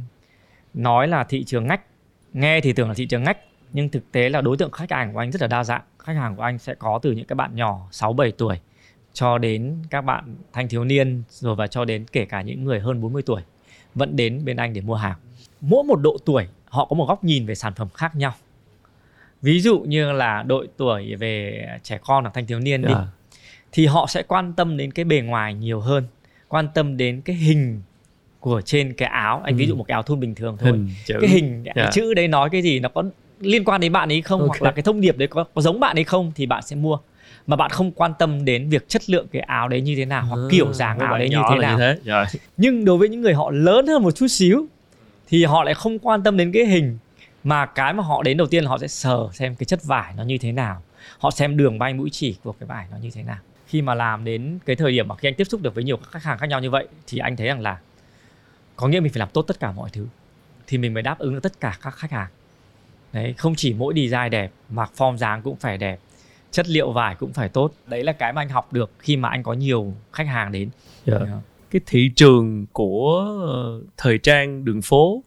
nói 0.74 1.08
là 1.08 1.24
thị 1.24 1.44
trường 1.44 1.68
ngách. 1.68 1.82
Nghe 2.34 2.62
thì 2.62 2.74
tưởng 2.74 2.88
là 2.88 2.94
thị 2.94 3.06
trường 3.06 3.24
ngách 3.24 3.38
nhưng 3.74 3.90
thực 3.90 4.12
tế 4.12 4.30
là 4.30 4.42
đối 4.42 4.58
tượng 4.58 4.72
khách 4.72 4.92
hàng 4.92 5.14
của 5.14 5.20
anh 5.20 5.32
rất 5.32 5.42
là 5.42 5.48
đa 5.48 5.64
dạng 5.64 5.82
khách 6.00 6.14
hàng 6.16 6.36
của 6.36 6.42
anh 6.44 6.60
sẽ 6.60 6.76
có 6.76 7.00
từ 7.02 7.12
những 7.12 7.26
cái 7.26 7.36
bạn 7.36 7.56
nhỏ 7.56 7.88
6 7.92 8.14
7 8.14 8.32
tuổi 8.32 8.60
cho 9.14 9.38
đến 9.38 9.76
các 9.90 10.02
bạn 10.02 10.36
thanh 10.54 10.68
thiếu 10.70 10.84
niên 10.84 11.24
rồi 11.30 11.56
và 11.56 11.68
cho 11.68 11.86
đến 11.86 12.06
kể 12.12 12.26
cả 12.26 12.42
những 12.42 12.64
người 12.64 12.80
hơn 12.80 13.02
40 13.02 13.22
tuổi 13.26 13.42
vẫn 13.96 14.16
đến 14.16 14.46
bên 14.46 14.58
anh 14.58 14.74
để 14.74 14.82
mua 14.82 14.96
hàng 14.96 15.18
mỗi 15.62 15.84
một 15.84 15.96
độ 15.96 16.18
tuổi 16.26 16.48
họ 16.66 16.86
có 16.86 16.94
một 16.96 17.06
góc 17.08 17.24
nhìn 17.24 17.46
về 17.46 17.56
sản 17.56 17.74
phẩm 17.74 17.88
khác 17.94 18.16
nhau 18.16 18.34
ví 19.42 19.60
dụ 19.62 19.80
như 19.80 20.12
là 20.12 20.44
độ 20.44 20.66
tuổi 20.78 21.16
về 21.16 21.66
trẻ 21.84 22.00
con 22.06 22.24
hoặc 22.24 22.32
thanh 22.34 22.46
thiếu 22.46 22.60
niên 22.60 22.82
đi 22.82 22.94
Dạ. 22.94 23.06
thì 23.72 23.86
họ 23.86 24.06
sẽ 24.10 24.24
quan 24.24 24.54
tâm 24.54 24.78
đến 24.78 24.92
cái 24.92 25.06
bề 25.06 25.22
ngoài 25.22 25.54
nhiều 25.54 25.80
hơn 25.80 26.04
quan 26.48 26.68
tâm 26.74 26.98
đến 26.98 27.22
cái 27.22 27.36
hình 27.36 27.82
của 28.40 28.62
trên 28.62 28.94
cái 28.94 29.10
áo 29.10 29.42
anh 29.46 29.56
ví 29.58 29.66
Ừ. 29.66 29.68
dụ 29.68 29.76
một 29.76 29.84
cái 29.84 29.94
áo 29.94 30.04
thun 30.04 30.20
bình 30.20 30.36
thường 30.36 30.58
thôi 30.60 30.72
hình 30.72 30.90
chữ 31.06 31.18
cái 31.22 31.30
hình 31.30 31.64
Dạ. 31.64 31.72
cái 31.76 31.88
chữ 31.92 32.14
đấy 32.14 32.28
nói 32.28 32.50
cái 32.50 32.62
gì 32.62 32.80
nó 32.80 32.90
có 32.90 33.04
liên 33.42 33.64
quan 33.64 33.82
đến 33.82 33.92
bạn 33.92 34.12
ấy 34.12 34.22
không? 34.22 34.42
Ok. 34.42 34.50
hoặc 34.50 34.62
là 34.62 34.72
cái 34.72 34.84
thông 34.84 35.02
điệp 35.02 35.18
đấy 35.18 35.28
có, 35.28 35.44
có 35.54 35.62
giống 35.62 35.80
bạn 35.80 35.98
ấy 35.98 36.04
không 36.04 36.32
thì 36.36 36.46
bạn 36.46 36.64
sẽ 36.64 36.76
mua. 36.76 36.98
Mà 37.48 37.56
bạn 37.56 37.72
không 37.72 37.92
quan 37.92 38.14
tâm 38.20 38.46
đến 38.46 38.70
việc 38.70 38.90
chất 38.90 39.10
lượng 39.10 39.28
cái 39.32 39.42
áo 39.42 39.68
đấy 39.68 39.82
như 39.82 39.96
thế 39.96 40.06
nào 40.06 40.26
hoặc 40.26 40.40
kiểu 40.52 40.74
dáng 40.74 41.00
áo 41.00 41.18
đấy 41.18 41.30
như 41.30 41.38
thế 41.50 41.56
nào. 41.60 41.78
thế. 41.78 41.98
Rồi. 42.04 42.26
nhưng 42.58 42.86
đối 42.86 42.98
với 42.98 43.10
những 43.10 43.22
người 43.22 43.34
họ 43.34 43.52
lớn 43.52 43.88
hơn 43.88 44.04
một 44.04 44.12
chút 44.12 44.28
xíu 44.28 44.66
thì 45.28 45.44
họ 45.44 45.64
lại 45.64 45.74
không 45.74 46.00
quan 46.00 46.24
tâm 46.24 46.38
đến 46.38 46.52
cái 46.52 46.66
hình. 46.66 46.98
Mà 47.44 47.66
cái 47.66 47.94
mà 47.94 48.04
họ 48.04 48.24
đến 48.24 48.38
đầu 48.38 48.48
tiên 48.48 48.64
là 48.64 48.70
họ 48.70 48.78
sẽ 48.78 48.88
sờ 48.88 49.30
xem 49.34 49.56
cái 49.56 49.66
chất 49.66 49.84
vải 49.84 50.14
nó 50.18 50.24
như 50.24 50.38
thế 50.38 50.52
nào. 50.52 50.82
Họ 51.20 51.32
xem 51.32 51.58
đường 51.58 51.80
bay 51.80 51.94
mũi 51.94 52.10
chỉ 52.10 52.36
của 52.44 52.52
cái 52.52 52.68
vải 52.68 52.86
nó 52.92 52.98
như 52.98 53.10
thế 53.14 53.24
nào. 53.24 53.38
Khi 53.68 53.82
mà 53.82 53.96
làm 53.96 54.24
đến 54.24 54.60
cái 54.66 54.76
thời 54.76 54.92
điểm 54.92 55.08
mà 55.08 55.16
khi 55.16 55.28
anh 55.28 55.36
tiếp 55.36 55.44
xúc 55.44 55.62
được 55.62 55.76
với 55.76 55.84
nhiều 55.84 55.98
khách 56.12 56.24
hàng 56.24 56.38
khác 56.38 56.50
nhau 56.50 56.60
như 56.60 56.70
vậy 56.70 56.88
thì 57.08 57.18
anh 57.18 57.36
thấy 57.36 57.48
rằng 57.48 57.62
là 57.62 57.78
có 58.76 58.88
nghĩa 58.88 59.00
mình 59.00 59.14
phải 59.14 59.20
làm 59.20 59.30
tốt 59.34 59.42
tất 59.42 59.60
cả 59.60 59.72
mọi 59.72 59.90
thứ. 59.94 60.08
Thì 60.68 60.78
mình 60.78 60.94
mới 60.94 61.04
đáp 61.04 61.20
ứng 61.20 61.34
được 61.34 61.40
tất 61.44 61.60
cả 61.60 61.78
các 61.82 61.96
khách 61.96 62.12
hàng 62.12 62.28
đấy 63.14 63.34
không 63.38 63.56
chỉ 63.56 63.74
mỗi 63.74 63.94
design 63.96 64.30
đẹp 64.32 64.52
mà 64.70 64.86
form 64.98 65.18
dáng 65.18 65.42
cũng 65.42 65.56
phải 65.56 65.78
đẹp 65.78 66.00
chất 66.52 66.68
liệu 66.68 66.92
vải 66.92 67.16
cũng 67.16 67.34
phải 67.34 67.50
tốt. 67.50 67.74
Đấy 67.88 68.04
là 68.04 68.14
cái 68.14 68.34
mà 68.34 68.42
anh 68.42 68.50
học 68.50 68.74
được 68.74 68.92
khi 69.00 69.18
mà 69.18 69.30
anh 69.30 69.44
có 69.44 69.54
nhiều 69.54 69.94
khách 70.14 70.28
hàng 70.28 70.52
đến. 70.52 70.70
Dạ. 71.06 71.18
Dạ. 71.20 71.42
cái 71.72 71.82
thị 71.86 72.12
trường 72.16 72.66
của 72.74 73.26
ờ, 73.48 73.82
thời 73.98 74.18
trang 74.18 74.66
đường 74.66 74.82
phố 74.82 75.24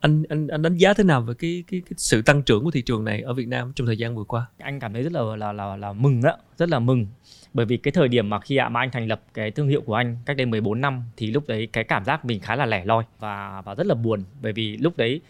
anh 0.00 0.22
anh 0.28 0.48
anh 0.48 0.62
đánh 0.62 0.76
giá 0.76 0.94
thế 0.94 1.04
nào 1.04 1.20
về 1.20 1.34
cái 1.38 1.64
cái 1.70 1.80
cái 1.80 1.92
sự 1.96 2.22
tăng 2.22 2.42
trưởng 2.42 2.64
của 2.64 2.70
thị 2.70 2.82
trường 2.82 3.04
này 3.04 3.20
ở 3.20 3.34
Việt 3.34 3.48
Nam 3.48 3.72
trong 3.76 3.86
thời 3.86 3.98
gian 3.98 4.16
vừa 4.16 4.24
qua? 4.24 4.46
Anh 4.58 4.80
cảm 4.80 4.92
thấy 4.92 5.02
rất 5.02 5.12
là 5.12 5.36
là 5.36 5.52
là 5.52 5.76
là 5.76 5.92
mừng 5.92 6.22
đó 6.22 6.36
rất 6.58 6.68
là 6.68 6.78
mừng. 6.78 7.06
Bởi 7.54 7.66
vì 7.66 7.76
cái 7.76 7.92
thời 7.92 8.08
điểm 8.08 8.30
mà 8.30 8.40
khi 8.40 8.56
ạ 8.56 8.68
mà 8.68 8.80
anh 8.80 8.90
thành 8.90 9.06
lập 9.06 9.22
cái 9.34 9.50
thương 9.50 9.68
hiệu 9.68 9.80
của 9.80 9.94
anh 9.94 10.16
cách 10.26 10.36
đây 10.36 10.46
14 10.46 10.80
năm 10.80 11.02
thì 11.16 11.26
lúc 11.30 11.48
đấy 11.48 11.68
cái 11.72 11.84
cảm 11.84 12.04
giác 12.04 12.24
mình 12.24 12.40
khá 12.40 12.56
là 12.56 12.66
lẻ 12.66 12.84
loi 12.84 13.04
và 13.18 13.62
và 13.64 13.74
rất 13.74 13.86
là 13.86 13.94
buồn. 13.94 14.24
Bởi 14.42 14.52
vì 14.52 14.76
lúc 14.76 14.96
đấy 14.96 15.20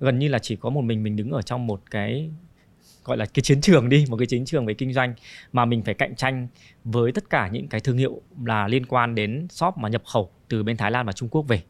gần 0.00 0.18
như 0.18 0.28
là 0.28 0.38
chỉ 0.38 0.56
có 0.56 0.70
một 0.70 0.80
mình 0.80 1.02
mình 1.02 1.16
đứng 1.16 1.30
ở 1.30 1.42
trong 1.42 1.66
một 1.66 1.82
cái, 1.90 2.30
gọi 3.04 3.16
là, 3.16 3.26
cái 3.26 3.42
chiến 3.42 3.60
trường 3.60 3.88
đi, 3.88 4.04
một 4.08 4.16
cái 4.16 4.26
chiến 4.26 4.44
trường 4.44 4.66
về 4.66 4.74
kinh 4.74 4.92
doanh 4.92 5.14
mà 5.52 5.64
mình 5.64 5.82
phải 5.82 5.94
cạnh 5.94 6.16
tranh 6.16 6.48
với 6.84 7.12
tất 7.12 7.30
cả 7.30 7.48
những 7.48 7.68
cái 7.68 7.80
thương 7.80 7.98
hiệu 7.98 8.20
là 8.44 8.68
liên 8.68 8.86
quan 8.86 9.14
đến 9.14 9.46
shop 9.50 9.78
mà 9.78 9.88
nhập 9.88 10.02
khẩu 10.12 10.30
từ 10.48 10.62
bên 10.62 10.76
Thái 10.76 10.90
Lan 10.90 11.06
và 11.06 11.12
Trung 11.12 11.28
Quốc 11.28 11.42
về, 11.42 11.62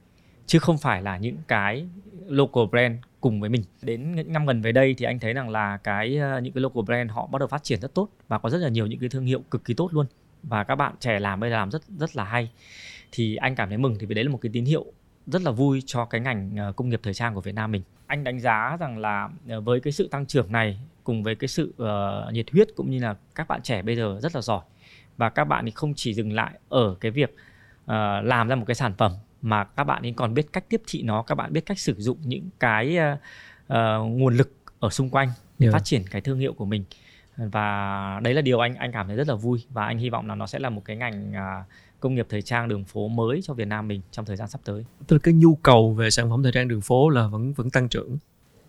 chứ 0.47 0.59
không 0.59 0.79
phải 0.79 1.03
là 1.03 1.19
những 1.19 1.37
cái 1.49 1.87
local 2.27 2.65
brand 2.71 2.97
cùng 3.21 3.41
với 3.41 3.51
mình. 3.51 3.63
Đến 3.83 4.15
những 4.15 4.33
năm 4.33 4.47
gần 4.47 4.61
về 4.63 4.73
đây 4.73 4.95
thì 4.99 5.05
anh 5.05 5.19
thấy 5.19 5.33
rằng 5.33 5.49
là 5.49 5.77
cái 5.77 6.17
ờ, 6.17 6.41
những 6.41 6.53
cái 6.53 6.63
local 6.63 6.83
brand 6.85 7.11
họ 7.11 7.27
bắt 7.27 7.39
đầu 7.39 7.49
phát 7.49 7.63
triển 7.65 7.81
rất 7.81 7.95
tốt 7.95 8.09
và 8.29 8.39
có 8.39 8.51
rất 8.51 8.59
là 8.59 8.69
nhiều 8.69 8.87
những 8.87 9.01
cái 9.01 9.09
thương 9.09 9.27
hiệu 9.27 9.41
cực 9.51 9.65
kỳ 9.65 9.75
tốt 9.75 9.89
luôn 9.93 10.07
và 10.43 10.65
các 10.65 10.75
bạn 10.75 10.95
trẻ 11.01 11.21
làm 11.21 11.41
bây 11.41 11.51
giờ 11.51 11.57
làm 11.57 11.71
rất 11.71 11.83
rất 11.99 12.17
là 12.17 12.25
hay. 12.25 12.51
Thì 13.13 13.37
anh 13.37 13.55
cảm 13.55 13.69
thấy 13.69 13.79
mừng 13.79 13.97
thì 14.01 14.07
vì 14.07 14.15
đấy 14.15 14.25
là 14.25 14.31
một 14.31 14.39
cái 14.43 14.51
tín 14.53 14.65
hiệu 14.65 14.85
rất 15.27 15.43
là 15.43 15.51
vui 15.51 15.83
cho 15.87 16.05
cái 16.05 16.21
ngành 16.21 16.57
ờ, 16.57 16.73
công 16.73 16.89
nghiệp 16.89 17.01
thời 17.03 17.15
trang 17.15 17.35
của 17.35 17.41
Việt 17.41 17.55
Nam 17.55 17.73
mình 17.73 17.83
anh 18.09 18.25
đánh 18.25 18.41
giá 18.41 18.77
rằng 18.81 18.99
là 18.99 19.29
ờ, 19.49 19.61
với 19.61 19.81
cái 19.81 19.93
sự 19.93 20.09
tăng 20.09 20.27
trưởng 20.27 20.53
này 20.53 20.79
cùng 21.05 21.23
với 21.23 21.35
cái 21.35 21.49
sự 21.49 21.75
uh, 21.83 22.33
nhiệt 22.33 22.51
huyết 22.53 22.69
cũng 22.77 22.91
như 22.91 22.99
là 22.99 23.17
các 23.35 23.49
bạn 23.49 23.63
trẻ 23.63 23.83
bây 23.83 23.97
giờ 23.97 24.19
rất 24.23 24.35
là 24.35 24.41
giỏi 24.41 24.61
và 25.17 25.29
các 25.29 25.45
bạn 25.45 25.65
thì 25.65 25.71
không 25.71 25.95
chỉ 25.97 26.15
dừng 26.15 26.33
lại 26.33 26.53
ở 26.69 26.97
cái 27.01 27.11
việc 27.11 27.35
uh, 27.85 27.91
làm 28.23 28.49
ra 28.49 28.55
một 28.55 28.65
cái 28.67 28.75
sản 28.75 28.95
phẩm 28.99 29.13
mà 29.43 29.65
các 29.65 29.85
bạn 29.85 30.03
ấy 30.03 30.15
còn 30.17 30.35
biết 30.35 30.53
cách 30.53 30.65
tiếp 30.69 30.83
thị 30.87 31.03
nó 31.03 31.23
các 31.23 31.35
bạn 31.35 31.53
biết 31.53 31.67
cách 31.67 31.79
sử 31.79 31.95
dụng 31.99 32.19
những 32.23 32.49
cái 32.61 32.99
uh, 32.99 33.19
uh, 33.73 34.19
nguồn 34.19 34.37
lực 34.37 34.53
ở 34.81 34.91
xung 34.91 35.11
quanh 35.11 35.29
để 35.59 35.65
yeah. 35.67 35.73
phát 35.73 35.85
triển 35.85 36.03
cái 36.11 36.21
thương 36.21 36.39
hiệu 36.39 36.53
của 36.53 36.65
mình 36.65 36.85
và 37.37 38.21
đấy 38.23 38.35
là 38.35 38.43
điều 38.43 38.59
anh 38.59 38.75
anh 38.75 38.93
cảm 38.93 39.07
thấy 39.07 39.17
rất 39.17 39.29
là 39.29 39.35
vui 39.35 39.67
và 39.71 39.87
anh 39.87 39.99
hy 39.99 40.11
vọng 40.11 40.29
là 40.29 40.35
nó 40.35 40.47
sẽ 40.47 40.59
là 40.59 40.71
một 40.71 40.83
cái 40.85 40.97
ngành 40.97 41.33
uh, 41.33 41.67
công 42.01 42.15
nghiệp 42.15 42.27
thời 42.31 42.43
trang 42.43 42.69
đường 42.69 42.85
phố 42.85 43.09
mới 43.09 43.41
cho 43.43 43.55
Việt 43.55 43.65
Nam 43.65 43.89
mình 43.89 44.01
trong 44.11 44.25
thời 44.25 44.37
gian 44.37 44.49
sắp 44.49 44.61
tới. 44.65 44.85
Tức 45.07 45.17
là 45.17 45.21
cái 45.23 45.35
nhu 45.35 45.55
cầu 45.55 45.93
về 45.93 46.11
sản 46.11 46.31
phẩm 46.31 46.43
thời 46.43 46.53
trang 46.53 46.69
đường 46.69 46.81
phố 46.81 47.09
là 47.09 47.27
vẫn 47.27 47.53
vẫn 47.53 47.71
tăng 47.71 47.89
trưởng. 47.89 48.19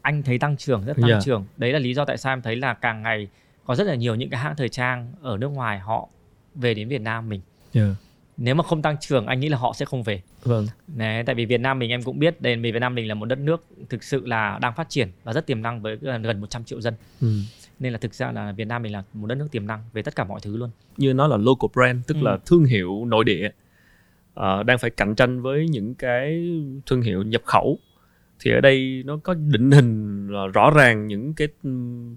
Anh 0.01 0.23
thấy 0.23 0.39
tăng 0.39 0.57
trưởng 0.57 0.85
rất 0.85 0.97
tăng 0.97 1.09
yeah. 1.09 1.23
trưởng. 1.23 1.45
Đấy 1.57 1.73
là 1.73 1.79
lý 1.79 1.93
do 1.93 2.05
tại 2.05 2.17
sao 2.17 2.33
em 2.33 2.41
thấy 2.41 2.55
là 2.55 2.73
càng 2.73 3.01
ngày 3.01 3.27
có 3.65 3.75
rất 3.75 3.87
là 3.87 3.95
nhiều 3.95 4.15
những 4.15 4.29
cái 4.29 4.39
hãng 4.39 4.55
thời 4.55 4.69
trang 4.69 5.13
ở 5.21 5.37
nước 5.37 5.47
ngoài 5.47 5.79
họ 5.79 6.09
về 6.55 6.73
đến 6.73 6.87
Việt 6.87 7.01
Nam 7.01 7.29
mình. 7.29 7.41
Yeah 7.73 7.95
nếu 8.39 8.55
mà 8.55 8.63
không 8.63 8.81
tăng 8.81 8.97
trưởng 8.97 9.25
anh 9.25 9.39
nghĩ 9.39 9.49
là 9.49 9.57
họ 9.57 9.73
sẽ 9.73 9.85
không 9.85 10.03
về 10.03 10.21
vâng 10.43 10.67
Đấy, 10.87 11.23
tại 11.23 11.35
vì 11.35 11.45
Việt 11.45 11.59
Nam 11.59 11.79
mình 11.79 11.89
em 11.89 12.03
cũng 12.03 12.19
biết 12.19 12.41
đây 12.41 12.55
vì 12.55 12.71
Việt 12.71 12.79
Nam 12.79 12.95
mình 12.95 13.07
là 13.07 13.13
một 13.13 13.25
đất 13.25 13.39
nước 13.39 13.65
thực 13.89 14.03
sự 14.03 14.25
là 14.25 14.59
đang 14.61 14.73
phát 14.75 14.89
triển 14.89 15.11
và 15.23 15.33
rất 15.33 15.47
tiềm 15.47 15.61
năng 15.61 15.81
với 15.81 15.95
gần 15.95 16.41
100 16.41 16.63
triệu 16.63 16.81
dân 16.81 16.93
ừ. 17.21 17.27
Nên 17.79 17.91
là 17.93 17.97
thực 17.97 18.13
ra 18.13 18.31
là 18.31 18.51
Việt 18.51 18.65
Nam 18.65 18.81
mình 18.81 18.93
là 18.93 19.03
một 19.13 19.27
đất 19.27 19.35
nước 19.35 19.47
tiềm 19.51 19.67
năng 19.67 19.83
về 19.93 20.01
tất 20.01 20.15
cả 20.15 20.23
mọi 20.23 20.39
thứ 20.43 20.57
luôn. 20.57 20.69
Như 20.97 21.13
nó 21.13 21.27
là 21.27 21.37
local 21.37 21.67
brand 21.73 22.07
tức 22.07 22.17
ừ. 22.17 22.21
là 22.23 22.37
thương 22.45 22.65
hiệu 22.65 23.05
nội 23.05 23.23
địa 23.23 23.49
uh, 24.39 24.65
đang 24.65 24.77
phải 24.77 24.89
cạnh 24.89 25.15
tranh 25.15 25.41
với 25.41 25.67
những 25.67 25.95
cái 25.95 26.49
thương 26.85 27.01
hiệu 27.01 27.23
nhập 27.23 27.41
khẩu 27.45 27.79
thì 28.39 28.51
ở 28.51 28.61
đây 28.61 29.03
nó 29.05 29.17
có 29.23 29.33
định 29.33 29.71
hình 29.71 30.27
rõ 30.53 30.71
ràng 30.75 31.07
những 31.07 31.33
cái 31.33 31.47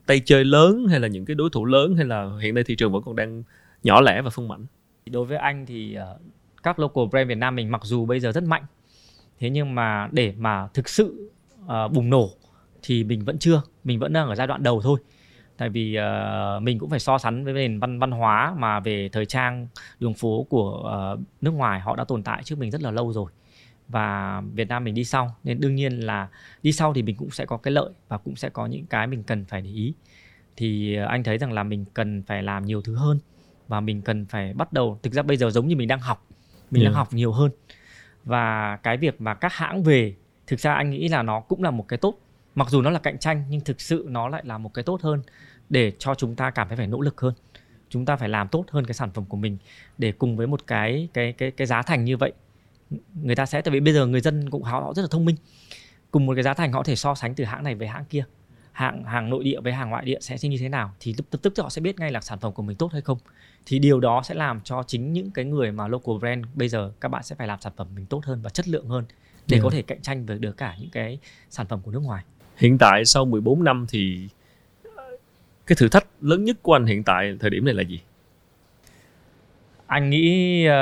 tay 0.07 0.21
chơi 0.25 0.45
lớn 0.45 0.87
hay 0.91 1.01
là 1.01 1.09
những 1.09 1.25
cái 1.25 1.35
đối 1.35 1.51
thủ 1.51 1.65
lớn 1.65 1.97
hay 1.97 2.05
là 2.05 2.31
hiện 2.43 2.55
nay 2.55 2.65
thị 2.65 2.77
trường 2.77 2.93
vẫn 2.93 3.03
còn 3.03 3.17
đang 3.17 3.43
nhỏ 3.83 4.01
lẻ 4.01 4.23
và 4.23 4.31
phân 4.31 4.49
mảnh 4.49 4.67
đối 5.11 5.25
với 5.25 5.39
anh 5.39 5.67
thì 5.67 5.97
uh, 5.99 6.21
các 6.63 6.79
local 6.79 7.05
brand 7.11 7.29
Việt 7.29 7.39
Nam 7.39 7.57
mình 7.57 7.71
mặc 7.71 7.81
dù 7.85 8.07
bây 8.07 8.21
giờ 8.21 8.33
rất 8.33 8.45
mạnh 8.45 8.63
thế 9.41 9.51
nhưng 9.51 9.75
mà 9.75 10.09
để 10.13 10.35
mà 10.39 10.69
thực 10.75 10.89
sự 10.89 11.31
uh, 11.65 11.93
bùng 11.93 12.11
nổ 12.11 12.31
thì 12.83 13.05
mình 13.05 13.25
vẫn 13.25 13.39
chưa 13.39 13.63
mình 13.85 13.99
vẫn 13.99 14.13
đang 14.13 14.29
ở 14.29 14.35
giai 14.35 14.47
đoạn 14.47 14.63
đầu 14.63 14.81
thôi 14.83 15.01
tại 15.57 15.69
vì 15.69 15.99
uh, 15.99 16.63
mình 16.63 16.79
cũng 16.79 16.91
phải 16.91 16.99
so 16.99 17.19
sánh 17.19 17.45
với 17.45 17.55
nền 17.55 17.79
văn 17.79 17.99
văn 17.99 18.11
hóa 18.11 18.55
mà 18.59 18.81
về 18.81 19.09
thời 19.13 19.27
trang 19.27 19.69
đường 20.01 20.15
phố 20.15 20.47
của 20.51 20.93
uh, 21.15 21.21
nước 21.41 21.51
ngoài 21.51 21.81
họ 21.81 21.97
đã 21.97 22.05
tồn 22.05 22.23
tại 22.23 22.43
trước 22.45 22.59
mình 22.59 22.71
rất 22.71 22.83
là 22.83 22.91
lâu 22.91 23.13
rồi. 23.13 23.33
Và 23.89 24.43
Việt 24.55 24.69
Nam 24.69 24.85
mình 24.85 24.95
đi 24.95 25.05
sau 25.05 25.35
nên 25.45 25.61
đương 25.61 25.75
nhiên 25.75 25.93
là 25.93 26.29
đi 26.63 26.73
sau 26.73 26.95
thì 26.95 27.03
mình 27.03 27.17
cũng 27.17 27.31
sẽ 27.31 27.47
có 27.47 27.57
cái 27.57 27.73
lợi 27.73 27.91
và 28.09 28.19
cũng 28.19 28.37
sẽ 28.37 28.49
có 28.49 28.67
những 28.67 28.87
cái 28.87 29.07
mình 29.07 29.23
cần 29.23 29.45
phải 29.45 29.63
để 29.63 29.71
ý. 29.71 29.95
Thì 30.57 30.97
anh 30.97 31.23
thấy 31.23 31.39
rằng 31.39 31.53
là 31.53 31.63
mình 31.63 31.85
cần 31.95 32.23
phải 32.23 32.43
làm 32.43 32.65
nhiều 32.65 32.83
thứ 32.83 32.97
hơn 32.97 33.19
và 33.69 33.81
mình 33.81 34.03
cần 34.03 34.27
phải 34.27 34.55
bắt 34.55 34.73
đầu 34.73 34.99
thực 35.03 35.13
ra 35.13 35.23
bây 35.23 35.37
giờ 35.37 35.51
giống 35.51 35.69
như 35.69 35.77
mình 35.77 35.89
đang 35.89 36.01
học 36.01 36.27
mình 36.71 36.83
yeah. 36.83 36.93
đang 36.93 36.97
học 36.97 37.13
nhiều 37.13 37.33
hơn. 37.33 37.51
Và 38.25 38.77
cái 38.77 38.97
việc 38.97 39.21
mà 39.21 39.35
các 39.35 39.53
hãng 39.53 39.83
về 39.83 40.15
thực 40.47 40.61
ra 40.61 40.75
anh 40.75 40.91
nghĩ 40.91 41.09
là 41.09 41.23
nó 41.23 41.41
cũng 41.41 41.63
là 41.63 41.71
một 41.71 41.89
cái 41.89 41.97
tốt 41.97 42.19
mặc 42.55 42.71
dù 42.71 42.83
nó 42.83 42.91
là 42.91 42.99
cạnh 42.99 43.19
tranh 43.19 43.45
nhưng 43.49 43.61
thực 43.61 43.81
sự 43.81 44.07
nó 44.09 44.29
lại 44.29 44.43
là 44.47 44.59
một 44.59 44.75
cái 44.75 44.83
tốt 44.83 45.03
hơn 45.03 45.23
để 45.69 45.93
cho 45.99 46.15
chúng 46.15 46.35
ta 46.35 46.51
cảm 46.51 46.69
thấy 46.69 46.77
phải 46.77 46.87
nỗ 46.87 47.01
lực 47.01 47.21
hơn. 47.21 47.35
Chúng 47.89 48.05
ta 48.05 48.17
phải 48.17 48.29
làm 48.29 48.49
tốt 48.49 48.65
hơn 48.71 48.87
cái 48.87 48.95
sản 48.95 49.11
phẩm 49.11 49.25
của 49.25 49.37
mình 49.37 49.57
để 49.99 50.13
cùng 50.13 50.37
với 50.37 50.47
một 50.47 50.67
cái 50.67 51.09
cái 51.15 51.33
cái 51.33 51.51
cái 51.51 51.67
giá 51.67 51.83
thành 51.83 52.05
như 52.05 52.17
vậy. 52.17 52.33
Người 53.15 53.37
ta 53.37 53.47
sẽ 53.47 53.63
tại 53.63 53.73
vì 53.73 53.81
bây 53.81 53.95
giờ 53.95 54.07
người 54.07 54.21
dân 54.21 54.51
cũng 54.51 54.63
họ, 54.63 54.93
rất 54.97 55.03
là 55.03 55.09
thông 55.11 55.25
minh. 55.25 55.37
Cùng 56.11 56.27
một 56.27 56.35
cái 56.35 56.43
giá 56.43 56.55
thành 56.55 56.73
họ 56.73 56.81
có 56.81 56.85
thể 56.85 56.97
so 56.97 57.15
sánh 57.15 57.35
từ 57.35 57.45
hãng 57.45 57.65
này 57.65 57.75
với 57.75 57.89
hãng 57.89 58.05
kia. 58.05 58.25
Hàng 58.73 59.05
hàng 59.05 59.31
nội 59.31 59.45
địa 59.45 59.61
với 59.61 59.73
hàng 59.73 59.91
ngoại 59.91 60.05
địa 60.05 60.19
sẽ 60.21 60.37
như 60.43 60.57
thế 60.61 60.69
nào 60.69 60.95
thì 61.01 61.15
lập 61.19 61.39
tức 61.43 61.53
họ 61.59 61.69
sẽ 61.69 61.81
biết 61.81 61.99
ngay 62.01 62.13
là 62.13 62.21
sản 62.21 62.39
phẩm 62.39 62.53
của 62.53 62.63
mình 62.63 62.77
tốt 62.77 62.93
hay 62.93 63.01
không. 63.01 63.19
Thì 63.67 63.79
điều 63.79 64.01
đó 64.01 64.23
sẽ 64.25 64.35
làm 64.35 64.61
cho 64.61 64.83
chính 64.87 65.13
những 65.13 65.31
cái 65.31 65.45
người 65.45 65.73
mà 65.73 65.89
local 65.89 66.19
brand 66.21 66.47
bây 66.55 66.69
giờ 66.69 66.93
các 67.01 67.09
bạn 67.09 67.23
sẽ 67.23 67.37
phải 67.37 67.47
làm 67.47 67.61
sản 67.61 67.73
phẩm 67.77 67.89
mình 67.95 68.07
tốt 68.07 68.25
hơn 68.25 68.43
và 68.43 68.51
chất 68.51 68.69
lượng 68.69 68.89
hơn 68.89 69.05
để 69.47 69.57
yeah. 69.57 69.65
có 69.65 69.71
thể 69.71 69.83
cạnh 69.83 70.03
tranh 70.03 70.27
với 70.27 70.39
được 70.39 70.57
cả 70.57 70.77
những 70.81 70.91
cái 70.91 71.19
sản 71.51 71.67
phẩm 71.67 71.81
của 71.83 71.91
nước 71.91 72.03
ngoài 72.03 72.25
hiện 72.63 72.79
tại 72.79 73.05
sau 73.05 73.25
14 73.25 73.65
năm 73.65 73.87
thì 73.89 74.29
cái 75.67 75.77
thử 75.77 75.89
thách 75.89 76.07
lớn 76.21 76.45
nhất 76.45 76.57
của 76.63 76.73
anh 76.73 76.87
hiện 76.87 77.03
tại 77.03 77.37
thời 77.41 77.51
điểm 77.51 77.65
này 77.65 77.75
là 77.75 77.83
gì 77.83 78.01
anh 79.87 80.11
nghĩ 80.11 80.67
uh, 80.69 80.73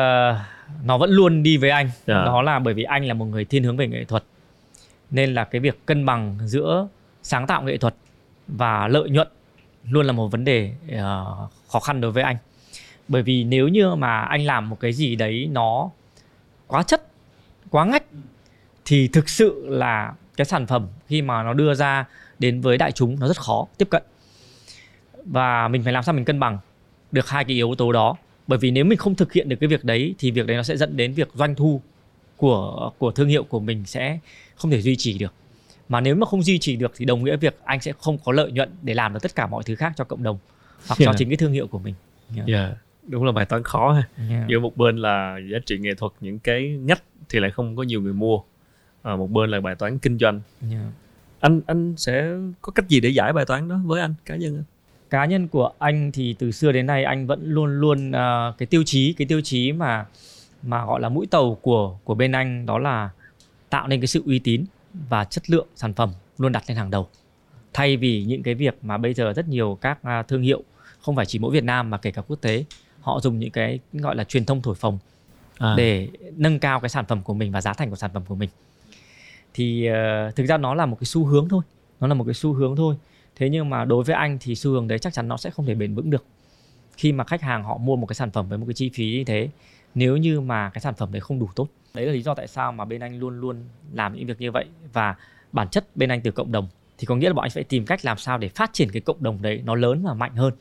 nó 0.84 0.98
vẫn 0.98 1.10
luôn 1.10 1.42
đi 1.42 1.56
với 1.56 1.70
anh 1.70 1.86
yeah. 1.86 1.98
Dạ. 2.06 2.24
đó 2.24 2.42
là 2.42 2.58
bởi 2.58 2.74
vì 2.74 2.82
anh 2.82 3.04
là 3.04 3.14
một 3.14 3.24
người 3.24 3.44
thiên 3.44 3.64
hướng 3.64 3.76
về 3.76 3.86
nghệ 3.86 4.04
thuật 4.04 4.24
nên 5.10 5.34
là 5.34 5.44
cái 5.44 5.60
việc 5.60 5.86
cân 5.86 6.06
bằng 6.06 6.38
giữa 6.44 6.88
sáng 7.22 7.46
tạo 7.46 7.62
nghệ 7.62 7.76
thuật 7.76 7.94
và 8.48 8.88
lợi 8.88 9.10
nhuận 9.10 9.28
luôn 9.90 10.06
là 10.06 10.12
một 10.12 10.28
vấn 10.28 10.44
đề 10.44 10.72
uh, 10.86 10.98
khó 11.68 11.80
khăn 11.80 12.00
đối 12.00 12.10
với 12.10 12.22
anh 12.22 12.36
bởi 13.08 13.22
vì 13.22 13.44
nếu 13.44 13.68
như 13.68 13.94
mà 13.94 14.20
anh 14.20 14.46
làm 14.46 14.68
một 14.68 14.80
cái 14.80 14.92
gì 14.92 15.16
đấy 15.16 15.48
nó 15.52 15.90
quá 16.66 16.82
chất 16.82 17.06
quá 17.70 17.84
ngách 17.84 18.04
thì 18.84 19.08
thực 19.08 19.28
sự 19.28 19.66
là 19.68 20.12
cái 20.40 20.44
sản 20.44 20.66
phẩm 20.66 20.86
khi 21.06 21.22
mà 21.22 21.42
nó 21.42 21.52
đưa 21.52 21.74
ra 21.74 22.04
đến 22.38 22.60
với 22.60 22.78
đại 22.78 22.92
chúng 22.92 23.20
nó 23.20 23.28
rất 23.28 23.36
khó 23.36 23.66
tiếp 23.78 23.88
cận 23.90 24.02
và 25.24 25.68
mình 25.68 25.82
phải 25.82 25.92
làm 25.92 26.02
sao 26.02 26.14
mình 26.14 26.24
cân 26.24 26.40
bằng 26.40 26.58
được 27.12 27.28
hai 27.28 27.44
cái 27.44 27.56
yếu 27.56 27.74
tố 27.74 27.92
đó 27.92 28.16
bởi 28.46 28.58
vì 28.58 28.70
nếu 28.70 28.84
mình 28.84 28.98
không 28.98 29.14
thực 29.14 29.32
hiện 29.32 29.48
được 29.48 29.56
cái 29.60 29.68
việc 29.68 29.84
đấy 29.84 30.14
thì 30.18 30.30
việc 30.30 30.46
đấy 30.46 30.56
nó 30.56 30.62
sẽ 30.62 30.76
dẫn 30.76 30.96
đến 30.96 31.12
việc 31.12 31.28
doanh 31.34 31.54
thu 31.54 31.80
của 32.36 32.90
của 32.98 33.10
thương 33.10 33.28
hiệu 33.28 33.44
của 33.44 33.60
mình 33.60 33.84
sẽ 33.86 34.18
không 34.54 34.70
thể 34.70 34.82
duy 34.82 34.96
trì 34.96 35.18
được 35.18 35.34
mà 35.88 36.00
nếu 36.00 36.14
mà 36.14 36.26
không 36.26 36.42
duy 36.42 36.58
trì 36.58 36.76
được 36.76 36.92
thì 36.96 37.04
đồng 37.04 37.24
nghĩa 37.24 37.36
việc 37.36 37.56
anh 37.64 37.80
sẽ 37.80 37.92
không 37.98 38.18
có 38.24 38.32
lợi 38.32 38.52
nhuận 38.52 38.70
để 38.82 38.94
làm 38.94 39.12
được 39.12 39.20
tất 39.22 39.34
cả 39.34 39.46
mọi 39.46 39.62
thứ 39.62 39.74
khác 39.74 39.92
cho 39.96 40.04
cộng 40.04 40.22
đồng 40.22 40.38
hoặc 40.88 40.98
yeah. 40.98 41.06
cho 41.06 41.18
chính 41.18 41.28
cái 41.28 41.36
thương 41.36 41.52
hiệu 41.52 41.66
của 41.66 41.78
mình 41.78 41.94
yeah. 42.36 42.48
yeah. 42.48 42.70
đúng 43.08 43.24
là 43.24 43.32
bài 43.32 43.44
toán 43.44 43.62
khó 43.62 43.92
ha 43.92 44.26
yeah. 44.30 44.48
giữa 44.48 44.58
một 44.58 44.76
bên 44.76 44.96
là 44.96 45.38
giá 45.52 45.58
trị 45.66 45.78
nghệ 45.78 45.94
thuật 45.94 46.12
những 46.20 46.38
cái 46.38 46.68
ngách 46.68 47.02
thì 47.28 47.40
lại 47.40 47.50
không 47.50 47.76
có 47.76 47.82
nhiều 47.82 48.00
người 48.00 48.12
mua 48.12 48.40
à, 49.02 49.16
một 49.16 49.30
bên 49.30 49.50
là 49.50 49.60
bài 49.60 49.74
toán 49.74 49.98
kinh 49.98 50.18
doanh 50.18 50.40
yeah. 50.70 50.84
anh 51.40 51.60
anh 51.66 51.94
sẽ 51.96 52.34
có 52.62 52.72
cách 52.72 52.88
gì 52.88 53.00
để 53.00 53.08
giải 53.08 53.32
bài 53.32 53.44
toán 53.44 53.68
đó 53.68 53.80
với 53.84 54.00
anh 54.00 54.14
cá 54.24 54.36
nhân 54.36 54.56
anh 54.56 54.64
cá 55.10 55.24
nhân 55.24 55.48
của 55.48 55.70
anh 55.78 56.12
thì 56.12 56.34
từ 56.38 56.50
xưa 56.50 56.72
đến 56.72 56.86
nay 56.86 57.04
anh 57.04 57.26
vẫn 57.26 57.40
luôn 57.44 57.80
luôn 57.80 58.08
uh, 58.08 58.58
cái 58.58 58.66
tiêu 58.66 58.82
chí 58.86 59.12
cái 59.12 59.26
tiêu 59.26 59.40
chí 59.40 59.72
mà 59.72 60.06
mà 60.62 60.86
gọi 60.86 61.00
là 61.00 61.08
mũi 61.08 61.26
tàu 61.26 61.58
của 61.62 61.98
của 62.04 62.14
bên 62.14 62.32
anh 62.32 62.66
đó 62.66 62.78
là 62.78 63.10
tạo 63.70 63.88
nên 63.88 64.00
cái 64.00 64.06
sự 64.06 64.22
uy 64.26 64.38
tín 64.38 64.64
và 65.08 65.24
chất 65.24 65.50
lượng 65.50 65.66
sản 65.76 65.94
phẩm 65.94 66.12
luôn 66.38 66.52
đặt 66.52 66.64
lên 66.68 66.76
hàng 66.76 66.90
đầu 66.90 67.08
thay 67.72 67.96
vì 67.96 68.24
những 68.24 68.42
cái 68.42 68.54
việc 68.54 68.78
mà 68.82 68.98
bây 68.98 69.14
giờ 69.14 69.32
rất 69.32 69.48
nhiều 69.48 69.78
các 69.80 70.02
à, 70.02 70.22
thương 70.22 70.42
hiệu 70.42 70.62
không 71.00 71.16
phải 71.16 71.26
chỉ 71.26 71.38
mỗi 71.38 71.52
Việt 71.52 71.64
Nam 71.64 71.90
mà 71.90 71.98
kể 71.98 72.10
cả 72.10 72.22
quốc 72.22 72.40
tế 72.40 72.64
họ 73.00 73.20
dùng 73.20 73.38
những 73.38 73.50
cái 73.50 73.78
gọi 73.92 74.16
là 74.16 74.24
truyền 74.24 74.44
thông 74.44 74.62
thổi 74.62 74.74
phồng 74.74 74.98
à. 75.58 75.74
để 75.76 76.08
nâng 76.36 76.58
cao 76.58 76.80
cái 76.80 76.88
sản 76.88 77.04
phẩm 77.08 77.22
của 77.22 77.34
mình 77.34 77.52
và 77.52 77.60
giá 77.60 77.72
thành 77.72 77.90
của 77.90 77.96
sản 77.96 78.10
phẩm 78.14 78.22
của 78.28 78.34
mình 78.34 78.48
thì 79.54 79.88
uh, 79.90 80.36
thực 80.36 80.46
ra 80.46 80.56
nó 80.56 80.74
là 80.74 80.86
một 80.86 80.96
cái 81.00 81.04
xu 81.04 81.24
hướng 81.24 81.48
thôi. 81.48 81.62
Nó 82.00 82.06
là 82.06 82.14
một 82.14 82.24
cái 82.24 82.34
xu 82.34 82.52
hướng 82.52 82.76
thôi. 82.76 82.96
Thế 83.36 83.48
nhưng 83.48 83.70
mà 83.70 83.84
đối 83.84 84.04
với 84.04 84.16
anh 84.16 84.38
thì 84.40 84.54
xu 84.54 84.70
hướng 84.70 84.88
đấy 84.88 84.98
chắc 84.98 85.12
chắn 85.12 85.28
nó 85.28 85.36
sẽ 85.36 85.50
không 85.50 85.66
thể 85.66 85.74
bền 85.74 85.94
vững 85.94 86.10
được. 86.10 86.24
Khi 86.96 87.12
mà 87.12 87.24
khách 87.24 87.42
hàng 87.42 87.64
họ 87.64 87.78
mua 87.78 87.96
một 87.96 88.06
cái 88.06 88.14
sản 88.14 88.30
phẩm 88.30 88.48
với 88.48 88.58
một 88.58 88.64
cái 88.66 88.74
chi 88.74 88.90
phí 88.94 89.12
như 89.12 89.24
thế 89.24 89.48
nếu 89.94 90.16
như 90.16 90.40
mà 90.40 90.70
cái 90.70 90.80
sản 90.80 90.94
phẩm 90.94 91.12
đấy 91.12 91.20
không 91.20 91.38
đủ 91.38 91.48
tốt. 91.56 91.68
Đấy 91.94 92.06
là 92.06 92.12
lý 92.12 92.22
do 92.22 92.34
tại 92.34 92.46
sao 92.46 92.72
mà 92.72 92.84
bên 92.84 93.00
anh 93.00 93.18
luôn 93.18 93.40
luôn 93.40 93.56
làm 93.92 94.16
những 94.16 94.26
việc 94.26 94.40
như 94.40 94.50
vậy. 94.50 94.64
Và 94.92 95.14
bản 95.52 95.68
chất 95.68 95.96
bên 95.96 96.08
anh 96.08 96.20
từ 96.20 96.30
cộng 96.30 96.52
đồng 96.52 96.68
thì 96.98 97.06
có 97.06 97.16
nghĩa 97.16 97.28
là 97.28 97.34
bọn 97.34 97.42
anh 97.42 97.50
phải 97.50 97.64
tìm 97.64 97.86
cách 97.86 98.04
làm 98.04 98.18
sao 98.18 98.38
để 98.38 98.48
phát 98.48 98.70
triển 98.72 98.90
cái 98.92 99.00
cộng 99.00 99.22
đồng 99.22 99.42
đấy 99.42 99.62
nó 99.64 99.74
lớn 99.74 100.02
và 100.02 100.14
mạnh 100.14 100.36
hơn. 100.36 100.54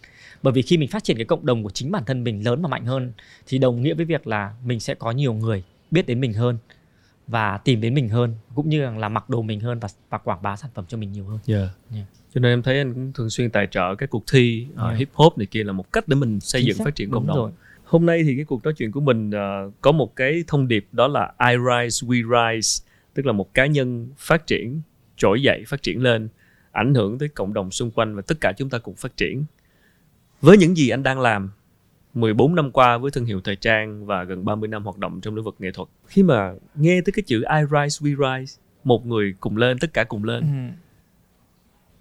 Bởi 0.43 0.53
vì 0.53 0.61
khi 0.61 0.77
mình 0.77 0.89
phát 0.89 1.03
triển 1.03 1.17
cái 1.17 1.25
cộng 1.25 1.45
đồng 1.45 1.63
của 1.63 1.69
chính 1.69 1.91
bản 1.91 2.03
thân 2.05 2.23
mình 2.23 2.45
lớn 2.45 2.61
và 2.61 2.69
mạnh 2.69 2.85
hơn 2.85 3.11
thì 3.47 3.57
đồng 3.57 3.81
nghĩa 3.81 3.93
với 3.93 4.05
việc 4.05 4.27
là 4.27 4.53
mình 4.65 4.79
sẽ 4.79 4.95
có 4.95 5.11
nhiều 5.11 5.33
người 5.33 5.63
biết 5.91 6.07
đến 6.07 6.19
mình 6.19 6.33
hơn 6.33 6.57
và 7.29 7.57
tìm 7.57 7.81
đến 7.81 7.93
mình 7.93 8.09
hơn 8.09 8.35
cũng 8.55 8.69
như 8.69 8.89
là 8.97 9.09
mặc 9.09 9.29
đồ 9.29 9.41
mình 9.41 9.59
hơn 9.59 9.79
và 9.79 9.87
và 10.09 10.17
quảng 10.17 10.41
bá 10.41 10.55
sản 10.55 10.71
phẩm 10.73 10.85
cho 10.87 10.97
mình 10.97 11.11
nhiều 11.11 11.25
hơn. 11.25 11.39
Yeah. 11.47 11.69
Yeah. 11.93 12.05
Cho 12.33 12.39
nên 12.41 12.51
em 12.51 12.61
thấy 12.61 12.77
anh 12.77 12.93
cũng 12.93 13.13
thường 13.13 13.29
xuyên 13.29 13.49
tài 13.49 13.67
trợ 13.71 13.95
các 13.95 14.09
cuộc 14.09 14.23
thi 14.31 14.67
uh, 14.73 14.79
Yeah. 14.79 14.97
hip 14.97 15.09
hop 15.13 15.37
này 15.37 15.45
kia 15.45 15.63
là 15.63 15.73
một 15.73 15.91
cách 15.91 16.07
để 16.07 16.15
mình 16.15 16.39
xây 16.39 16.61
Chính 16.61 16.67
dựng 16.67 16.77
xác, 16.77 16.83
phát 16.85 16.95
triển 16.95 17.11
cộng 17.11 17.27
đồng. 17.27 17.37
rồi. 17.37 17.51
Hôm 17.83 18.05
nay 18.05 18.23
thì 18.23 18.35
cái 18.35 18.45
cuộc 18.45 18.63
nói 18.63 18.73
chuyện 18.77 18.91
của 18.91 19.01
mình 19.01 19.31
ờ, 19.31 19.71
có 19.81 19.91
một 19.91 20.15
cái 20.15 20.43
thông 20.47 20.67
điệp 20.67 20.87
đó 20.91 21.07
là 21.07 21.33
I 21.49 21.55
rise 21.57 22.07
we 22.07 22.21
rise, 22.55 22.85
tức 23.13 23.25
là 23.25 23.31
một 23.31 23.53
cá 23.53 23.65
nhân 23.65 24.09
phát 24.17 24.47
triển, 24.47 24.81
trỗi 25.17 25.41
dậy, 25.41 25.63
phát 25.67 25.83
triển 25.83 26.01
lên, 26.01 26.29
ảnh 26.71 26.93
hưởng 26.93 27.19
tới 27.19 27.29
cộng 27.29 27.53
đồng 27.53 27.71
xung 27.71 27.91
quanh 27.91 28.15
và 28.15 28.21
tất 28.21 28.37
cả 28.41 28.53
chúng 28.57 28.69
ta 28.69 28.77
cùng 28.77 28.95
phát 28.95 29.17
triển. 29.17 29.45
Với 30.41 30.57
những 30.57 30.77
gì 30.77 30.89
anh 30.89 31.03
đang 31.03 31.19
làm 31.19 31.49
14 32.19 32.55
năm 32.55 32.71
qua 32.71 32.97
với 32.97 33.11
thương 33.11 33.25
hiệu 33.25 33.41
thời 33.43 33.55
trang 33.55 34.05
và 34.05 34.23
gần 34.23 34.45
30 34.45 34.67
năm 34.67 34.83
hoạt 34.83 34.97
động 34.97 35.21
trong 35.21 35.35
lĩnh 35.35 35.43
vực 35.45 35.55
nghệ 35.59 35.71
thuật. 35.73 35.87
Khi 36.07 36.23
mà 36.23 36.53
nghe 36.75 37.01
tới 37.05 37.13
cái 37.15 37.23
chữ 37.27 37.37
I 37.39 37.61
rise 37.71 38.05
we 38.05 38.15
rise, 38.39 38.59
một 38.83 39.05
người 39.05 39.33
cùng 39.39 39.57
lên, 39.57 39.79
tất 39.79 39.93
cả 39.93 40.03
cùng 40.03 40.23
lên, 40.23 40.39
Ừ. 40.41 40.75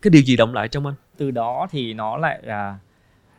cái 0.03 0.11
điều 0.11 0.23
gì 0.23 0.37
động 0.37 0.55
lại 0.55 0.69
trong 0.69 0.87
anh? 0.87 0.95
Từ 1.17 1.31
đó 1.31 1.67
thì 1.71 1.95
nó 1.95 2.17
lại 2.17 2.39
là 2.43 2.79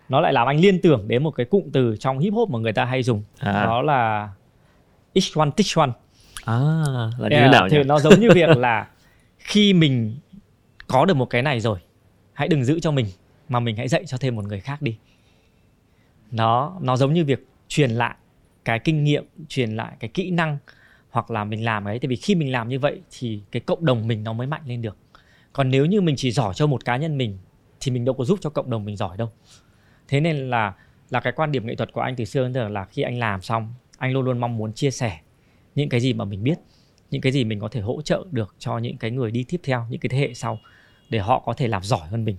nó 0.10 0.22
lại 0.22 0.34
làm 0.34 0.48
anh 0.48 0.60
liên 0.60 0.82
tưởng 0.82 1.08
đến 1.08 1.24
một 1.24 1.32
cái 1.32 1.46
cụm 1.46 1.64
từ 1.74 1.96
trong 2.00 2.20
hip 2.20 2.34
hop 2.34 2.50
mà 2.50 2.60
người 2.60 2.74
ta 2.74 2.86
hay 2.86 3.04
dùng. 3.04 3.24
À, 3.40 3.52
Đó 3.66 3.82
là 3.82 4.30
each 5.14 5.36
one 5.36 5.50
teach 5.58 5.76
one. 5.78 5.92
à 6.46 6.56
là 7.18 7.30
như 7.30 7.36
thế 7.36 7.48
nào 7.52 7.68
thì 7.72 7.78
nhỉ? 7.78 7.84
nó 7.84 8.00
giống 8.00 8.20
như 8.20 8.30
việc 8.36 8.50
là 8.58 8.88
khi 9.38 9.74
mình 9.74 10.16
có 10.88 11.06
được 11.06 11.14
một 11.14 11.26
cái 11.30 11.42
này 11.42 11.60
rồi 11.60 11.80
hãy 12.34 12.48
đừng 12.48 12.64
giữ 12.66 12.80
cho 12.80 12.92
mình 12.92 13.06
mà 13.50 13.60
mình 13.60 13.76
hãy 13.78 13.88
dạy 13.88 14.04
cho 14.06 14.18
thêm 14.18 14.36
một 14.36 14.46
người 14.46 14.60
khác 14.60 14.82
đi 14.82 14.98
nó 16.32 16.78
nó 16.82 16.98
giống 16.98 17.14
như 17.14 17.26
việc 17.26 17.48
truyền 17.68 17.92
lại 17.92 18.16
cái 18.66 18.80
kinh 18.80 19.04
nghiệm, 19.04 19.26
truyền 19.48 19.76
lại 19.76 19.96
cái 20.00 20.10
kỹ 20.14 20.32
năng 20.32 20.58
hoặc 21.10 21.32
là 21.32 21.44
mình 21.44 21.66
làm 21.66 21.86
ấy 21.86 22.00
tại 22.00 22.08
vì 22.08 22.16
khi 22.16 22.36
mình 22.36 22.52
làm 22.52 22.70
như 22.70 22.80
vậy 22.80 23.02
thì 23.12 23.42
cái 23.52 23.60
cộng 23.60 23.86
đồng 23.86 24.08
mình 24.08 24.24
nó 24.24 24.34
mới 24.34 24.48
mạnh 24.48 24.62
lên 24.66 24.82
được. 24.82 24.98
Còn 25.54 25.70
nếu 25.70 25.86
như 25.86 26.02
mình 26.02 26.16
chỉ 26.16 26.32
giỏi 26.32 26.54
cho 26.54 26.68
một 26.68 26.86
cá 26.86 26.98
nhân 26.98 27.18
mình 27.18 27.38
thì 27.80 27.92
mình 27.92 28.06
đâu 28.06 28.16
có 28.16 28.24
giúp 28.24 28.40
cho 28.42 28.50
cộng 28.50 28.70
đồng 28.70 28.86
mình 28.86 28.98
giỏi 28.98 29.18
đâu. 29.18 29.30
Thế 30.08 30.20
nên 30.20 30.50
là 30.50 30.74
là 31.10 31.20
cái 31.20 31.34
quan 31.36 31.52
điểm 31.52 31.68
nghệ 31.68 31.76
thuật 31.76 31.94
của 31.94 32.02
anh 32.02 32.16
từ 32.16 32.26
xưa 32.26 32.44
đến 32.44 32.54
giờ 32.54 32.70
là 32.70 32.86
khi 32.86 33.02
anh 33.02 33.20
làm 33.20 33.42
xong, 33.42 33.74
anh 33.98 34.14
luôn 34.14 34.26
luôn 34.26 34.40
mong 34.40 34.58
muốn 34.58 34.74
chia 34.74 34.92
sẻ 34.92 35.20
những 35.76 35.90
cái 35.90 36.00
gì 36.00 36.14
mà 36.14 36.26
mình 36.26 36.44
biết, 36.44 36.60
những 37.12 37.22
cái 37.22 37.32
gì 37.32 37.44
mình 37.44 37.60
có 37.60 37.68
thể 37.68 37.82
hỗ 37.82 38.02
trợ 38.02 38.26
được 38.32 38.56
cho 38.60 38.78
những 38.78 38.98
cái 38.98 39.12
người 39.12 39.32
đi 39.32 39.46
tiếp 39.48 39.62
theo, 39.64 39.86
những 39.90 40.00
cái 40.00 40.10
thế 40.10 40.18
hệ 40.18 40.34
sau 40.34 40.60
để 41.10 41.20
họ 41.20 41.44
có 41.46 41.54
thể 41.54 41.68
làm 41.68 41.84
giỏi 41.84 42.08
hơn 42.08 42.26
mình 42.26 42.38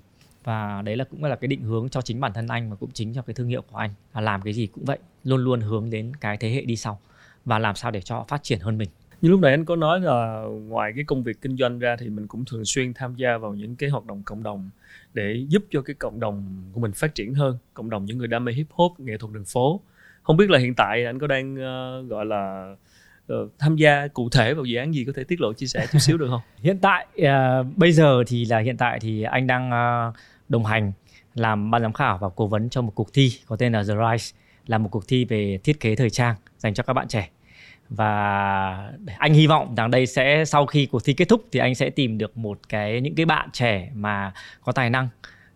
và 0.50 0.82
đấy 0.82 0.96
là 0.96 1.04
cũng 1.04 1.24
là 1.24 1.36
cái 1.36 1.48
định 1.48 1.62
hướng 1.62 1.88
cho 1.88 2.00
chính 2.00 2.20
bản 2.20 2.32
thân 2.32 2.48
anh 2.48 2.70
và 2.70 2.76
cũng 2.76 2.90
chính 2.92 3.14
cho 3.14 3.22
cái 3.22 3.34
thương 3.34 3.48
hiệu 3.48 3.62
của 3.70 3.76
anh 3.76 3.90
là 4.14 4.20
làm 4.20 4.42
cái 4.42 4.52
gì 4.52 4.66
cũng 4.66 4.84
vậy 4.84 4.98
luôn 5.24 5.44
luôn 5.44 5.60
hướng 5.60 5.90
đến 5.90 6.12
cái 6.20 6.36
thế 6.36 6.50
hệ 6.50 6.60
đi 6.62 6.76
sau 6.76 7.00
và 7.44 7.58
làm 7.58 7.74
sao 7.74 7.90
để 7.90 8.00
cho 8.00 8.14
họ 8.14 8.24
phát 8.28 8.42
triển 8.42 8.58
hơn 8.60 8.78
mình 8.78 8.88
Như 9.22 9.30
lúc 9.30 9.40
nãy 9.40 9.52
anh 9.52 9.64
có 9.64 9.76
nói 9.76 10.00
là 10.00 10.44
ngoài 10.68 10.92
cái 10.96 11.04
công 11.04 11.22
việc 11.22 11.40
kinh 11.40 11.56
doanh 11.56 11.78
ra 11.78 11.96
thì 11.98 12.08
mình 12.08 12.26
cũng 12.26 12.44
thường 12.44 12.64
xuyên 12.64 12.94
tham 12.94 13.14
gia 13.16 13.38
vào 13.38 13.54
những 13.54 13.76
cái 13.76 13.90
hoạt 13.90 14.06
động 14.06 14.22
cộng 14.24 14.42
đồng 14.42 14.70
để 15.14 15.44
giúp 15.48 15.64
cho 15.70 15.82
cái 15.82 15.94
cộng 15.94 16.20
đồng 16.20 16.44
của 16.72 16.80
mình 16.80 16.92
phát 16.92 17.14
triển 17.14 17.34
hơn, 17.34 17.58
cộng 17.74 17.90
đồng 17.90 18.04
những 18.04 18.18
người 18.18 18.28
đam 18.28 18.44
mê 18.44 18.52
hip 18.52 18.66
hop, 18.70 19.00
nghệ 19.00 19.16
thuật 19.16 19.32
đường 19.32 19.44
phố. 19.44 19.80
Không 20.22 20.36
biết 20.36 20.50
là 20.50 20.58
hiện 20.58 20.74
tại 20.74 21.04
anh 21.04 21.18
có 21.18 21.26
đang 21.26 21.56
ờ, 21.56 22.02
gọi 22.02 22.26
là 22.26 22.74
ờ, 23.26 23.48
tham 23.58 23.76
gia 23.76 24.06
cụ 24.08 24.28
thể 24.28 24.54
vào 24.54 24.64
dự 24.64 24.78
án 24.78 24.94
gì 24.94 25.04
có 25.04 25.12
thể 25.16 25.24
tiết 25.24 25.40
lộ 25.40 25.52
chia 25.52 25.66
sẻ 25.66 25.86
chút 25.92 25.98
xíu 25.98 26.18
được 26.18 26.28
không? 26.30 26.40
hiện 26.62 26.78
tại 26.78 27.06
à, 27.22 27.62
bây 27.76 27.92
giờ 27.92 28.24
thì 28.26 28.44
là 28.44 28.58
hiện 28.58 28.76
tại 28.76 29.00
thì 29.00 29.22
anh 29.22 29.46
đang 29.46 29.70
à, 29.70 30.12
đồng 30.50 30.64
hành 30.64 30.92
làm 31.34 31.70
ban 31.70 31.82
giám 31.82 31.92
khảo 31.92 32.18
và 32.18 32.28
cố 32.28 32.46
vấn 32.46 32.70
cho 32.70 32.82
một 32.82 32.92
cuộc 32.94 33.12
thi 33.12 33.32
có 33.46 33.56
tên 33.56 33.72
là 33.72 33.82
The 33.88 33.94
Rise, 33.94 34.36
là 34.66 34.78
một 34.78 34.88
cuộc 34.90 35.08
thi 35.08 35.24
về 35.24 35.58
thiết 35.64 35.80
kế 35.80 35.96
thời 35.96 36.10
trang 36.10 36.34
dành 36.58 36.74
cho 36.74 36.82
các 36.82 36.92
bạn 36.92 37.08
trẻ. 37.08 37.30
Và 37.88 38.92
anh 39.18 39.34
hy 39.34 39.46
vọng 39.46 39.74
rằng 39.74 39.90
đây 39.90 40.06
sẽ, 40.06 40.44
sau 40.44 40.66
khi 40.66 40.86
cuộc 40.86 41.04
thi 41.04 41.12
kết 41.12 41.28
thúc 41.28 41.44
thì 41.52 41.60
anh 41.60 41.74
sẽ 41.74 41.90
tìm 41.90 42.18
được 42.18 42.38
một 42.38 42.60
cái, 42.68 43.00
những 43.00 43.14
cái 43.14 43.26
bạn 43.26 43.48
trẻ 43.52 43.90
mà 43.94 44.32
có 44.60 44.72
tài 44.72 44.90
năng 44.90 45.08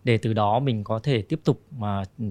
để 0.03 0.17
từ 0.17 0.33
đó 0.33 0.59
mình 0.59 0.83
có 0.83 0.99
thể 0.99 1.21
tiếp 1.21 1.39
tục 1.43 1.61
mà 1.77 2.03
ừ, 2.19 2.25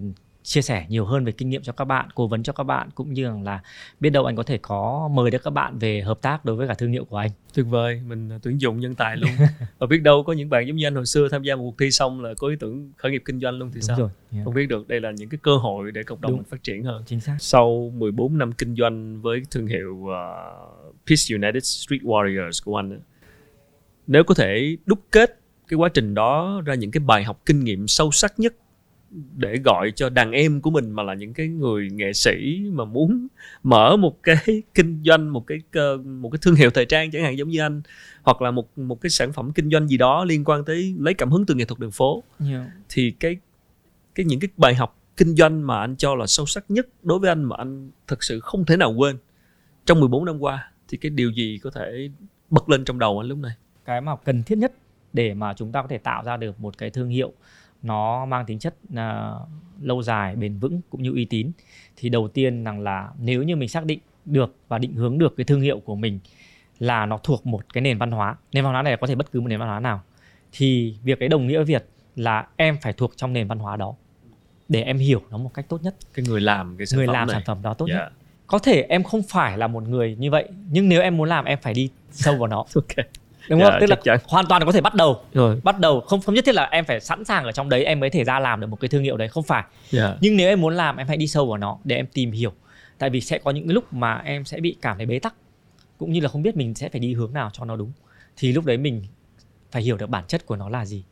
chia 0.44 0.62
sẻ 0.62 0.86
nhiều 0.88 1.04
hơn 1.04 1.24
về 1.24 1.32
kinh 1.32 1.50
nghiệm 1.50 1.62
cho 1.62 1.72
các 1.72 1.84
bạn 1.84 2.08
cố 2.14 2.26
vấn 2.26 2.42
cho 2.42 2.52
các 2.52 2.64
bạn 2.64 2.88
cũng 2.94 3.12
như 3.12 3.30
là 3.44 3.60
biết 4.00 4.10
đâu 4.10 4.24
anh 4.24 4.36
có 4.36 4.42
thể 4.42 4.58
có 4.58 5.10
mời 5.12 5.30
được 5.30 5.42
các 5.44 5.50
bạn 5.50 5.78
về 5.78 6.00
hợp 6.00 6.18
tác 6.22 6.44
đối 6.44 6.56
với 6.56 6.68
cả 6.68 6.74
thương 6.74 6.92
hiệu 6.92 7.04
của 7.04 7.16
anh 7.16 7.30
Tuyệt 7.54 7.66
vời, 7.66 8.00
mình 8.06 8.28
ờ, 8.28 8.38
tuyển 8.42 8.60
dụng 8.60 8.80
nhân 8.80 8.94
tài 8.94 9.16
luôn. 9.16 9.30
Và 9.78 9.86
biết 9.86 10.02
đâu 10.02 10.22
có 10.26 10.32
những 10.32 10.50
bạn 10.50 10.66
giống 10.66 10.76
như 10.76 10.86
anh 10.86 10.94
hồi 10.94 11.06
xưa 11.06 11.28
tham 11.28 11.42
gia 11.42 11.56
một 11.56 11.62
cuộc 11.62 11.74
thi 11.78 11.90
xong 11.90 12.24
là 12.24 12.34
có 12.38 12.48
ý 12.48 12.56
tưởng 12.60 12.92
khởi 12.96 13.12
nghiệp 13.12 13.22
kinh 13.24 13.40
doanh 13.40 13.58
luôn 13.58 13.70
thì 13.70 13.80
đúng 13.80 13.82
sao? 13.82 13.98
rồi 13.98 14.08
yeah. 14.32 14.44
Không 14.44 14.54
biết 14.54 14.66
được, 14.66 14.88
đây 14.88 15.00
là 15.00 15.10
những 15.10 15.28
cái 15.28 15.38
cơ 15.42 15.56
hội 15.56 15.92
để 15.92 16.02
cộng 16.02 16.20
đồng 16.20 16.30
Đúng. 16.30 16.38
mình 16.38 16.48
phát 16.50 16.62
triển 16.62 16.84
hơn. 16.84 17.02
chính 17.06 17.20
xác 17.20 17.36
sau 17.40 17.92
14 17.94 18.38
năm 18.38 18.52
kinh 18.52 18.76
doanh 18.76 19.22
với 19.22 19.42
thương 19.50 19.66
hiệu 19.66 19.94
uh, 19.94 20.94
Peace 21.06 21.36
United 21.36 21.64
Street 21.64 22.02
Warriors 22.02 22.64
của 22.64 22.76
anh 22.76 23.00
nếu 24.06 24.24
có 24.24 24.34
thể 24.34 24.76
đúc 24.86 24.98
kết 25.10 25.40
cái 25.68 25.76
quá 25.76 25.88
trình 25.88 26.14
đó 26.14 26.62
ra 26.64 26.74
những 26.74 26.90
cái 26.90 27.00
bài 27.00 27.24
học 27.24 27.42
kinh 27.46 27.64
nghiệm 27.64 27.88
sâu 27.88 28.10
sắc 28.10 28.38
nhất 28.38 28.54
để 29.36 29.56
gọi 29.64 29.92
cho 29.96 30.10
đàn 30.10 30.32
em 30.32 30.60
của 30.60 30.70
mình 30.70 30.90
mà 30.90 31.02
là 31.02 31.14
những 31.14 31.34
cái 31.34 31.48
người 31.48 31.88
nghệ 31.90 32.12
sĩ 32.12 32.60
mà 32.72 32.84
muốn 32.84 33.26
mở 33.62 33.96
một 33.96 34.22
cái 34.22 34.36
kinh 34.74 35.02
doanh 35.04 35.32
một 35.32 35.46
cái 35.46 35.58
một 36.04 36.30
cái 36.30 36.38
thương 36.42 36.54
hiệu 36.54 36.70
thời 36.70 36.86
trang 36.86 37.10
chẳng 37.10 37.22
hạn 37.22 37.38
giống 37.38 37.48
như 37.48 37.60
anh 37.60 37.82
hoặc 38.22 38.42
là 38.42 38.50
một 38.50 38.78
một 38.78 39.00
cái 39.00 39.10
sản 39.10 39.32
phẩm 39.32 39.52
kinh 39.52 39.70
doanh 39.70 39.88
gì 39.88 39.96
đó 39.96 40.24
liên 40.24 40.44
quan 40.44 40.64
tới 40.64 40.94
lấy 40.98 41.14
cảm 41.14 41.30
hứng 41.30 41.46
từ 41.46 41.54
nghệ 41.54 41.64
thuật 41.64 41.78
đường 41.78 41.90
phố 41.90 42.22
yeah. 42.50 42.66
thì 42.88 43.10
cái 43.10 43.36
cái 44.14 44.26
những 44.26 44.40
cái 44.40 44.48
bài 44.56 44.74
học 44.74 45.00
kinh 45.16 45.36
doanh 45.36 45.66
mà 45.66 45.80
anh 45.80 45.96
cho 45.96 46.14
là 46.14 46.26
sâu 46.26 46.46
sắc 46.46 46.64
nhất 46.68 46.88
đối 47.02 47.18
với 47.18 47.28
anh 47.30 47.44
mà 47.44 47.56
anh 47.58 47.90
thực 48.06 48.22
sự 48.22 48.40
không 48.40 48.64
thể 48.64 48.76
nào 48.76 48.92
quên 48.92 49.16
trong 49.86 50.00
14 50.00 50.24
năm 50.24 50.38
qua 50.38 50.70
thì 50.88 50.98
cái 50.98 51.10
điều 51.10 51.30
gì 51.30 51.58
có 51.62 51.70
thể 51.70 52.10
bật 52.50 52.68
lên 52.68 52.84
trong 52.84 52.98
đầu 52.98 53.18
anh 53.18 53.28
lúc 53.28 53.38
này 53.38 53.52
cái 53.84 54.00
mà 54.00 54.16
cần 54.16 54.42
thiết 54.42 54.58
nhất 54.58 54.72
để 55.12 55.34
mà 55.34 55.54
chúng 55.54 55.72
ta 55.72 55.82
có 55.82 55.88
thể 55.88 55.98
tạo 55.98 56.22
ra 56.24 56.36
được 56.36 56.60
một 56.60 56.78
cái 56.78 56.90
thương 56.90 57.08
hiệu 57.08 57.32
nó 57.84 58.24
mang 58.26 58.46
tính 58.46 58.58
chất 58.58 58.74
à, 58.94 59.30
lâu 59.82 60.02
dài 60.02 60.36
bền 60.36 60.58
vững 60.58 60.80
cũng 60.90 61.02
như 61.02 61.10
uy 61.12 61.24
tín. 61.24 61.50
Thì 61.96 62.08
đầu 62.08 62.28
tiên 62.28 62.64
rằng 62.64 62.80
là 62.80 63.10
nếu 63.20 63.42
như 63.42 63.56
mình 63.56 63.68
xác 63.68 63.84
định 63.84 63.98
được 64.24 64.56
và 64.68 64.78
định 64.78 64.94
hướng 64.94 65.18
được 65.18 65.34
cái 65.36 65.44
thương 65.44 65.60
hiệu 65.60 65.80
của 65.80 65.94
mình 65.96 66.18
là 66.78 67.06
nó 67.06 67.18
thuộc 67.22 67.46
một 67.46 67.72
cái 67.74 67.82
nền 67.82 67.98
văn 67.98 68.10
hóa 68.10 68.36
nền 68.52 68.64
văn 68.64 68.72
hóa 68.72 68.82
này 68.82 68.96
có 69.00 69.06
thể 69.06 69.14
bất 69.14 69.32
cứ 69.32 69.40
một 69.40 69.48
nền 69.48 69.58
văn 69.58 69.68
hóa 69.68 69.80
nào 69.80 70.00
thì 70.52 70.96
việc 71.02 71.20
ấy 71.20 71.28
đồng 71.28 71.46
nghĩa 71.46 71.62
việc 71.64 71.88
là 72.16 72.46
em 72.56 72.76
phải 72.82 72.92
thuộc 72.92 73.12
trong 73.16 73.32
nền 73.32 73.48
văn 73.48 73.58
hóa 73.58 73.76
đó 73.76 73.94
để 74.68 74.82
em 74.82 74.98
hiểu 74.98 75.22
nó 75.30 75.36
một 75.38 75.50
cách 75.54 75.68
tốt 75.68 75.82
nhất. 75.82 75.94
Cái 76.14 76.24
người 76.28 76.40
làm 76.40 76.76
cái 76.76 76.86
sản 76.86 76.96
người 76.98 77.06
phẩm 77.06 77.14
làm 77.14 77.28
này. 77.28 77.34
sản 77.34 77.42
phẩm 77.46 77.58
đó 77.62 77.74
tốt 77.74 77.86
Dạ. 77.88 77.94
nhất 77.96 78.12
có 78.46 78.58
thể 78.58 78.82
em 78.82 79.02
không 79.02 79.22
phải 79.28 79.58
là 79.58 79.66
một 79.66 79.82
người 79.88 80.16
như 80.18 80.30
vậy 80.30 80.48
nhưng 80.70 80.88
nếu 80.88 81.02
em 81.02 81.16
muốn 81.16 81.28
làm 81.28 81.44
em 81.44 81.58
phải 81.62 81.74
đi 81.74 81.90
sâu 82.10 82.36
vào 82.36 82.46
nó. 82.46 82.56
Ok 82.74 83.06
đúng 83.48 83.60
Dạ, 83.60 83.70
không 83.70 83.80
tức 83.80 83.86
là 83.90 83.96
chắn. 84.04 84.18
hoàn 84.24 84.46
toàn 84.46 84.62
có 84.66 84.72
thể 84.72 84.80
bắt 84.80 84.94
đầu. 84.94 85.20
Rồi. 85.34 85.60
Bắt 85.64 85.78
đầu. 85.78 86.00
Không 86.00 86.20
không 86.20 86.34
nhất 86.34 86.44
thiết 86.44 86.54
là 86.54 86.64
em 86.64 86.84
phải 86.84 87.00
sẵn 87.00 87.24
sàng 87.24 87.44
ở 87.44 87.52
trong 87.52 87.68
đấy 87.68 87.84
em 87.84 88.00
mới 88.00 88.10
thể 88.10 88.24
ra 88.24 88.38
làm 88.38 88.60
được 88.60 88.66
một 88.66 88.80
cái 88.80 88.88
thương 88.88 89.02
hiệu 89.02 89.16
đấy 89.16 89.28
không 89.28 89.42
phải. 89.44 89.64
Dạ. 89.90 90.16
Nhưng 90.20 90.36
nếu 90.36 90.48
em 90.48 90.60
muốn 90.60 90.74
làm 90.74 90.96
em 90.96 91.08
hãy 91.08 91.16
đi 91.16 91.26
sâu 91.26 91.46
vào 91.46 91.58
nó 91.58 91.78
để 91.84 91.96
em 91.96 92.06
tìm 92.06 92.32
hiểu. 92.32 92.52
Tại 92.98 93.10
vì 93.10 93.20
sẽ 93.20 93.38
có 93.38 93.50
những 93.50 93.68
cái 93.68 93.74
lúc 93.74 93.92
mà 93.92 94.22
em 94.24 94.44
sẽ 94.44 94.60
bị 94.60 94.76
cảm 94.82 94.96
thấy 94.96 95.06
bế 95.06 95.18
tắc 95.18 95.34
cũng 95.98 96.12
như 96.12 96.20
là 96.20 96.28
không 96.28 96.42
biết 96.42 96.56
mình 96.56 96.74
sẽ 96.74 96.88
phải 96.88 97.00
đi 97.00 97.14
hướng 97.14 97.32
nào 97.32 97.50
cho 97.52 97.64
nó 97.64 97.76
đúng. 97.76 97.92
Thì 98.36 98.52
lúc 98.52 98.64
đấy 98.64 98.78
mình 98.78 99.02
phải 99.70 99.82
hiểu 99.82 99.96
được 99.96 100.06
bản 100.10 100.24
chất 100.28 100.46
của 100.46 100.56
nó 100.56 100.68
là 100.68 100.84
gì. 100.84 101.04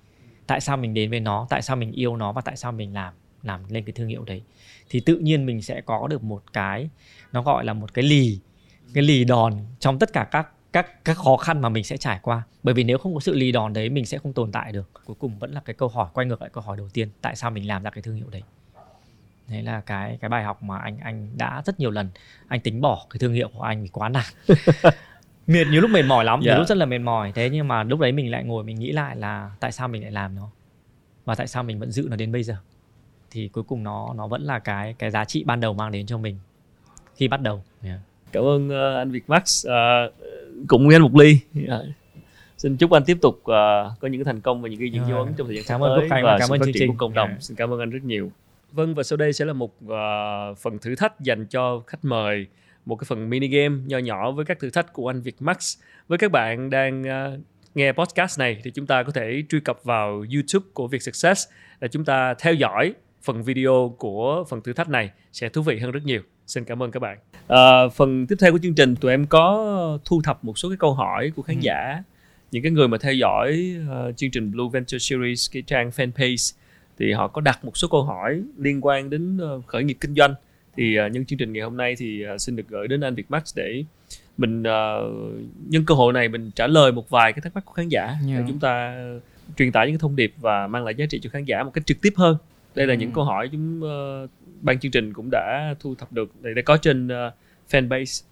Tại 0.46 0.60
sao 0.60 0.76
mình 0.76 0.94
đến 0.94 1.10
với 1.10 1.20
nó 1.20 1.46
tại 1.50 1.62
sao 1.62 1.76
mình 1.76 1.92
yêu 1.92 2.16
nó 2.16 2.32
và 2.32 2.40
tại 2.40 2.56
sao 2.56 2.72
mình 2.72 2.94
làm 2.94 3.14
làm 3.42 3.60
lên 3.68 3.84
cái 3.84 3.92
thương 3.92 4.08
hiệu 4.08 4.24
đấy. 4.24 4.42
Thì 4.90 5.00
tự 5.00 5.16
nhiên 5.18 5.46
mình 5.46 5.62
sẽ 5.62 5.80
có 5.80 6.06
được 6.08 6.22
một 6.22 6.42
cái 6.52 6.88
nó 7.32 7.42
gọi 7.42 7.64
là 7.64 7.72
một 7.72 7.94
cái 7.94 8.04
lì 8.04 8.38
cái 8.94 9.02
lì 9.04 9.24
đòn 9.24 9.54
trong 9.78 9.98
tất 9.98 10.12
cả 10.12 10.24
các 10.30 10.48
các 10.72 11.04
các 11.04 11.16
khó 11.16 11.36
khăn 11.36 11.60
mà 11.60 11.68
mình 11.68 11.84
sẽ 11.84 11.96
trải 11.96 12.18
qua. 12.22 12.42
Bởi 12.62 12.74
vì 12.74 12.84
nếu 12.84 12.98
không 12.98 13.14
có 13.14 13.20
sự 13.20 13.34
lì 13.34 13.52
đòn 13.52 13.72
đấy 13.72 13.88
mình 13.88 14.06
sẽ 14.06 14.18
không 14.18 14.32
tồn 14.32 14.52
tại 14.52 14.72
được. 14.72 14.90
Cuối 15.04 15.16
cùng 15.18 15.38
vẫn 15.38 15.52
là 15.52 15.60
cái 15.64 15.74
câu 15.74 15.88
hỏi 15.88 16.08
quay 16.14 16.26
ngược 16.26 16.40
lại 16.42 16.50
câu 16.52 16.62
hỏi 16.64 16.76
đầu 16.76 16.88
tiên 16.92 17.08
tại 17.20 17.36
sao 17.36 17.50
mình 17.50 17.66
làm 17.68 17.82
ra 17.82 17.90
cái 17.90 18.02
thương 18.02 18.14
hiệu 18.16 18.26
đấy? 18.30 18.42
Đấy 19.48 19.62
là 19.62 19.80
cái 19.80 20.18
cái 20.20 20.28
bài 20.28 20.44
học 20.44 20.62
mà 20.62 20.78
anh 20.78 20.98
anh 20.98 21.28
đã 21.36 21.62
rất 21.66 21.80
nhiều 21.80 21.90
lần 21.90 22.08
anh 22.48 22.60
tính 22.60 22.80
bỏ 22.80 23.06
cái 23.10 23.18
thương 23.18 23.32
hiệu 23.32 23.48
của 23.54 23.62
anh 23.62 23.82
vì 23.82 23.88
quá 23.88 24.08
nản. 24.08 24.24
Mệt 25.46 25.64
nhiều 25.70 25.80
lúc 25.80 25.90
mệt 25.90 26.02
mỏi 26.02 26.24
lắm 26.24 26.40
nhiều 26.40 26.52
Dạ. 26.52 26.58
lúc 26.58 26.68
rất 26.68 26.76
là 26.78 26.86
mệt 26.86 26.98
mỏi. 26.98 27.32
Thế 27.34 27.50
nhưng 27.50 27.68
mà 27.68 27.82
lúc 27.82 28.00
đấy 28.00 28.12
mình 28.12 28.30
lại 28.30 28.44
ngồi 28.44 28.64
mình 28.64 28.78
nghĩ 28.78 28.92
lại 28.92 29.16
là 29.16 29.50
tại 29.60 29.72
sao 29.72 29.88
mình 29.88 30.02
lại 30.02 30.10
làm 30.12 30.34
nó? 30.34 30.50
Và 31.24 31.34
tại 31.34 31.46
sao 31.46 31.62
mình 31.62 31.78
vẫn 31.78 31.90
giữ 31.90 32.06
nó 32.10 32.16
đến 32.16 32.32
bây 32.32 32.42
giờ? 32.42 32.56
Thì 33.30 33.48
cuối 33.48 33.64
cùng 33.64 33.82
nó 33.82 34.12
nó 34.16 34.26
vẫn 34.26 34.42
là 34.42 34.58
cái 34.58 34.94
cái 34.98 35.10
giá 35.10 35.24
trị 35.24 35.44
ban 35.44 35.60
đầu 35.60 35.74
mang 35.74 35.92
đến 35.92 36.06
cho 36.06 36.18
mình 36.18 36.38
khi 37.14 37.28
bắt 37.28 37.40
đầu. 37.40 37.62
Yeah. 37.82 37.98
cảm 38.32 38.42
ơn 38.44 38.68
ờ, 38.70 38.98
anh 38.98 39.10
Việt 39.10 39.28
Max. 39.28 39.66
Ờ, 39.66 40.10
cùng 40.68 40.86
với 40.86 40.96
anh 40.96 41.02
một 41.02 41.16
ly. 41.16 41.38
Dạ. 41.54 41.78
xin 42.58 42.76
chúc 42.76 42.90
anh 42.90 43.04
tiếp 43.04 43.18
tục 43.20 43.40
ờ, 43.44 43.94
có 44.00 44.08
những 44.08 44.24
cái 44.24 44.24
thành 44.24 44.40
công 44.40 44.62
và 44.62 44.68
những 44.68 44.80
cái 44.80 44.90
những 44.90 45.04
dấu 45.08 45.18
ấn 45.18 45.34
trong 45.36 45.46
thời 45.46 45.56
gian 45.56 45.64
sắp 45.64 45.74
Cảm 45.74 45.80
ơn 45.80 46.00
tới 46.00 46.08
và 46.08 46.20
và 46.22 46.38
cảm 46.38 46.48
sự 46.48 46.54
ơn 46.54 46.60
phát 46.60 46.64
chương 46.64 46.74
triển 46.74 46.80
trình. 46.80 46.90
của 46.90 46.96
cộng 46.98 47.14
đồng. 47.14 47.28
Dạ. 47.28 47.36
xin 47.40 47.56
cảm 47.56 47.72
ơn 47.72 47.80
anh 47.80 47.90
rất 47.90 48.04
nhiều. 48.04 48.30
Vâng 48.72 48.94
và 48.94 49.02
sau 49.02 49.16
đây 49.16 49.32
sẽ 49.32 49.44
là 49.44 49.52
một 49.52 49.74
ờ, 49.88 50.54
phần 50.54 50.78
thử 50.78 50.94
thách 50.94 51.20
dành 51.20 51.46
cho 51.46 51.82
khách 51.86 52.04
mời. 52.04 52.46
Một 52.86 52.96
cái 52.96 53.04
phần 53.08 53.30
mini 53.30 53.48
game 53.48 53.76
nho 53.86 53.98
nhỏ 53.98 54.30
với 54.30 54.44
các 54.44 54.58
thử 54.60 54.70
thách 54.70 54.92
của 54.92 55.10
anh 55.10 55.20
Việt 55.20 55.36
Max 55.40 55.78
với 56.08 56.18
các 56.18 56.30
bạn 56.32 56.70
đang 56.70 57.02
ờ, 57.04 57.38
nghe 57.74 57.92
podcast 57.92 58.38
này 58.38 58.60
thì 58.64 58.70
chúng 58.70 58.86
ta 58.86 59.02
có 59.02 59.12
thể 59.12 59.42
truy 59.48 59.60
cập 59.60 59.84
vào 59.84 60.24
YouTube 60.34 60.66
của 60.72 60.86
Việt 60.86 61.02
Success 61.02 61.48
để 61.80 61.88
chúng 61.88 62.04
ta 62.04 62.34
theo 62.34 62.54
dõi 62.54 62.94
phần 63.22 63.42
video 63.42 63.94
của 63.98 64.44
phần 64.48 64.60
thử 64.62 64.72
thách 64.72 64.88
này 64.88 65.10
sẽ 65.32 65.48
thú 65.48 65.62
vị 65.62 65.78
hơn 65.78 65.90
rất 65.90 66.04
nhiều 66.04 66.22
xin 66.52 66.64
cảm 66.64 66.82
ơn 66.82 66.90
các 66.90 67.00
bạn 67.00 67.18
à, 67.48 67.88
phần 67.88 68.26
tiếp 68.26 68.36
theo 68.40 68.52
của 68.52 68.58
chương 68.62 68.74
trình 68.74 68.96
tụi 68.96 69.10
em 69.10 69.26
có 69.26 69.98
thu 70.04 70.22
thập 70.24 70.44
một 70.44 70.58
số 70.58 70.68
cái 70.68 70.76
câu 70.78 70.94
hỏi 70.94 71.32
của 71.36 71.42
khán 71.42 71.56
ừ. 71.56 71.60
giả 71.62 72.02
những 72.50 72.62
cái 72.62 72.72
người 72.72 72.88
mà 72.88 72.98
theo 72.98 73.12
dõi 73.12 73.76
uh, 74.08 74.16
chương 74.16 74.30
trình 74.30 74.50
Blue 74.50 74.66
Venture 74.72 74.98
Series 74.98 75.50
cái 75.52 75.62
trang 75.62 75.90
fanpage 75.90 76.56
thì 76.98 77.12
họ 77.12 77.28
có 77.28 77.40
đặt 77.40 77.64
một 77.64 77.76
số 77.76 77.88
câu 77.88 78.02
hỏi 78.02 78.42
liên 78.58 78.80
quan 78.80 79.10
đến 79.10 79.36
uh, 79.36 79.66
khởi 79.66 79.84
nghiệp 79.84 79.96
kinh 80.00 80.14
doanh 80.14 80.34
thì 80.76 80.98
uh, 81.06 81.12
nhân 81.12 81.24
chương 81.24 81.38
trình 81.38 81.52
ngày 81.52 81.62
hôm 81.62 81.76
nay 81.76 81.94
thì 81.98 82.24
uh, 82.34 82.40
xin 82.40 82.56
được 82.56 82.68
gửi 82.68 82.88
đến 82.88 83.00
anh 83.00 83.14
Việt 83.14 83.30
Max 83.30 83.56
để 83.56 83.84
mình 84.38 84.60
uh, 84.62 85.12
nhân 85.68 85.84
cơ 85.86 85.94
hội 85.94 86.12
này 86.12 86.28
mình 86.28 86.50
trả 86.54 86.66
lời 86.66 86.92
một 86.92 87.10
vài 87.10 87.32
cái 87.32 87.40
thắc 87.40 87.54
mắc 87.54 87.64
của 87.64 87.72
khán 87.72 87.88
giả 87.88 88.04
yeah. 88.06 88.18
để 88.26 88.34
dạ. 88.38 88.44
chúng 88.48 88.58
ta 88.58 88.94
truyền 89.56 89.72
tải 89.72 89.86
những 89.86 89.94
cái 89.94 90.00
thông 90.00 90.16
điệp 90.16 90.34
và 90.40 90.66
mang 90.66 90.84
lại 90.84 90.94
giá 90.94 91.06
trị 91.10 91.20
cho 91.22 91.30
khán 91.30 91.44
giả 91.44 91.62
một 91.62 91.70
cách 91.74 91.86
trực 91.86 92.00
tiếp 92.00 92.12
hơn 92.16 92.36
đây 92.74 92.86
là 92.86 92.94
ừ. 92.94 92.98
những 92.98 93.12
câu 93.12 93.24
hỏi 93.24 93.48
chúng 93.52 93.82
uh, 93.82 94.30
ban 94.62 94.78
chương 94.78 94.92
trình 94.92 95.12
cũng 95.12 95.28
đã 95.32 95.74
thu 95.80 95.94
thập 95.94 96.12
được. 96.12 96.42
Đây, 96.42 96.54
đây 96.54 96.62
có 96.62 96.76
trên 96.76 97.06
uh, 97.06 97.34
fanpage. 97.70 98.24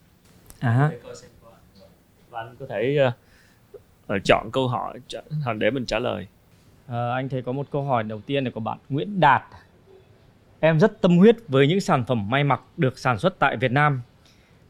À. 0.61 0.91
và 2.31 2.41
anh 2.41 2.57
có 2.61 2.67
thể 2.69 2.99
uh, 4.15 4.25
chọn 4.25 4.51
câu 4.53 4.69
hỏi 4.69 5.01
để 5.59 5.71
mình 5.71 5.87
trả 5.87 5.99
lời. 5.99 6.27
À, 6.91 7.11
anh 7.15 7.29
thấy 7.29 7.43
có 7.43 7.53
một 7.53 7.67
câu 7.71 7.83
hỏi 7.85 8.05
đầu 8.05 8.21
tiên 8.21 8.45
là 8.45 8.51
của 8.51 8.61
bạn 8.61 8.79
Nguyễn 8.89 9.21
Đạt. 9.21 9.43
Em 10.61 10.81
rất 10.81 11.01
tâm 11.01 11.19
huyết 11.19 11.37
với 11.49 11.67
những 11.67 11.81
sản 11.81 12.05
phẩm 12.05 12.31
may 12.31 12.45
mặc 12.45 12.61
được 12.77 12.99
sản 12.99 13.19
xuất 13.19 13.39
tại 13.39 13.57
Việt 13.57 13.73
Nam. 13.73 14.03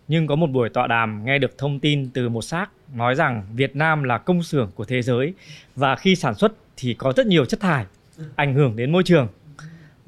Nhưng 0.08 0.26
có 0.26 0.36
một 0.36 0.46
buổi 0.46 0.68
tọa 0.68 0.86
đàm 0.86 1.24
nghe 1.24 1.38
được 1.38 1.58
thông 1.58 1.80
tin 1.80 2.10
từ 2.10 2.28
một 2.28 2.42
xác 2.42 2.70
nói 2.94 3.14
rằng 3.14 3.46
Việt 3.54 3.76
Nam 3.76 4.02
là 4.02 4.18
công 4.18 4.42
xưởng 4.42 4.70
của 4.74 4.84
thế 4.84 5.02
giới 5.02 5.34
và 5.76 5.96
khi 5.96 6.16
sản 6.16 6.34
xuất 6.34 6.52
thì 6.76 6.94
có 6.94 7.12
rất 7.16 7.26
nhiều 7.26 7.44
chất 7.44 7.60
thải 7.60 7.86
ảnh 8.36 8.54
hưởng 8.54 8.76
đến 8.76 8.92
môi 8.92 9.02
trường 9.02 9.28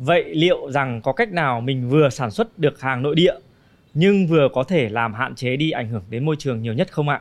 Vậy 0.04 0.34
liệu 0.34 0.70
rằng 0.70 1.00
có 1.02 1.12
cách 1.12 1.32
nào 1.32 1.60
mình 1.60 1.88
vừa 1.88 2.08
sản 2.08 2.30
xuất 2.30 2.58
được 2.58 2.80
hàng 2.80 3.02
nội 3.02 3.14
địa 3.14 3.34
nhưng 3.94 4.26
vừa 4.26 4.48
có 4.54 4.64
thể 4.64 4.88
làm 4.88 5.14
hạn 5.14 5.34
chế 5.34 5.56
đi 5.56 5.70
ảnh 5.70 5.88
hưởng 5.88 6.02
đến 6.10 6.24
môi 6.24 6.36
trường 6.38 6.62
nhiều 6.62 6.74
nhất 6.74 6.92
không 6.92 7.08
ạ? 7.08 7.20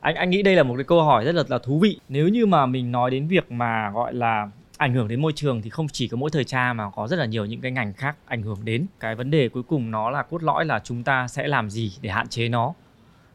Anh 0.00 0.14
anh 0.14 0.30
nghĩ 0.30 0.42
đây 0.42 0.56
là 0.56 0.62
một 0.62 0.74
cái 0.76 0.84
câu 0.84 1.02
hỏi 1.02 1.24
rất 1.24 1.34
là 1.34 1.42
là 1.48 1.58
thú 1.58 1.78
vị. 1.78 1.98
Nếu 2.08 2.28
như 2.28 2.46
mà 2.46 2.66
mình 2.66 2.92
nói 2.92 3.10
đến 3.10 3.28
việc 3.28 3.52
mà 3.52 3.90
gọi 3.90 4.14
là 4.14 4.50
ảnh 4.76 4.94
hưởng 4.94 5.08
đến 5.08 5.22
môi 5.22 5.32
trường 5.32 5.62
thì 5.62 5.70
không 5.70 5.88
chỉ 5.88 6.08
có 6.08 6.16
mỗi 6.16 6.30
thời 6.30 6.44
trang 6.44 6.76
mà 6.76 6.90
có 6.90 7.08
rất 7.08 7.16
là 7.16 7.24
nhiều 7.24 7.44
những 7.44 7.60
cái 7.60 7.70
ngành 7.70 7.92
khác 7.92 8.16
ảnh 8.26 8.42
hưởng 8.42 8.58
đến. 8.64 8.86
Cái 9.00 9.14
vấn 9.14 9.30
đề 9.30 9.48
cuối 9.48 9.62
cùng 9.62 9.90
nó 9.90 10.10
là 10.10 10.22
cốt 10.22 10.42
lõi 10.42 10.64
là 10.64 10.80
chúng 10.84 11.02
ta 11.02 11.28
sẽ 11.28 11.46
làm 11.46 11.70
gì 11.70 11.92
để 12.00 12.10
hạn 12.10 12.28
chế 12.28 12.48
nó. 12.48 12.74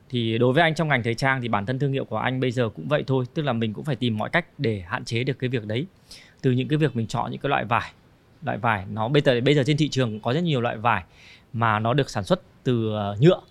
Thì 0.10 0.38
đối 0.38 0.54
với 0.54 0.64
anh 0.64 0.76
trong 0.76 0.88
ngành 0.88 1.04
thời 1.04 1.16
trang 1.16 1.42
thì 1.42 1.48
bản 1.48 1.66
thân 1.66 1.80
thương 1.80 1.94
hiệu 1.94 2.06
của 2.06 2.18
anh 2.18 2.40
bây 2.40 2.52
giờ 2.52 2.70
cũng 2.70 2.88
vậy 2.88 3.04
thôi, 3.08 3.26
tức 3.34 3.42
là 3.42 3.54
mình 3.54 3.74
cũng 3.74 3.86
phải 3.86 3.96
tìm 3.96 4.18
mọi 4.18 4.30
cách 4.30 4.46
để 4.58 4.84
hạn 4.88 5.06
chế 5.06 5.24
được 5.24 5.40
cái 5.40 5.50
việc 5.50 5.66
đấy. 5.66 5.86
Từ 6.42 6.52
những 6.52 6.68
cái 6.68 6.78
việc 6.78 6.96
mình 6.96 7.08
chọn 7.08 7.32
những 7.32 7.42
cái 7.42 7.50
loại 7.50 7.66
vải 7.66 7.92
loại 8.44 8.58
vải. 8.58 8.86
Nó 8.92 9.08
bây 9.08 9.22
giờ 9.22 9.42
bây 9.42 9.56
giờ 9.56 9.64
trên 9.66 9.78
thị 9.78 9.90
trường 9.90 10.20
có 10.20 10.34
rất 10.34 10.44
nhiều 10.44 10.62
loại 10.62 10.78
vải 10.78 11.04
mà 11.54 11.80
nó 11.80 11.94
được 11.94 12.10
sản 12.10 12.24
xuất 12.24 12.42
từ 12.64 12.94
ờ, 12.94 13.18
nhựa. 13.20 13.42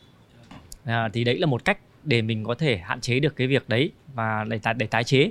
À, 0.84 1.08
thì 1.12 1.24
đấy 1.24 1.38
là 1.38 1.46
một 1.46 1.64
cách 1.64 1.78
để 2.04 2.22
mình 2.22 2.44
có 2.44 2.54
thể 2.54 2.76
hạn 2.76 3.00
chế 3.00 3.20
được 3.20 3.36
cái 3.36 3.46
việc 3.46 3.68
đấy 3.68 3.90
và 4.14 4.44
để 4.48 4.58
tái 4.58 4.74
để 4.74 4.86
tái 4.86 5.04
chế. 5.04 5.30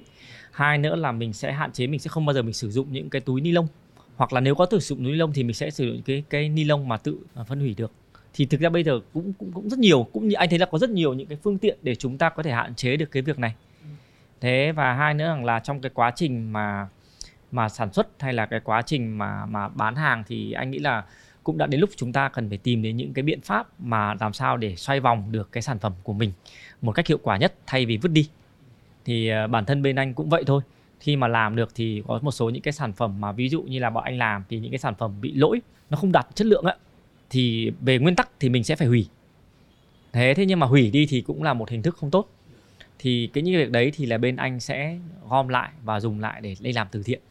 Hai 0.52 0.78
nữa 0.78 0.96
là 0.96 1.12
mình 1.12 1.34
sẽ 1.34 1.52
hạn 1.52 1.72
chế 1.72 1.88
mình 1.88 2.00
sẽ 2.00 2.10
không 2.10 2.26
bao 2.26 2.34
giờ 2.34 2.42
mình 2.42 2.54
sử 2.54 2.72
dụng 2.72 2.88
những 2.92 3.10
cái 3.10 3.22
túi 3.22 3.42
ni 3.42 3.52
lông. 3.52 3.68
Hoặc 4.16 4.34
là 4.34 4.40
nếu 4.40 4.56
có 4.56 4.68
sử 4.72 4.80
dụng 4.80 5.00
túi 5.04 5.12
ni 5.12 5.18
lông 5.18 5.34
thì 5.34 5.44
mình 5.44 5.54
sẽ 5.54 5.70
sử 5.70 5.88
dụng 5.88 6.02
cái 6.02 6.24
cái 6.30 6.50
ni 6.50 6.64
lông 6.64 6.88
mà 6.88 6.98
tự 6.98 7.18
ờ, 7.34 7.44
phân 7.44 7.60
hủy 7.60 7.76
được. 7.78 7.92
Thì 8.34 8.46
thực 8.46 8.62
ra 8.62 8.70
bây 8.70 8.84
giờ 8.84 9.00
cũng 9.14 9.34
cũng 9.34 9.52
cũng 9.52 9.70
rất 9.70 9.80
nhiều 9.80 10.08
cũng 10.14 10.28
như 10.28 10.36
anh 10.36 10.50
thấy 10.50 10.60
là 10.60 10.66
có 10.66 10.78
rất 10.78 10.90
nhiều 10.90 11.14
những 11.14 11.28
cái 11.28 11.38
phương 11.44 11.58
tiện 11.58 11.78
để 11.82 11.96
chúng 11.96 12.18
ta 12.18 12.30
có 12.30 12.44
thể 12.44 12.52
hạn 12.52 12.76
chế 12.76 12.98
được 12.98 13.12
cái 13.12 13.24
việc 13.24 13.40
này. 13.40 13.56
Thế 14.42 14.72
và 14.72 14.94
hai 14.94 15.14
nữa 15.14 15.38
là 15.44 15.60
trong 15.60 15.82
cái 15.82 15.92
quá 15.94 16.12
trình 16.16 16.54
mà 16.54 16.88
mà 17.52 17.70
sản 17.70 17.94
xuất 17.94 18.08
hay 18.20 18.34
là 18.34 18.46
cái 18.46 18.60
quá 18.60 18.82
trình 18.82 19.18
mà 19.18 19.46
mà 19.46 19.68
bán 19.68 19.96
hàng 19.96 20.24
thì 20.28 20.52
anh 20.52 20.72
nghĩ 20.72 20.80
là 20.80 21.04
cũng 21.44 21.58
đã 21.58 21.68
đến 21.68 21.82
lúc 21.82 21.90
chúng 21.96 22.14
ta 22.14 22.30
cần 22.30 22.50
phải 22.50 22.58
tìm 22.58 22.82
đến 22.82 22.98
những 22.98 23.14
cái 23.14 23.24
biện 23.24 23.42
pháp 23.42 23.80
mà 23.80 24.14
làm 24.14 24.34
sao 24.34 24.58
để 24.58 24.76
xoay 24.76 25.00
vòng 25.00 25.32
được 25.32 25.52
cái 25.52 25.62
sản 25.62 25.80
phẩm 25.80 25.94
của 26.04 26.14
mình 26.14 26.32
một 26.82 26.92
cách 26.92 27.08
hiệu 27.08 27.18
quả 27.24 27.38
nhất 27.38 27.54
thay 27.68 27.86
vì 27.86 27.98
vứt 27.98 28.12
đi. 28.12 28.30
Thì 29.06 29.30
ờ, 29.30 29.48
bản 29.48 29.66
thân 29.66 29.82
bên 29.82 29.96
anh 29.96 30.14
cũng 30.14 30.30
vậy 30.30 30.44
thôi. 30.48 30.62
Khi 31.00 31.16
mà 31.16 31.28
làm 31.28 31.56
được 31.56 31.72
thì 31.76 32.04
có 32.08 32.20
một 32.22 32.32
số 32.32 32.50
những 32.50 32.62
cái 32.62 32.72
sản 32.72 32.94
phẩm 32.94 33.22
mà 33.22 33.32
ví 33.32 33.50
dụ 33.50 33.62
như 33.62 33.80
là 33.80 33.90
bọn 33.90 34.04
anh 34.04 34.18
làm 34.18 34.44
thì 34.50 34.60
những 34.60 34.72
cái 34.72 34.80
sản 34.80 34.96
phẩm 34.96 35.22
bị 35.22 35.34
lỗi, 35.34 35.62
nó 35.90 35.98
không 35.98 36.12
đạt 36.12 36.28
chất 36.36 36.48
lượng 36.48 36.66
á, 36.66 36.76
thì 37.30 37.72
về 37.82 38.00
nguyên 38.00 38.16
tắc 38.16 38.30
thì 38.40 38.50
mình 38.50 38.64
sẽ 38.64 38.76
phải 38.76 38.88
hủy. 38.88 39.08
Thế 40.14 40.34
thế 40.34 40.46
nhưng 40.46 40.60
mà 40.60 40.68
hủy 40.68 40.92
đi 40.92 41.06
thì 41.06 41.22
cũng 41.22 41.44
là 41.44 41.54
một 41.54 41.70
hình 41.70 41.82
thức 41.82 41.98
không 41.98 42.12
tốt. 42.12 42.30
Thì 43.00 43.30
cái, 43.34 43.44
những 43.44 43.56
việc 43.56 43.72
đấy 43.72 43.92
thì 43.96 44.06
là 44.06 44.18
bên 44.18 44.36
anh 44.36 44.60
sẽ 44.60 45.00
gom 45.30 45.48
lại 45.48 45.70
và 45.84 46.00
dùng 46.00 46.20
lại 46.20 46.42
để 46.42 46.56
lấy 46.60 46.74
làm 46.74 46.88
từ 46.92 47.04
thiện 47.04 47.22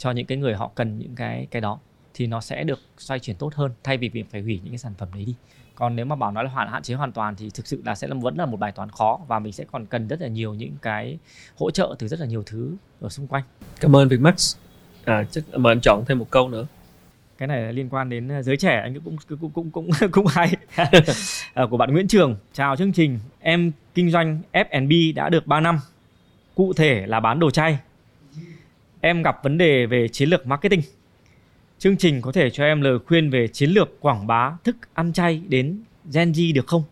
cho 0.00 0.10
những 0.10 0.26
cái 0.26 0.38
người 0.38 0.54
họ 0.54 0.70
cần 0.74 0.98
những 0.98 1.14
cái 1.16 1.46
cái 1.50 1.60
đó 1.60 1.78
thì 2.14 2.26
nó 2.26 2.40
sẽ 2.40 2.64
được 2.64 2.80
xoay 2.98 3.20
chuyển 3.20 3.36
tốt 3.36 3.54
hơn 3.54 3.72
thay 3.84 3.96
vì 3.96 4.08
việc 4.08 4.30
phải 4.30 4.40
hủy 4.40 4.60
những 4.62 4.72
cái 4.72 4.78
sản 4.78 4.94
phẩm 4.98 5.08
đấy 5.14 5.24
đi. 5.24 5.34
Còn 5.74 5.96
nếu 5.96 6.06
mà 6.06 6.16
bảo 6.16 6.32
nói 6.32 6.44
là 6.44 6.50
hoàn 6.50 6.68
hạn 6.68 6.82
chế 6.82 6.94
hoàn 6.94 7.12
toàn 7.12 7.34
thì 7.36 7.50
thực 7.54 7.66
sự 7.66 7.82
là 7.84 7.94
sẽ 7.94 8.08
là 8.08 8.14
vẫn 8.14 8.36
là 8.36 8.46
một 8.46 8.56
bài 8.56 8.72
toán 8.72 8.90
khó 8.90 9.20
và 9.28 9.38
mình 9.38 9.52
sẽ 9.52 9.64
còn 9.72 9.86
cần 9.86 10.08
rất 10.08 10.20
là 10.20 10.28
nhiều 10.28 10.54
những 10.54 10.76
cái 10.82 11.18
hỗ 11.58 11.70
trợ 11.70 11.94
từ 11.98 12.08
rất 12.08 12.20
là 12.20 12.26
nhiều 12.26 12.42
thứ 12.46 12.76
ở 13.00 13.08
xung 13.08 13.26
quanh. 13.26 13.44
Cảm 13.80 13.96
ơn 13.96 14.08
Việt 14.08 14.20
Max 14.20 14.56
à 15.04 15.24
chắc 15.30 15.44
mời 15.58 15.72
anh 15.72 15.80
chọn 15.80 16.04
thêm 16.06 16.18
một 16.18 16.30
câu 16.30 16.48
nữa. 16.48 16.66
Cái 17.38 17.46
này 17.48 17.62
là 17.62 17.70
liên 17.70 17.88
quan 17.88 18.08
đến 18.08 18.28
ờ, 18.28 18.42
giới 18.42 18.56
trẻ 18.56 18.80
anh 18.80 19.00
cũng 19.00 19.16
cũng 19.28 19.38
cũng 19.38 19.50
cũng 19.50 19.70
cũng, 19.70 19.90
cũng 20.12 20.26
hay. 20.26 20.52
À, 21.54 21.66
của 21.70 21.76
bạn 21.76 21.92
Nguyễn 21.92 22.08
Trường. 22.08 22.36
Chào 22.52 22.76
chương 22.76 22.92
trình 22.92 23.18
em 23.40 23.72
kinh 23.94 24.10
doanh 24.10 24.40
F&B 24.52 25.16
đã 25.16 25.28
được 25.28 25.46
3 25.46 25.60
năm 25.60 25.80
cụ 26.54 26.72
thể 26.72 27.06
là 27.06 27.20
bán 27.20 27.38
đồ 27.38 27.50
chay 27.50 27.78
em 29.00 29.22
gặp 29.22 29.42
vấn 29.42 29.58
đề 29.58 29.86
về 29.86 30.08
chiến 30.08 30.28
lược 30.28 30.46
marketing. 30.46 30.82
Chương 31.78 31.96
trình 31.96 32.20
có 32.20 32.32
thể 32.32 32.50
cho 32.50 32.64
em 32.64 32.80
lời 32.80 32.98
khuyên 33.06 33.30
về 33.30 33.48
chiến 33.48 33.70
lược 33.70 34.00
quảng 34.00 34.26
bá 34.26 34.52
thức 34.64 34.76
ăn 34.94 35.12
chay 35.12 35.42
đến 35.48 35.82
Gen 36.12 36.32
Z 36.32 36.54
được 36.54 36.66
không? 36.66 36.82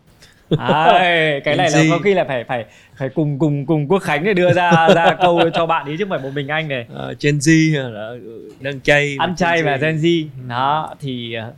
À, 0.57 1.39
cái 1.43 1.55
này 1.55 1.71
là 1.71 1.83
có 1.89 1.99
khi 1.99 2.13
là 2.13 2.23
phải 2.23 2.43
phải 2.43 2.65
phải 2.97 3.09
cùng 3.09 3.39
cùng 3.39 3.65
cùng 3.65 3.87
Quốc 3.87 3.99
Khánh 3.99 4.23
để 4.23 4.33
đưa 4.33 4.53
ra 4.53 4.89
ra 4.95 5.15
câu 5.21 5.39
cho 5.53 5.65
bạn 5.65 5.87
ý 5.87 5.95
chứ 5.97 6.03
không 6.03 6.09
phải 6.09 6.19
một 6.19 6.29
mình 6.35 6.47
anh 6.47 6.67
này. 6.67 6.87
Uh, 6.93 7.19
Gen 7.19 7.37
Z 7.37 7.89
là 7.91 8.13
đang 8.59 8.81
chay 8.81 9.15
ăn 9.19 9.35
chay 9.35 9.63
và 9.63 9.77
Gen 9.77 9.97
Z. 9.97 10.27
Đó 10.47 10.95
thì 10.99 11.35
uh, 11.49 11.55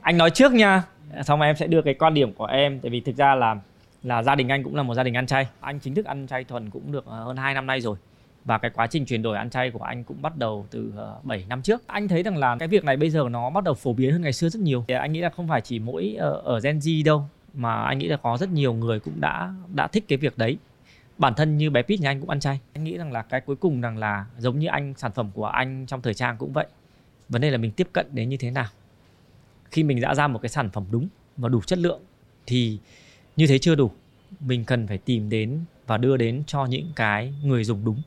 anh 0.00 0.18
nói 0.18 0.30
trước 0.30 0.52
nha. 0.52 0.82
Xong 1.22 1.40
em 1.40 1.56
sẽ 1.56 1.66
đưa 1.66 1.82
cái 1.82 1.94
quan 1.94 2.14
điểm 2.14 2.32
của 2.32 2.46
em 2.46 2.80
tại 2.80 2.90
vì 2.90 3.00
thực 3.00 3.16
ra 3.16 3.34
là 3.34 3.56
là 4.02 4.22
gia 4.22 4.34
đình 4.34 4.48
anh 4.48 4.62
cũng 4.64 4.76
là 4.76 4.82
một 4.82 4.94
gia 4.94 5.02
đình 5.02 5.16
ăn 5.16 5.26
chay. 5.26 5.46
Anh 5.60 5.78
chính 5.78 5.94
thức 5.94 6.04
ăn 6.04 6.26
chay 6.26 6.44
thuần 6.44 6.70
cũng 6.70 6.92
được 6.92 7.04
hơn 7.06 7.36
2 7.36 7.54
năm 7.54 7.66
nay 7.66 7.80
rồi 7.80 7.96
và 8.44 8.58
cái 8.58 8.70
quá 8.74 8.86
trình 8.86 9.06
chuyển 9.06 9.22
đổi 9.22 9.36
ăn 9.36 9.50
chay 9.50 9.70
của 9.70 9.82
anh 9.82 10.04
cũng 10.04 10.22
bắt 10.22 10.36
đầu 10.36 10.66
từ 10.70 10.92
ờ, 10.96 11.16
uh, 11.18 11.24
7 11.24 11.44
năm 11.48 11.62
trước. 11.62 11.82
Anh 11.86 12.08
thấy 12.08 12.22
rằng 12.22 12.36
là 12.36 12.56
cái 12.58 12.68
việc 12.68 12.84
này 12.84 12.96
bây 12.96 13.10
giờ 13.10 13.28
nó 13.30 13.50
bắt 13.50 13.64
đầu 13.64 13.74
phổ 13.74 13.92
biến 13.92 14.12
hơn 14.12 14.22
ngày 14.22 14.32
xưa 14.32 14.48
rất 14.48 14.62
nhiều. 14.62 14.84
Thì 14.88 14.94
anh 14.94 15.12
nghĩ 15.12 15.20
là 15.20 15.28
không 15.28 15.48
phải 15.48 15.60
chỉ 15.60 15.78
mỗi 15.78 16.16
ở, 16.18 16.40
ở 16.44 16.60
Gen 16.60 16.78
Z 16.78 17.04
đâu 17.04 17.24
mà 17.54 17.82
anh 17.82 17.98
nghĩ 17.98 18.08
là 18.08 18.16
có 18.16 18.36
rất 18.36 18.48
nhiều 18.48 18.72
người 18.72 19.00
cũng 19.00 19.20
đã 19.20 19.54
đã 19.74 19.86
thích 19.86 20.04
cái 20.08 20.18
việc 20.18 20.38
đấy. 20.38 20.56
Bản 21.18 21.34
thân 21.34 21.58
như 21.58 21.70
bé 21.70 21.82
Pít 21.82 22.00
nhà 22.00 22.10
anh 22.10 22.20
cũng 22.20 22.30
ăn 22.30 22.40
chay. 22.40 22.60
Anh 22.72 22.84
nghĩ 22.84 22.96
rằng 22.96 23.12
là 23.12 23.22
cái 23.22 23.40
cuối 23.40 23.56
cùng 23.56 23.80
rằng 23.80 23.98
là 23.98 24.26
giống 24.38 24.58
như 24.58 24.66
anh 24.66 24.94
sản 24.96 25.12
phẩm 25.12 25.30
của 25.34 25.46
anh 25.46 25.86
trong 25.86 26.02
thời 26.02 26.14
trang 26.14 26.36
cũng 26.38 26.52
vậy. 26.52 26.66
Vấn 27.28 27.42
đề 27.42 27.50
là 27.50 27.58
mình 27.58 27.70
tiếp 27.70 27.88
cận 27.92 28.06
đến 28.12 28.28
như 28.28 28.36
thế 28.36 28.50
nào. 28.50 28.66
Khi 29.70 29.82
mình 29.82 30.00
đã 30.00 30.14
ra 30.14 30.28
một 30.28 30.38
cái 30.42 30.48
sản 30.48 30.70
phẩm 30.70 30.84
đúng 30.90 31.08
và 31.36 31.48
đủ 31.48 31.60
chất 31.60 31.78
lượng 31.78 32.00
thì 32.46 32.78
như 33.36 33.46
thế 33.46 33.58
chưa 33.58 33.74
đủ. 33.74 33.90
Mình 34.40 34.64
cần 34.64 34.86
phải 34.86 34.98
tìm 34.98 35.30
đến 35.30 35.60
và 35.86 35.96
đưa 35.96 36.16
đến 36.16 36.42
cho 36.46 36.66
những 36.66 36.92
cái 36.96 37.34
người 37.42 37.64
dùng 37.64 37.84
đúng 37.84 38.02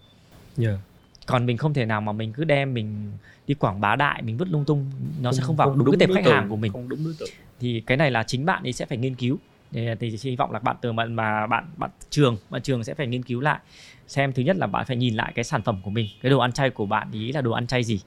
yeah. 0.61 0.79
Còn 1.25 1.45
mình 1.45 1.57
không 1.57 1.73
thể 1.73 1.85
nào 1.85 2.01
mà 2.01 2.11
mình 2.11 2.33
cứ 2.33 2.43
đem 2.43 2.73
mình 2.73 3.11
đi 3.47 3.53
quảng 3.53 3.81
bá 3.81 3.95
đại 3.95 4.21
mình 4.21 4.37
vứt 4.37 4.47
lung 4.47 4.65
tung 4.65 4.91
nó 5.21 5.29
không, 5.29 5.33
sẽ 5.33 5.43
không 5.43 5.55
vào 5.55 5.67
không 5.67 5.77
đúng, 5.77 5.85
đúng 5.85 5.99
cái 5.99 6.07
tệp 6.07 6.15
khách 6.15 6.31
hàng 6.31 6.49
của 6.49 6.55
mình. 6.55 6.71
Không 6.71 6.89
đúng 6.89 7.03
đối 7.03 7.13
tượng. 7.19 7.29
Thì 7.59 7.81
cái 7.85 7.97
này 7.97 8.11
là 8.11 8.23
chính 8.23 8.45
bạn 8.45 8.63
ấy 8.63 8.73
sẽ 8.73 8.85
phải 8.85 8.97
nghiên 8.97 9.15
cứu. 9.15 9.37
Thì, 9.71 9.87
thì 9.99 10.17
hy 10.21 10.35
vọng 10.35 10.51
là 10.51 10.59
bạn 10.59 10.75
từ 10.81 10.91
mà, 10.91 11.05
mà 11.05 11.47
bạn 11.47 11.65
bạn 11.77 11.89
trường 12.09 12.37
bạn 12.49 12.61
trường 12.61 12.83
sẽ 12.83 12.93
phải 12.93 13.07
nghiên 13.07 13.23
cứu 13.23 13.41
lại. 13.41 13.59
Xem 14.07 14.33
thứ 14.33 14.43
nhất 14.43 14.57
là 14.57 14.67
bạn 14.67 14.85
phải 14.85 14.97
nhìn 14.97 15.15
lại 15.15 15.31
cái 15.35 15.43
sản 15.43 15.61
phẩm 15.61 15.81
của 15.83 15.89
mình 15.89 16.07
cái 16.21 16.29
đồ 16.29 16.39
ăn 16.39 16.51
chay 16.51 16.69
của 16.69 16.85
bạn 16.85 17.11
ý 17.11 17.31
là 17.31 17.41
đồ 17.41 17.51
ăn 17.51 17.67
chay 17.67 17.83
gì. 17.83 17.99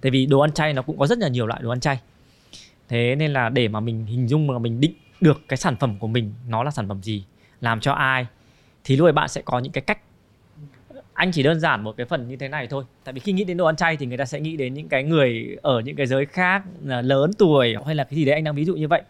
Tại 0.00 0.10
vì 0.10 0.26
đồ 0.26 0.40
ăn 0.40 0.52
chay 0.52 0.72
nó 0.72 0.82
cũng 0.82 0.98
có 0.98 1.06
rất 1.06 1.18
là 1.18 1.28
nhiều 1.28 1.46
loại 1.46 1.62
đồ 1.62 1.70
ăn 1.70 1.80
chay. 1.80 2.00
Thế 2.88 3.14
nên 3.14 3.32
là 3.32 3.48
để 3.48 3.68
mà 3.68 3.80
mình 3.80 4.06
hình 4.06 4.28
dung 4.28 4.46
mà 4.46 4.58
mình 4.58 4.80
định 4.80 4.94
được 5.20 5.42
cái 5.48 5.56
sản 5.56 5.76
phẩm 5.76 5.98
của 5.98 6.06
mình 6.06 6.32
nó 6.48 6.62
là 6.62 6.70
sản 6.70 6.88
phẩm 6.88 7.02
gì 7.02 7.24
làm 7.60 7.80
cho 7.80 7.92
ai 7.92 8.26
thì 8.84 8.96
lúc 8.96 9.06
ấy 9.06 9.12
bạn 9.12 9.28
sẽ 9.28 9.42
có 9.42 9.58
những 9.58 9.72
cái 9.72 9.82
cách 9.82 9.98
anh 11.14 11.32
chỉ 11.32 11.42
đơn 11.42 11.60
giản 11.60 11.84
một 11.84 11.96
cái 11.96 12.06
phần 12.06 12.28
như 12.28 12.36
thế 12.36 12.48
này 12.48 12.66
thôi. 12.66 12.84
Tại 13.04 13.12
vì 13.12 13.20
khi 13.20 13.32
nghĩ 13.32 13.44
đến 13.44 13.56
đồ 13.56 13.66
ăn 13.66 13.76
chay 13.76 13.96
thì 13.96 14.06
người 14.06 14.18
ta 14.18 14.24
sẽ 14.24 14.40
nghĩ 14.40 14.56
đến 14.56 14.74
những 14.74 14.88
cái 14.88 15.02
người 15.02 15.56
ở 15.62 15.80
những 15.80 15.96
cái 15.96 16.06
giới 16.06 16.26
khác 16.26 16.62
lớn 16.84 17.30
tuổi 17.38 17.76
hay 17.86 17.94
là 17.94 18.04
cái 18.04 18.16
gì 18.16 18.24
đấy, 18.24 18.34
anh 18.34 18.44
đang 18.44 18.54
ví 18.54 18.64
dụ 18.64 18.74
như 18.74 18.88
vậy. 18.88 19.02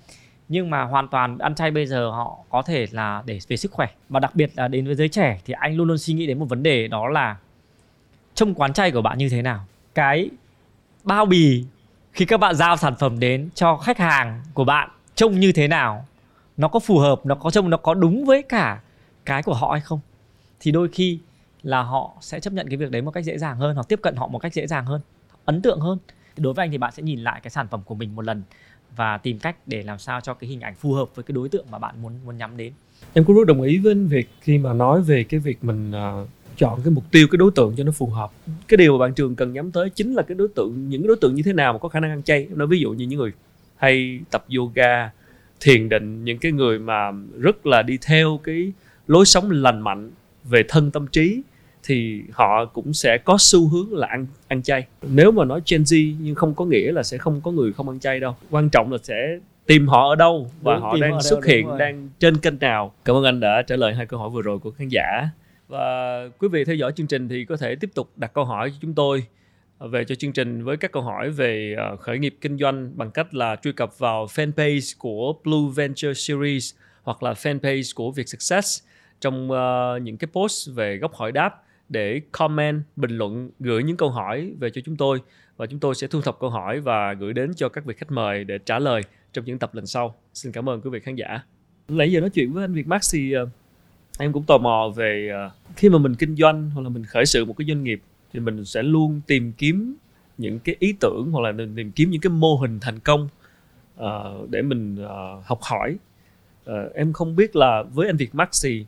Nhưng 0.49 0.71
mà 0.71 0.83
hoàn 0.83 1.09
toàn 1.09 1.39
ăn 1.39 1.55
chay 1.55 1.71
bây 1.71 1.87
giờ 1.87 2.11
họ 2.11 2.39
có 2.49 2.63
thể 2.63 2.87
là 2.91 3.23
để 3.27 3.39
về 3.49 3.57
sức 3.57 3.73
khỏe. 3.73 3.89
Và 4.09 4.21
đặc 4.21 4.35
biệt 4.35 4.51
là 4.57 4.69
đến 4.69 4.87
với 4.87 4.95
giới 4.95 5.09
trẻ 5.09 5.41
thì 5.45 5.55
anh 5.59 5.77
luôn 5.77 5.89
luôn 5.89 5.99
suy 5.99 6.15
nghĩ 6.15 6.27
đến 6.27 6.39
một 6.39 6.47
vấn 6.49 6.63
đề, 6.63 6.89
đó 6.89 7.09
là 7.09 7.37
trông 8.35 8.55
quán 8.55 8.73
chay 8.73 8.91
của 8.91 9.03
bạn 9.03 9.19
như 9.19 9.29
thế 9.29 9.43
nào? 9.43 9.65
Cái 9.95 10.31
bao 11.05 11.27
bì 11.27 11.65
khi 12.13 12.25
các 12.25 12.41
bạn 12.41 12.55
giao 12.55 12.77
sản 12.77 12.95
phẩm 12.99 13.19
đến 13.19 13.49
cho 13.55 13.77
khách 13.77 13.99
hàng 13.99 14.43
của 14.55 14.65
bạn 14.65 14.91
trông 15.15 15.41
như 15.41 15.53
thế 15.53 15.69
nào? 15.69 16.07
Nó 16.57 16.69
có 16.69 16.79
phù 16.79 16.99
hợp, 16.99 17.27
nó 17.27 17.35
có 17.35 17.51
trông, 17.51 17.71
nó 17.71 17.77
có 17.77 17.95
đúng 17.95 18.25
với 18.25 18.43
cả 18.43 18.81
cái 19.25 19.43
của 19.43 19.55
họ 19.55 19.71
hay 19.73 19.81
không? 19.81 20.01
Thì 20.61 20.71
đôi 20.71 20.89
khi 20.89 21.19
là 21.65 21.83
họ 21.83 22.17
sẽ 22.21 22.41
chấp 22.41 22.53
nhận 22.53 22.69
cái 22.69 22.77
việc 22.77 22.91
đấy 22.91 23.03
một 23.03 23.11
cách 23.11 23.25
dễ 23.25 23.39
dàng 23.39 23.57
hơn 23.57 23.75
hoặc 23.75 23.89
tiếp 23.89 23.99
cận 24.03 24.17
họ 24.17 24.29
một 24.29 24.39
cách 24.39 24.55
dễ 24.55 24.67
dàng 24.67 24.87
hơn 24.87 25.01
ấn 25.45 25.63
tượng 25.63 25.81
hơn. 25.81 25.99
Đối 26.37 26.55
với 26.55 26.65
anh 26.65 26.71
thì 26.71 26.79
bạn 26.79 26.93
sẽ 26.93 27.03
nhìn 27.03 27.21
lại 27.21 27.41
cái 27.43 27.51
sản 27.51 27.67
phẩm 27.71 27.81
của 27.85 27.95
mình 27.95 28.17
một 28.17 28.25
lần 28.25 28.43
và 28.97 29.19
tìm 29.19 29.39
cách 29.39 29.57
để 29.67 29.83
làm 29.83 29.99
sao 29.99 30.21
cho 30.21 30.35
cái 30.35 30.51
hình 30.51 30.61
ảnh 30.61 30.75
phù 30.75 30.93
hợp 30.93 31.09
với 31.15 31.23
cái 31.23 31.33
đối 31.33 31.49
tượng 31.49 31.67
mà 31.71 31.79
bạn 31.79 32.03
muốn 32.03 32.13
muốn 32.25 32.39
nhắm 32.39 32.57
đến. 32.57 32.73
Em 33.13 33.25
cũng 33.25 33.37
rất 33.37 33.47
đồng 33.47 33.63
ý 33.63 33.79
với 33.79 33.93
anh 33.93 34.07
việc 34.07 34.29
khi 34.41 34.59
mà 34.59 34.73
nói 34.73 35.03
về 35.03 35.25
cái 35.25 35.41
việc 35.41 35.65
mình 35.65 35.91
uh, 35.91 36.29
chọn 36.57 36.81
cái 36.85 36.91
mục 36.91 37.05
tiêu 37.11 37.27
cái 37.31 37.37
đối 37.37 37.51
tượng 37.55 37.75
cho 37.77 37.85
nó 37.85 37.93
phù 37.93 38.07
hợp? 38.07 38.31
Cái 38.69 38.77
điều 38.77 38.99
mà 38.99 39.07
bạn 39.07 39.15
trường 39.15 39.35
cần 39.35 39.53
nhắm 39.53 39.73
tới 39.73 39.91
chính 39.91 40.15
là 40.15 40.23
cái 40.23 40.35
đối 40.35 40.49
tượng 40.49 40.89
những 40.89 41.03
cái 41.03 41.09
đối 41.09 41.17
tượng 41.17 41.35
như 41.35 41.43
thế 41.43 41.53
nào 41.53 41.73
mà 41.73 41.79
có 41.79 41.89
khả 41.89 42.01
năng 42.01 42.11
ăn 42.11 42.23
chay? 42.23 42.49
Nói 42.51 42.67
ví 42.67 42.81
dụ 42.81 42.93
như 42.93 43.07
những 43.07 43.19
người 43.19 43.33
hay 43.77 44.21
tập 44.31 44.45
yoga 44.57 45.11
thiền 45.61 45.89
định 45.89 46.25
những 46.25 46.39
cái 46.39 46.53
người 46.53 46.79
mà 46.79 47.13
rất 47.39 47.67
là 47.67 47.83
đi 47.83 47.99
theo 48.07 48.41
cái 48.45 48.73
lối 49.07 49.27
sống 49.27 49.51
lành 49.51 49.81
mạnh 49.81 50.11
về 50.45 50.65
thân 50.69 50.91
tâm 50.91 51.07
trí 51.07 51.43
thì 51.87 52.23
họ 52.33 52.65
cũng 52.65 52.93
sẽ 52.93 53.19
có 53.19 53.37
xu 53.39 53.69
hướng 53.69 53.93
là 53.93 54.07
ăn 54.07 54.27
ăn 54.49 54.63
chay. 54.63 54.87
Nếu 55.03 55.31
mà 55.31 55.45
nói 55.45 55.61
Gen 55.71 55.83
Z 55.83 56.15
nhưng 56.21 56.35
không 56.35 56.55
có 56.55 56.65
nghĩa 56.65 56.93
là 56.93 57.03
sẽ 57.03 57.19
không 57.19 57.41
có 57.41 57.51
người 57.51 57.73
không 57.73 57.89
ăn 57.89 58.01
chay 58.01 58.21
đâu. 58.21 58.37
Quan 58.51 58.71
trọng 58.71 58.93
là 58.93 58.99
sẽ 59.03 59.39
tìm 59.67 59.89
họ 59.89 60.09
ở 60.09 60.15
đâu 60.15 60.51
và 60.63 60.75
đúng, 60.75 60.83
họ 60.83 60.97
đang 61.01 61.23
xuất 61.23 61.45
hiện 61.45 61.79
đang 61.79 62.09
trên 62.19 62.37
kênh 62.37 62.59
nào. 62.59 62.93
Cảm 63.05 63.17
ơn 63.17 63.25
anh 63.25 63.41
đã 63.41 63.63
trả 63.67 63.77
lời 63.77 63.95
hai 63.95 64.07
câu 64.07 64.21
hỏi 64.21 64.31
vừa 64.31 64.43
rồi 64.43 64.59
của 64.59 64.71
khán 64.71 64.89
giả. 64.89 65.29
Và 65.69 66.29
quý 66.39 66.49
vị 66.49 66.65
theo 66.65 66.77
dõi 66.77 66.93
chương 66.93 67.07
trình 67.07 67.29
thì 67.29 67.45
có 67.45 67.57
thể 67.57 67.75
tiếp 67.75 67.91
tục 67.95 68.11
đặt 68.17 68.33
câu 68.35 68.45
hỏi 68.45 68.71
cho 68.71 68.77
chúng 68.81 68.95
tôi 68.95 69.25
về 69.79 70.05
cho 70.05 70.15
chương 70.15 70.33
trình 70.33 70.65
với 70.65 70.77
các 70.77 70.93
câu 70.93 71.03
hỏi 71.03 71.31
về 71.31 71.75
ờ, 71.79 71.97
khởi 71.97 72.19
nghiệp 72.19 72.37
kinh 72.41 72.59
doanh 72.59 72.93
bằng 72.95 73.11
cách 73.11 73.35
là 73.35 73.57
truy 73.63 73.73
cập 73.73 73.99
vào 73.99 74.27
fanpage 74.27 74.95
của 74.99 75.35
Blue 75.45 75.73
Venture 75.75 76.15
Series 76.15 76.75
hoặc 77.03 77.23
là 77.23 77.33
fanpage 77.33 77.93
của 77.95 78.11
Việt 78.11 78.29
Success 78.29 78.83
trong 79.21 79.51
uh, 79.51 80.03
những 80.03 80.17
cái 80.17 80.29
post 80.33 80.71
về 80.75 80.97
góc 80.97 81.15
hỏi 81.15 81.33
đáp 81.33 81.63
để 81.95 82.21
comment, 82.33 82.83
bình 82.97 83.11
luận, 83.11 83.51
gửi 83.61 83.83
những 83.83 83.97
câu 83.97 84.11
hỏi 84.11 84.53
về 84.59 84.71
cho 84.71 84.81
chúng 84.85 84.97
tôi 84.97 85.21
và 85.57 85.67
chúng 85.67 85.81
tôi 85.81 85.95
sẽ 85.95 86.07
thu 86.07 86.21
thập 86.21 86.37
câu 86.41 86.51
hỏi 86.51 86.81
và 86.81 87.13
gửi 87.13 87.33
đến 87.33 87.55
cho 87.57 87.69
các 87.69 87.85
vị 87.85 87.95
khách 87.97 88.11
mời 88.13 88.45
để 88.45 88.59
trả 88.59 88.79
lời 88.79 89.03
trong 89.33 89.45
những 89.45 89.59
tập 89.59 89.75
lần 89.75 89.87
sau. 89.87 90.15
Xin 90.35 90.53
cảm 90.53 90.69
ơn 90.69 90.81
quý 90.81 90.91
vị 90.91 91.01
khán 91.01 91.15
giả. 91.15 91.41
Nãy 91.89 92.13
giờ 92.13 92.21
nói 92.21 92.31
chuyện 92.31 92.53
với 92.53 92.65
anh 92.65 92.73
Việt 92.73 92.87
Max 92.87 93.15
thì 93.15 93.39
uh, 93.43 93.49
em 94.19 94.33
cũng 94.33 94.45
tò 94.47 94.59
mò 94.59 94.93
về 94.97 95.31
uh, 95.47 95.77
khi 95.77 95.89
mà 95.89 95.99
mình 95.99 96.15
kinh 96.15 96.37
doanh 96.37 96.71
hoặc 96.71 96.83
là 96.83 96.89
mình 96.89 97.05
khởi 97.05 97.27
sự 97.27 97.45
một 97.45 97.55
cái 97.59 97.67
doanh 97.69 97.85
nghiệp 97.85 98.01
thì 98.33 98.41
mình 98.41 98.65
sẽ 98.65 98.83
luôn 98.83 99.21
tìm 99.27 99.53
kiếm 99.53 99.97
những 100.39 100.59
cái 100.59 100.77
ý 100.79 100.95
tưởng 101.01 101.31
hoặc 101.33 101.41
là 101.41 101.53
tìm 101.77 101.93
kiếm 101.93 102.11
những 102.11 102.21
cái 102.21 102.31
mô 102.31 102.57
hình 102.57 102.81
thành 102.81 102.99
công 102.99 103.29
uh, 104.01 104.51
để 104.51 104.63
mình 104.63 105.05
uh, 105.05 105.45
học 105.45 105.59
hỏi 105.63 105.97
uh, 106.71 106.95
em 106.95 107.13
không 107.13 107.37
biết 107.37 107.57
là 107.57 107.83
với 107.83 108.07
anh 108.07 108.17
Việt 108.17 108.35
Max 108.35 108.65
thì 108.65 108.87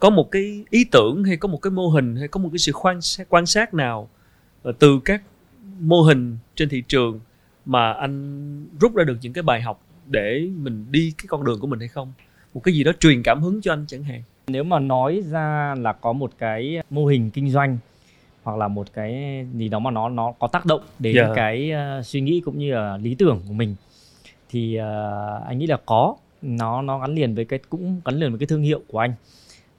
có 0.00 0.10
một 0.10 0.30
cái 0.30 0.64
ý 0.70 0.84
tưởng 0.84 1.24
hay 1.24 1.36
có 1.36 1.48
một 1.48 1.58
cái 1.62 1.70
mô 1.70 1.88
hình 1.88 2.16
hay 2.16 2.28
có 2.28 2.40
một 2.40 2.48
cái 2.52 2.58
sự 2.58 2.72
quan 2.72 3.00
sát 3.00 3.26
quan 3.28 3.46
sát 3.46 3.74
nào 3.74 4.08
uh, 4.68 4.78
từ 4.78 5.00
các 5.04 5.22
mô 5.80 6.02
hình 6.02 6.38
trên 6.54 6.68
thị 6.68 6.82
trường 6.88 7.20
mà 7.64 7.92
anh 7.92 8.66
rút 8.80 8.94
ra 8.94 9.04
được 9.04 9.16
những 9.20 9.32
cái 9.32 9.42
bài 9.42 9.60
học 9.60 9.80
để 10.06 10.48
mình 10.56 10.86
đi 10.90 11.12
cái 11.18 11.26
con 11.28 11.44
đường 11.44 11.60
của 11.60 11.66
mình 11.66 11.78
hay 11.78 11.88
không 11.88 12.12
một 12.54 12.60
cái 12.64 12.74
gì 12.74 12.84
đó 12.84 12.92
truyền 13.00 13.22
cảm 13.22 13.42
hứng 13.42 13.60
cho 13.60 13.72
anh 13.72 13.84
chẳng 13.88 14.02
hạn 14.02 14.22
nếu 14.46 14.64
mà 14.64 14.78
nói 14.78 15.22
ra 15.30 15.74
là 15.78 15.92
có 15.92 16.12
một 16.12 16.32
cái 16.38 16.82
mô 16.90 17.06
hình 17.06 17.30
kinh 17.30 17.50
doanh 17.50 17.78
hoặc 18.42 18.56
là 18.56 18.68
một 18.68 18.92
cái 18.92 19.46
gì 19.54 19.68
đó 19.68 19.78
mà 19.78 19.90
nó 19.90 20.08
nó 20.08 20.32
có 20.38 20.46
tác 20.46 20.66
động 20.66 20.80
đến 20.98 21.16
yeah. 21.16 21.28
Dạ. 21.28 21.34
cái 21.36 21.72
uh, 21.98 22.06
suy 22.06 22.20
nghĩ 22.20 22.40
cũng 22.44 22.58
như 22.58 22.74
là 22.74 22.96
lý 22.96 23.14
tưởng 23.14 23.40
của 23.48 23.54
mình 23.54 23.74
thì 24.48 24.78
uh, 24.78 25.46
anh 25.46 25.58
nghĩ 25.58 25.66
là 25.66 25.78
có 25.86 26.16
nó 26.42 26.82
nó 26.82 26.98
gắn 26.98 27.14
liền 27.14 27.34
với 27.34 27.44
cái 27.44 27.58
cũng 27.70 28.00
gắn 28.04 28.14
liền 28.14 28.30
với 28.30 28.38
cái 28.38 28.46
thương 28.46 28.62
hiệu 28.62 28.82
của 28.88 28.98
anh 28.98 29.14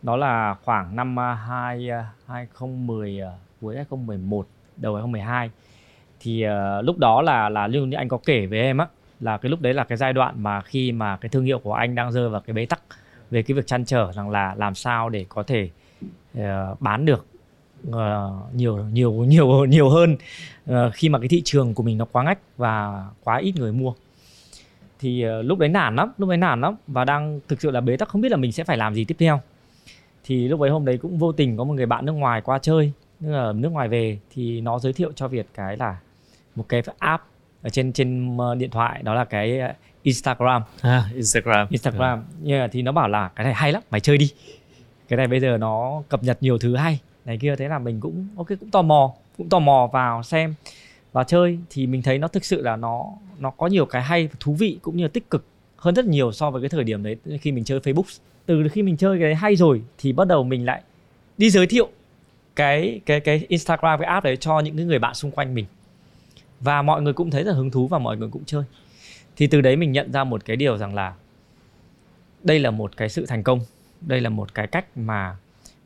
đó 0.04 0.18
là 0.18 0.56
khoảng 0.64 0.95
năm 0.95 1.20
à, 1.20 1.34
2 1.34 1.89
2010 2.28 3.22
à, 3.22 3.28
à, 3.28 3.32
cuối 3.62 3.76
2011 3.76 4.47
đầu 4.78 4.95
2012 4.95 5.49
thì 6.20 6.45
uh, 6.45 6.86
lúc 6.86 6.97
đó 6.97 7.22
là 7.22 7.49
là 7.49 7.68
lưu 7.68 7.86
như 7.86 7.97
anh 7.97 8.08
có 8.08 8.18
kể 8.26 8.45
với 8.45 8.60
em 8.60 8.78
á 8.78 8.88
là 9.20 9.38
cái 9.38 9.49
lúc 9.49 9.62
đấy 9.62 9.74
là 9.74 9.84
cái 9.84 9.97
giai 9.97 10.14
đoạn 10.14 10.43
mà 10.43 10.62
khi 10.62 10.91
mà 10.91 11.18
cái 11.18 11.30
thương 11.30 11.45
hiệu 11.45 11.60
của 11.60 11.74
anh 11.74 11.95
đang 11.95 12.12
rơi 12.12 12.30
vào 12.30 12.41
cái 12.41 12.54
bế 12.54 12.66
tắc 12.66 12.82
về 13.32 13.43
cái 13.43 13.56
việc 13.56 13.68
chăn 13.68 13.86
trở 13.86 14.12
rằng 14.12 14.30
là 14.30 14.56
làm 14.58 14.76
sao 14.76 15.10
để 15.10 15.26
có 15.30 15.43
thể 15.43 15.70
uh, 16.38 16.82
bán 16.82 17.06
được 17.06 17.26
uh, 17.89 17.95
nhiều 18.56 18.78
nhiều 18.91 19.12
nhiều 19.12 19.66
nhiều 19.66 19.89
hơn 19.89 20.18
uh, 20.72 20.76
khi 20.93 21.10
mà 21.10 21.20
cái 21.20 21.28
thị 21.28 21.41
trường 21.45 21.74
của 21.74 21.84
mình 21.84 21.97
nó 21.97 22.06
quá 22.12 22.24
ngách 22.24 22.39
và 22.58 23.06
quá 23.24 23.38
ít 23.38 23.54
người 23.56 23.72
mua. 23.72 23.93
Thì 24.99 25.26
uh, 25.28 25.45
lúc 25.45 25.60
đấy 25.60 25.70
nản 25.70 25.95
lắm 25.95 26.12
lúc 26.18 26.30
đấy 26.30 26.38
nản 26.38 26.62
lắm 26.62 26.76
và 26.88 27.06
đang 27.06 27.39
thực 27.47 27.62
sự 27.62 27.72
là 27.72 27.82
bế 27.82 27.97
tắc 27.97 28.08
không 28.08 28.22
biết 28.22 28.32
là 28.32 28.38
mình 28.38 28.52
sẽ 28.52 28.64
phải 28.64 28.78
làm 28.78 28.95
gì 28.95 29.06
tiếp 29.06 29.16
theo 29.20 29.41
thì 30.32 30.47
lúc 30.47 30.59
ấy 30.59 30.69
hôm 30.69 30.86
đấy 30.86 30.97
cũng 30.97 31.17
vô 31.17 31.32
tình 31.32 31.57
có 31.57 31.63
một 31.63 31.73
người 31.73 31.86
bạn 31.86 32.05
nước 32.05 32.11
ngoài 32.11 32.41
qua 32.41 32.59
chơi 32.59 32.91
nước 33.19 33.34
ở 33.34 33.53
nước 33.53 33.69
ngoài 33.69 33.88
về 33.88 34.17
thì 34.34 34.61
nó 34.61 34.79
giới 34.79 34.93
thiệu 34.93 35.11
cho 35.15 35.27
Việt 35.27 35.47
cái 35.53 35.77
là 35.77 35.97
một 36.55 36.65
cái 36.69 36.84
app 36.97 37.23
ở 37.61 37.69
trên 37.69 37.93
trên 37.93 38.38
điện 38.57 38.69
thoại 38.69 39.01
đó 39.03 39.13
là 39.13 39.25
cái 39.25 39.61
Instagram. 40.03 40.61
À, 40.82 41.09
Instagram. 41.13 41.67
Instagram. 41.69 42.25
Yeah. 42.45 42.59
yeah, 42.59 42.71
thì 42.71 42.82
nó 42.82 42.91
bảo 42.91 43.07
là 43.07 43.32
cái 43.36 43.43
này 43.43 43.53
hay 43.53 43.71
lắm 43.71 43.84
mày 43.91 44.01
chơi 44.01 44.17
đi. 44.17 44.32
Cái 45.07 45.17
này 45.17 45.27
bây 45.27 45.39
giờ 45.39 45.57
nó 45.57 46.03
cập 46.09 46.23
nhật 46.23 46.38
nhiều 46.41 46.57
thứ 46.57 46.75
hay. 46.75 46.99
Này 47.25 47.38
kia 47.38 47.55
thế 47.55 47.67
là 47.67 47.79
mình 47.79 47.99
cũng 47.99 48.27
ok 48.38 48.47
cũng 48.47 48.71
tò 48.71 48.82
mò 48.82 49.13
cũng 49.38 49.49
tò 49.49 49.59
mò 49.59 49.89
vào 49.93 50.23
xem 50.23 50.53
và 51.11 51.23
chơi. 51.23 51.59
Thì 51.69 51.88
mình 51.88 52.01
thấy 52.01 52.17
nó 52.17 52.27
thực 52.27 52.45
sự 52.45 52.61
là 52.61 52.75
nó 52.75 53.05
nó 53.39 53.49
có 53.49 53.67
nhiều 53.67 53.86
cái 53.86 54.01
hay 54.01 54.29
thú 54.39 54.53
vị 54.53 54.79
cũng 54.82 54.97
như 54.97 55.07
tích 55.07 55.29
cực 55.29 55.45
hơn 55.77 55.95
rất 55.95 56.05
nhiều 56.05 56.32
so 56.32 56.51
với 56.51 56.61
cái 56.61 56.69
thời 56.69 56.84
điểm 56.84 57.03
đấy 57.03 57.17
khi 57.41 57.51
mình 57.51 57.63
chơi 57.63 57.79
Facebook 57.79 58.19
từ 58.46 58.68
khi 58.72 58.84
mình 58.84 58.98
chơi 58.98 59.20
cái 59.20 59.28
đấy 59.28 59.36
hay 59.36 59.56
rồi 59.56 59.82
thì 59.98 60.14
bắt 60.14 60.28
đầu 60.28 60.44
mình 60.44 60.66
lại 60.66 60.82
đi 61.38 61.50
giới 61.50 61.68
thiệu 61.68 61.89
cái 62.56 63.02
cái 63.06 63.20
cái 63.20 63.46
Instagram, 63.48 64.00
cái 64.00 64.08
app 64.08 64.24
đấy 64.24 64.38
cho 64.38 64.60
những 64.60 64.78
cái 64.78 64.86
người 64.86 65.00
bạn 65.00 65.14
xung 65.14 65.32
quanh 65.32 65.54
mình. 65.54 65.66
Và 66.60 66.82
mọi 66.82 67.02
người 67.02 67.14
cũng 67.14 67.32
thấy 67.32 67.44
rất 67.44 67.52
hứng 67.54 67.72
thú 67.72 67.88
và 67.88 68.00
mọi 68.00 68.18
người 68.18 68.30
cũng 68.32 68.46
chơi. 68.46 68.64
Thì 69.36 69.48
từ 69.48 69.62
đấy 69.62 69.76
mình 69.76 69.92
nhận 69.92 70.12
ra 70.12 70.24
một 70.24 70.46
cái 70.46 70.56
điều 70.56 70.78
rằng 70.78 70.96
là 70.96 71.14
đây 72.44 72.60
là 72.60 72.72
một 72.72 72.98
cái 72.98 73.10
sự 73.10 73.26
thành 73.26 73.44
công. 73.44 73.60
Đây 74.02 74.22
là 74.22 74.30
một 74.30 74.54
cái 74.54 74.68
cách 74.68 74.98
mà 74.98 75.36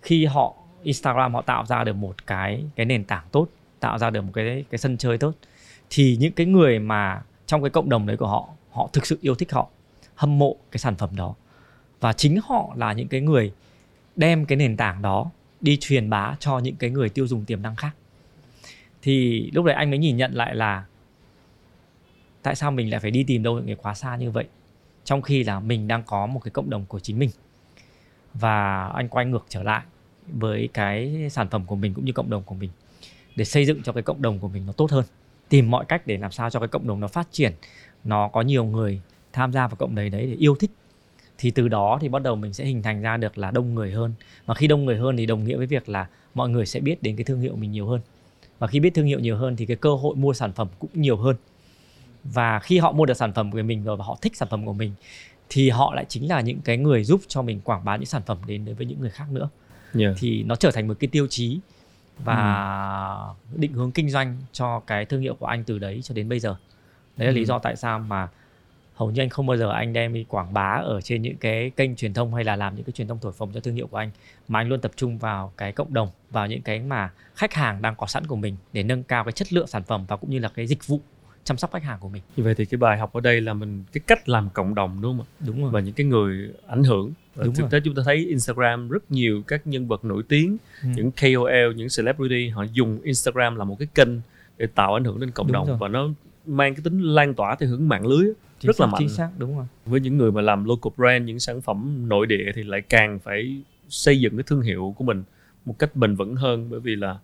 khi 0.01 0.25
họ, 0.25 0.55
Instagram 0.83 1.33
họ 1.33 1.41
tạo 1.41 1.65
ra 1.65 1.83
được 1.83 1.95
một 1.95 2.27
cái 2.27 2.63
cái 2.75 2.85
nền 2.85 3.03
tảng 3.03 3.23
tốt, 3.31 3.47
tạo 3.79 3.97
ra 3.97 4.09
được 4.09 4.21
một 4.21 4.31
cái 4.33 4.65
cái 4.69 4.77
sân 4.77 4.97
chơi 4.97 5.17
tốt, 5.17 5.33
thì 5.89 6.17
những 6.19 6.31
cái 6.31 6.45
người 6.45 6.79
mà 6.79 7.21
trong 7.45 7.61
cái 7.63 7.69
cộng 7.69 7.89
đồng 7.89 8.05
đấy 8.05 8.17
của 8.17 8.27
họ 8.27 8.47
họ 8.71 8.89
thực 8.93 9.05
sự 9.05 9.17
yêu 9.21 9.35
thích 9.35 9.51
họ, 9.51 9.67
hâm 10.15 10.39
mộ 10.39 10.55
cái 10.71 10.79
sản 10.79 10.95
phẩm 10.95 11.09
đó 11.15 11.35
và 12.05 12.13
chính 12.13 12.39
họ 12.43 12.73
là 12.75 12.93
những 12.93 13.07
cái 13.07 13.21
người 13.21 13.51
đem 14.15 14.45
cái 14.45 14.55
nền 14.55 14.77
tảng 14.77 15.01
đó 15.01 15.31
đi 15.61 15.77
truyền 15.81 16.09
bá 16.09 16.35
cho 16.39 16.59
những 16.59 16.75
cái 16.75 16.89
người 16.89 17.09
tiêu 17.09 17.27
dùng 17.27 17.45
tiềm 17.45 17.61
năng 17.61 17.75
khác. 17.75 17.95
Thì 19.01 19.49
lúc 19.53 19.65
đấy 19.65 19.75
anh 19.75 19.89
mới 19.89 19.99
nhìn 19.99 20.17
nhận 20.17 20.33
lại 20.33 20.55
là 20.55 20.85
tại 22.41 22.55
sao 22.55 22.71
mình 22.71 22.89
lại 22.89 22.99
phải 22.99 23.11
đi 23.11 23.23
tìm 23.23 23.43
đâu 23.43 23.55
những 23.55 23.65
người 23.65 23.75
quá 23.75 23.93
xa 23.93 24.15
như 24.15 24.31
vậy, 24.31 24.45
trong 25.03 25.21
khi 25.21 25.43
là 25.43 25.59
mình 25.59 25.87
đang 25.87 26.03
có 26.03 26.25
một 26.25 26.39
cái 26.43 26.51
cộng 26.51 26.69
đồng 26.69 26.85
của 26.85 26.99
chính 26.99 27.19
mình. 27.19 27.29
Và 28.33 28.87
anh 28.87 29.09
quay 29.09 29.25
ngược 29.25 29.45
trở 29.49 29.63
lại 29.63 29.83
với 30.27 30.69
cái 30.73 31.27
sản 31.31 31.49
phẩm 31.49 31.65
của 31.65 31.75
mình 31.75 31.93
cũng 31.93 32.05
như 32.05 32.11
cộng 32.11 32.29
đồng 32.29 32.43
của 32.43 32.55
mình 32.55 32.69
để 33.35 33.45
xây 33.45 33.65
dựng 33.65 33.83
cho 33.83 33.93
cái 33.93 34.03
cộng 34.03 34.21
đồng 34.21 34.39
của 34.39 34.47
mình 34.47 34.65
nó 34.65 34.73
tốt 34.73 34.91
hơn, 34.91 35.05
tìm 35.49 35.71
mọi 35.71 35.85
cách 35.85 36.07
để 36.07 36.17
làm 36.17 36.31
sao 36.31 36.49
cho 36.49 36.59
cái 36.59 36.67
cộng 36.67 36.87
đồng 36.87 36.99
nó 36.99 37.07
phát 37.07 37.27
triển, 37.31 37.53
nó 38.03 38.27
có 38.27 38.41
nhiều 38.41 38.65
người 38.65 39.01
tham 39.33 39.53
gia 39.53 39.67
vào 39.67 39.75
cộng 39.75 39.95
đồng 39.95 40.09
đấy 40.11 40.27
để 40.27 40.35
yêu 40.39 40.55
thích 40.55 40.71
thì 41.37 41.51
từ 41.51 41.67
đó 41.67 41.97
thì 42.01 42.09
bắt 42.09 42.23
đầu 42.23 42.35
mình 42.35 42.53
sẽ 42.53 42.65
hình 42.65 42.81
thành 42.81 43.01
ra 43.01 43.17
được 43.17 43.37
là 43.37 43.51
đông 43.51 43.75
người 43.75 43.91
hơn 43.91 44.13
và 44.45 44.53
khi 44.53 44.67
đông 44.67 44.85
người 44.85 44.97
hơn 44.97 45.17
thì 45.17 45.25
đồng 45.25 45.43
nghĩa 45.43 45.57
với 45.57 45.65
việc 45.65 45.89
là 45.89 46.07
mọi 46.33 46.49
người 46.49 46.65
sẽ 46.65 46.79
biết 46.79 47.03
đến 47.03 47.15
cái 47.15 47.23
thương 47.23 47.41
hiệu 47.41 47.55
mình 47.55 47.71
nhiều 47.71 47.87
hơn 47.87 48.01
và 48.59 48.67
khi 48.67 48.79
biết 48.79 48.93
thương 48.93 49.05
hiệu 49.05 49.19
nhiều 49.19 49.37
hơn 49.37 49.55
thì 49.55 49.65
cái 49.65 49.77
cơ 49.77 49.95
hội 49.95 50.15
mua 50.15 50.33
sản 50.33 50.53
phẩm 50.53 50.67
cũng 50.79 50.89
nhiều 50.93 51.17
hơn 51.17 51.35
và 52.23 52.59
khi 52.59 52.77
họ 52.77 52.91
mua 52.91 53.05
được 53.05 53.17
sản 53.17 53.33
phẩm 53.33 53.51
của 53.51 53.61
mình 53.61 53.83
rồi 53.83 53.97
và 53.97 54.05
họ 54.05 54.17
thích 54.21 54.35
sản 54.35 54.47
phẩm 54.51 54.65
của 54.65 54.73
mình 54.73 54.91
thì 55.49 55.69
họ 55.69 55.93
lại 55.95 56.05
chính 56.09 56.29
là 56.29 56.41
những 56.41 56.59
cái 56.61 56.77
người 56.77 57.03
giúp 57.03 57.21
cho 57.27 57.41
mình 57.41 57.61
quảng 57.63 57.85
bá 57.85 57.95
những 57.95 58.05
sản 58.05 58.21
phẩm 58.25 58.37
đến 58.47 58.65
với 58.77 58.85
những 58.85 58.99
người 58.99 59.09
khác 59.09 59.25
nữa 59.31 59.49
yeah. 59.99 60.15
thì 60.17 60.43
nó 60.43 60.55
trở 60.55 60.71
thành 60.71 60.87
một 60.87 60.93
cái 60.99 61.07
tiêu 61.07 61.27
chí 61.29 61.59
và 62.23 62.35
ừ. 63.53 63.57
định 63.57 63.73
hướng 63.73 63.91
kinh 63.91 64.09
doanh 64.09 64.37
cho 64.51 64.79
cái 64.79 65.05
thương 65.05 65.21
hiệu 65.21 65.35
của 65.35 65.45
anh 65.45 65.63
từ 65.63 65.79
đấy 65.79 65.99
cho 66.03 66.15
đến 66.15 66.29
bây 66.29 66.39
giờ 66.39 66.55
đấy 67.17 67.27
là 67.27 67.33
ừ. 67.33 67.35
lý 67.35 67.45
do 67.45 67.59
tại 67.59 67.75
sao 67.75 67.99
mà 67.99 68.27
hầu 68.95 69.11
như 69.11 69.21
anh 69.21 69.29
không 69.29 69.47
bao 69.47 69.57
giờ 69.57 69.71
anh 69.71 69.93
đem 69.93 70.13
đi 70.13 70.25
quảng 70.29 70.53
bá 70.53 70.81
ở 70.83 71.01
trên 71.01 71.21
những 71.21 71.37
cái 71.37 71.69
kênh 71.69 71.95
truyền 71.95 72.13
thông 72.13 72.33
hay 72.33 72.43
là 72.43 72.55
làm 72.55 72.75
những 72.75 72.85
cái 72.85 72.93
truyền 72.93 73.07
thông 73.07 73.19
thổi 73.21 73.31
phồng 73.31 73.51
cho 73.53 73.59
thương 73.59 73.75
hiệu 73.75 73.87
của 73.87 73.97
anh 73.97 74.11
mà 74.47 74.59
anh 74.59 74.69
luôn 74.69 74.81
tập 74.81 74.91
trung 74.95 75.17
vào 75.17 75.53
cái 75.57 75.71
cộng 75.71 75.93
đồng 75.93 76.09
vào 76.31 76.47
những 76.47 76.61
cái 76.61 76.79
mà 76.79 77.11
khách 77.35 77.53
hàng 77.53 77.81
đang 77.81 77.95
có 77.95 78.07
sẵn 78.07 78.27
của 78.27 78.35
mình 78.35 78.55
để 78.73 78.83
nâng 78.83 79.03
cao 79.03 79.23
cái 79.23 79.31
chất 79.31 79.53
lượng 79.53 79.67
sản 79.67 79.83
phẩm 79.83 80.05
và 80.07 80.15
cũng 80.15 80.29
như 80.29 80.39
là 80.39 80.49
cái 80.49 80.67
dịch 80.67 80.87
vụ 80.87 81.01
chăm 81.43 81.57
sóc 81.57 81.71
khách 81.73 81.83
hàng 81.83 81.99
của 81.99 82.09
mình. 82.09 82.21
Như 82.35 82.43
vậy 82.43 82.55
thì 82.55 82.65
cái 82.65 82.77
bài 82.77 82.97
học 82.97 83.13
ở 83.13 83.21
đây 83.21 83.41
là 83.41 83.53
mình 83.53 83.83
cái 83.93 84.01
cách 84.07 84.29
làm 84.29 84.49
cộng 84.49 84.75
đồng 84.75 85.01
đúng 85.01 85.17
không 85.17 85.25
Đúng 85.47 85.61
rồi. 85.61 85.71
Và 85.71 85.79
những 85.79 85.93
cái 85.93 86.05
người 86.05 86.49
ảnh 86.67 86.83
hưởng. 86.83 87.13
Và 87.35 87.45
đúng 87.45 87.55
thực 87.55 87.71
tế 87.71 87.79
chúng 87.83 87.95
ta 87.95 88.01
thấy 88.05 88.15
Instagram 88.15 88.89
rất 88.89 89.11
nhiều 89.11 89.43
các 89.47 89.67
nhân 89.67 89.87
vật 89.87 90.05
nổi 90.05 90.23
tiếng, 90.29 90.57
ừ. 90.83 90.89
những 90.95 91.11
KOL, 91.11 91.75
những 91.75 91.87
celebrity 91.97 92.49
họ 92.49 92.63
dùng 92.73 93.01
Instagram 93.03 93.55
là 93.55 93.63
một 93.63 93.75
cái 93.79 93.87
kênh 93.95 94.09
để 94.57 94.67
tạo 94.75 94.93
ảnh 94.93 95.03
hưởng 95.03 95.19
đến 95.19 95.31
cộng 95.31 95.47
đúng 95.47 95.53
đồng 95.53 95.67
rồi. 95.67 95.77
và 95.79 95.87
nó 95.87 96.07
mang 96.45 96.75
cái 96.75 96.81
tính 96.83 97.01
lan 97.01 97.33
tỏa 97.33 97.55
theo 97.55 97.69
hướng 97.69 97.87
mạng 97.87 98.07
lưới 98.07 98.33
chính 98.59 98.67
rất 98.67 98.75
xác, 98.75 98.85
là 98.85 98.91
mạnh. 98.91 98.99
Chính 98.99 99.09
xác, 99.09 99.29
đúng 99.37 99.57
rồi. 99.57 99.65
Với 99.85 99.99
những 99.99 100.17
người 100.17 100.31
mà 100.31 100.41
làm 100.41 100.65
local 100.65 100.91
brand, 100.97 101.25
những 101.25 101.39
sản 101.39 101.61
phẩm 101.61 102.09
nội 102.09 102.27
địa 102.27 102.51
thì 102.55 102.63
lại 102.63 102.81
càng 102.81 103.19
phải 103.19 103.61
xây 103.89 104.19
dựng 104.19 104.37
cái 104.37 104.43
thương 104.43 104.61
hiệu 104.61 104.95
của 104.97 105.03
mình 105.03 105.23
một 105.65 105.79
cách 105.79 105.95
bền 105.95 106.15
vững 106.15 106.35
hơn 106.35 106.69
bởi 106.69 106.79
vì 106.79 106.95
là 106.95 107.17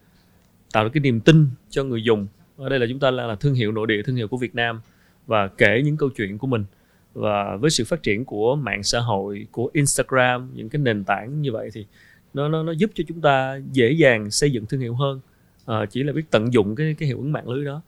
tạo 0.73 0.83
được 0.83 0.89
cái 0.93 1.01
niềm 1.01 1.19
tin 1.19 1.47
cho 1.69 1.83
người 1.83 2.03
dùng. 2.03 2.27
Ở 2.57 2.69
đây 2.69 2.79
là 2.79 2.85
chúng 2.89 2.99
ta 2.99 3.11
là, 3.11 3.27
là 3.27 3.35
thương 3.35 3.53
hiệu 3.53 3.71
nội 3.71 3.87
địa 3.87 4.01
thương 4.01 4.15
hiệu 4.15 4.27
của 4.27 4.37
Việt 4.37 4.55
Nam 4.55 4.81
và 5.27 5.47
kể 5.47 5.81
những 5.85 5.97
câu 5.97 6.09
chuyện 6.09 6.37
của 6.37 6.47
mình. 6.47 6.65
Và 7.13 7.55
với 7.55 7.69
sự 7.69 7.85
phát 7.85 8.03
triển 8.03 8.25
của 8.25 8.55
mạng 8.55 8.83
xã 8.83 8.99
hội 8.99 9.47
của 9.51 9.69
Instagram 9.73 10.49
những 10.53 10.69
cái 10.69 10.81
nền 10.81 11.03
tảng 11.03 11.41
như 11.41 11.51
vậy 11.51 11.69
thì 11.73 11.85
nó 12.33 12.47
nó 12.47 12.63
nó 12.63 12.71
giúp 12.71 12.91
cho 12.95 13.03
chúng 13.07 13.21
ta 13.21 13.59
dễ 13.71 13.91
dàng 13.91 14.31
xây 14.31 14.51
dựng 14.51 14.65
thương 14.65 14.79
hiệu 14.79 14.95
hơn. 14.95 15.19
À, 15.65 15.85
chỉ 15.85 16.03
là 16.03 16.13
biết 16.13 16.23
tận 16.31 16.53
dụng 16.53 16.75
cái 16.75 16.95
cái 16.99 17.07
hiệu 17.07 17.17
ứng 17.17 17.31
mạng 17.31 17.49
lưới 17.49 17.65
đó. 17.65 17.81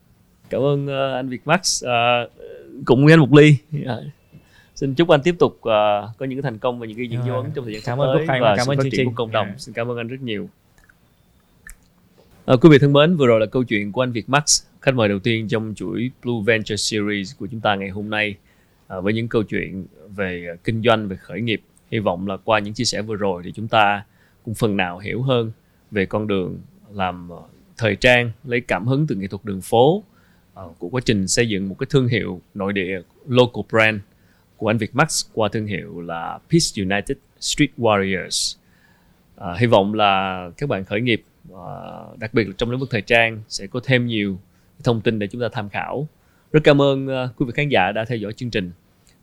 Cảm 0.50 0.62
ơn 0.62 0.86
uh, 0.86 1.16
anh 1.16 1.30
Việt 1.30 1.42
Max. 1.48 1.84
Uh, 1.86 2.32
với 2.88 3.14
anh 3.14 3.20
một 3.20 3.34
ly. 3.34 3.58
Uh, 3.76 4.04
xin 4.76 4.94
chúc 4.94 5.10
anh 5.10 5.22
tiếp 5.24 5.36
tục 5.40 5.52
uh, 5.54 5.62
có 6.18 6.26
những 6.28 6.42
thành 6.42 6.58
công 6.58 6.80
và 6.80 6.86
những 6.86 6.98
cái 6.98 7.08
những 7.08 7.22
dấu 7.28 7.42
ấn 7.42 7.52
trong 7.52 7.66
thời 7.66 7.74
gian 7.74 7.82
sắp 7.82 7.98
tới 7.98 8.26
và 8.42 8.56
cảm 8.58 8.68
ơn 8.68 8.78
phát 8.78 8.84
triển 8.92 9.06
của 9.06 9.14
cộng 9.16 9.32
đồng. 9.32 9.48
Yeah. 9.48 9.60
xin 9.60 9.74
cảm 9.74 9.92
ơn 9.92 9.98
anh 9.98 10.08
rất 10.08 10.22
nhiều. 10.22 10.50
À, 12.46 12.56
quý 12.62 12.70
vị 12.70 12.78
thân 12.78 12.94
mến, 12.94 13.16
vừa 13.16 13.28
rồi 13.28 13.40
là 13.40 13.46
câu 13.46 13.64
chuyện 13.64 13.92
của 13.92 14.04
anh 14.04 14.12
Việt 14.12 14.30
Max, 14.30 14.64
khách 14.82 14.96
mời 14.96 15.10
đầu 15.10 15.20
tiên 15.20 15.48
trong 15.48 15.74
chuỗi 15.76 16.12
Blue 16.24 16.36
Venture 16.46 16.76
Series 16.76 17.36
của 17.38 17.48
chúng 17.52 17.60
ta 17.60 17.76
ngày 17.76 17.90
hôm 17.90 18.10
nay 18.10 18.36
à, 18.88 19.00
với 19.00 19.14
những 19.14 19.28
câu 19.28 19.44
chuyện 19.44 19.86
về 20.16 20.48
kinh 20.64 20.82
doanh, 20.82 21.08
về 21.08 21.16
khởi 21.16 21.42
nghiệp. 21.42 21.62
Hy 21.92 22.00
vọng 22.00 22.28
là 22.28 22.38
qua 22.38 22.60
những 22.60 22.74
chia 22.74 22.84
sẻ 22.84 23.02
vừa 23.02 23.16
rồi 23.16 23.42
thì 23.46 23.52
chúng 23.52 23.68
ta 23.68 24.04
cũng 24.46 24.54
phần 24.54 24.78
nào 24.78 25.00
hiểu 25.00 25.22
hơn 25.22 25.52
về 25.92 26.06
con 26.06 26.28
đường 26.28 26.58
làm 26.94 27.30
thời 27.78 27.96
trang, 27.96 28.32
lấy 28.44 28.62
cảm 28.62 28.88
hứng 28.88 29.08
từ 29.08 29.16
nghệ 29.16 29.28
thuật 29.28 29.46
đường 29.46 29.62
phố, 29.62 30.04
Ờ, 30.54 30.70
của 30.80 30.90
quá 30.90 31.02
trình 31.06 31.28
xây 31.28 31.50
dựng 31.50 31.70
một 31.70 31.76
cái 31.80 31.88
thương 31.90 32.08
hiệu 32.08 32.42
nội 32.54 32.74
địa 32.74 33.02
local 33.28 33.64
brand 33.70 34.02
của 34.58 34.68
anh 34.68 34.78
Việt 34.78 34.96
Max 34.96 35.26
qua 35.34 35.50
thương 35.50 35.66
hiệu 35.66 36.02
là 36.02 36.40
Peace 36.50 36.84
United 36.84 37.18
Street 37.40 37.70
Warriors. 37.78 38.58
À, 39.36 39.56
hy 39.60 39.68
vọng 39.68 39.94
là 39.94 40.50
các 40.58 40.70
bạn 40.70 40.86
khởi 40.86 41.02
nghiệp 41.02 41.24
à, 41.54 41.68
đặc 42.20 42.34
biệt 42.34 42.48
là 42.48 42.54
trong 42.58 42.72
lĩnh 42.72 42.80
vực 42.80 42.90
thời 42.92 43.02
trang 43.02 43.42
sẽ 43.50 43.68
có 43.68 43.80
thêm 43.84 44.08
nhiều 44.08 44.38
thông 44.84 45.02
tin 45.02 45.20
để 45.20 45.28
chúng 45.28 45.42
ta 45.42 45.48
tham 45.52 45.70
khảo. 45.70 46.08
Rất 46.52 46.60
cảm 46.64 46.82
ơn 46.82 47.08
uh, 47.08 47.30
quý 47.38 47.46
vị 47.46 47.52
khán 47.56 47.70
giả 47.70 47.92
đã 47.92 48.06
theo 48.06 48.18
dõi 48.18 48.34
chương 48.34 48.50
trình. 48.50 48.72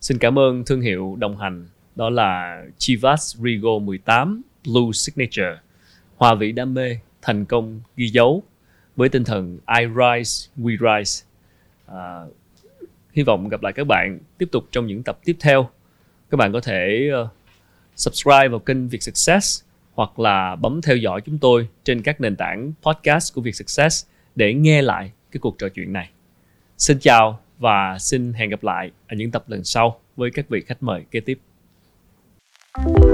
Xin 0.01 0.17
cảm 0.17 0.39
ơn 0.39 0.65
thương 0.65 0.81
hiệu 0.81 1.15
đồng 1.19 1.37
hành 1.37 1.67
đó 1.95 2.09
là 2.09 2.63
Chivas 2.77 3.37
Regal 3.37 3.79
18 3.81 4.41
Blue 4.65 4.91
Signature. 4.93 5.59
Hòa 6.17 6.35
vị 6.35 6.51
đam 6.51 6.73
mê, 6.73 6.97
thành 7.21 7.45
công 7.45 7.81
ghi 7.95 8.07
dấu 8.07 8.43
với 9.01 9.09
tinh 9.09 9.23
thần 9.23 9.59
I 9.79 9.85
rise, 9.85 10.51
we 10.57 10.77
rise. 10.97 11.25
À, 11.85 12.21
hy 13.13 13.23
vọng 13.23 13.49
gặp 13.49 13.63
lại 13.63 13.73
các 13.73 13.87
bạn 13.87 14.19
tiếp 14.37 14.49
tục 14.51 14.63
trong 14.71 14.87
những 14.87 15.03
tập 15.03 15.19
tiếp 15.25 15.37
theo. 15.39 15.69
Các 16.29 16.37
bạn 16.37 16.53
có 16.53 16.61
thể 16.61 17.09
uh, 17.23 17.27
subscribe 17.95 18.47
vào 18.47 18.59
kênh 18.59 18.87
Việt 18.87 19.03
Success 19.03 19.63
hoặc 19.93 20.19
là 20.19 20.55
bấm 20.55 20.81
theo 20.81 20.95
dõi 20.95 21.21
chúng 21.21 21.37
tôi 21.37 21.67
trên 21.83 22.01
các 22.01 22.21
nền 22.21 22.35
tảng 22.35 22.73
podcast 22.81 23.33
của 23.35 23.41
Việt 23.41 23.55
Success 23.55 24.05
để 24.35 24.53
nghe 24.53 24.81
lại 24.81 25.11
cái 25.31 25.39
cuộc 25.39 25.57
trò 25.57 25.69
chuyện 25.69 25.93
này. 25.93 26.09
Xin 26.77 26.99
chào 26.99 27.39
và 27.59 27.97
xin 27.99 28.33
hẹn 28.33 28.49
gặp 28.49 28.63
lại 28.63 28.91
ở 29.07 29.15
những 29.15 29.31
tập 29.31 29.43
lần 29.47 29.63
sau 29.63 29.99
với 30.15 30.31
các 30.31 30.49
vị 30.49 30.61
khách 30.67 30.83
mời 30.83 31.05
kế 31.11 31.19
tiếp. 31.19 31.39
thank 32.73 33.03
you 33.03 33.10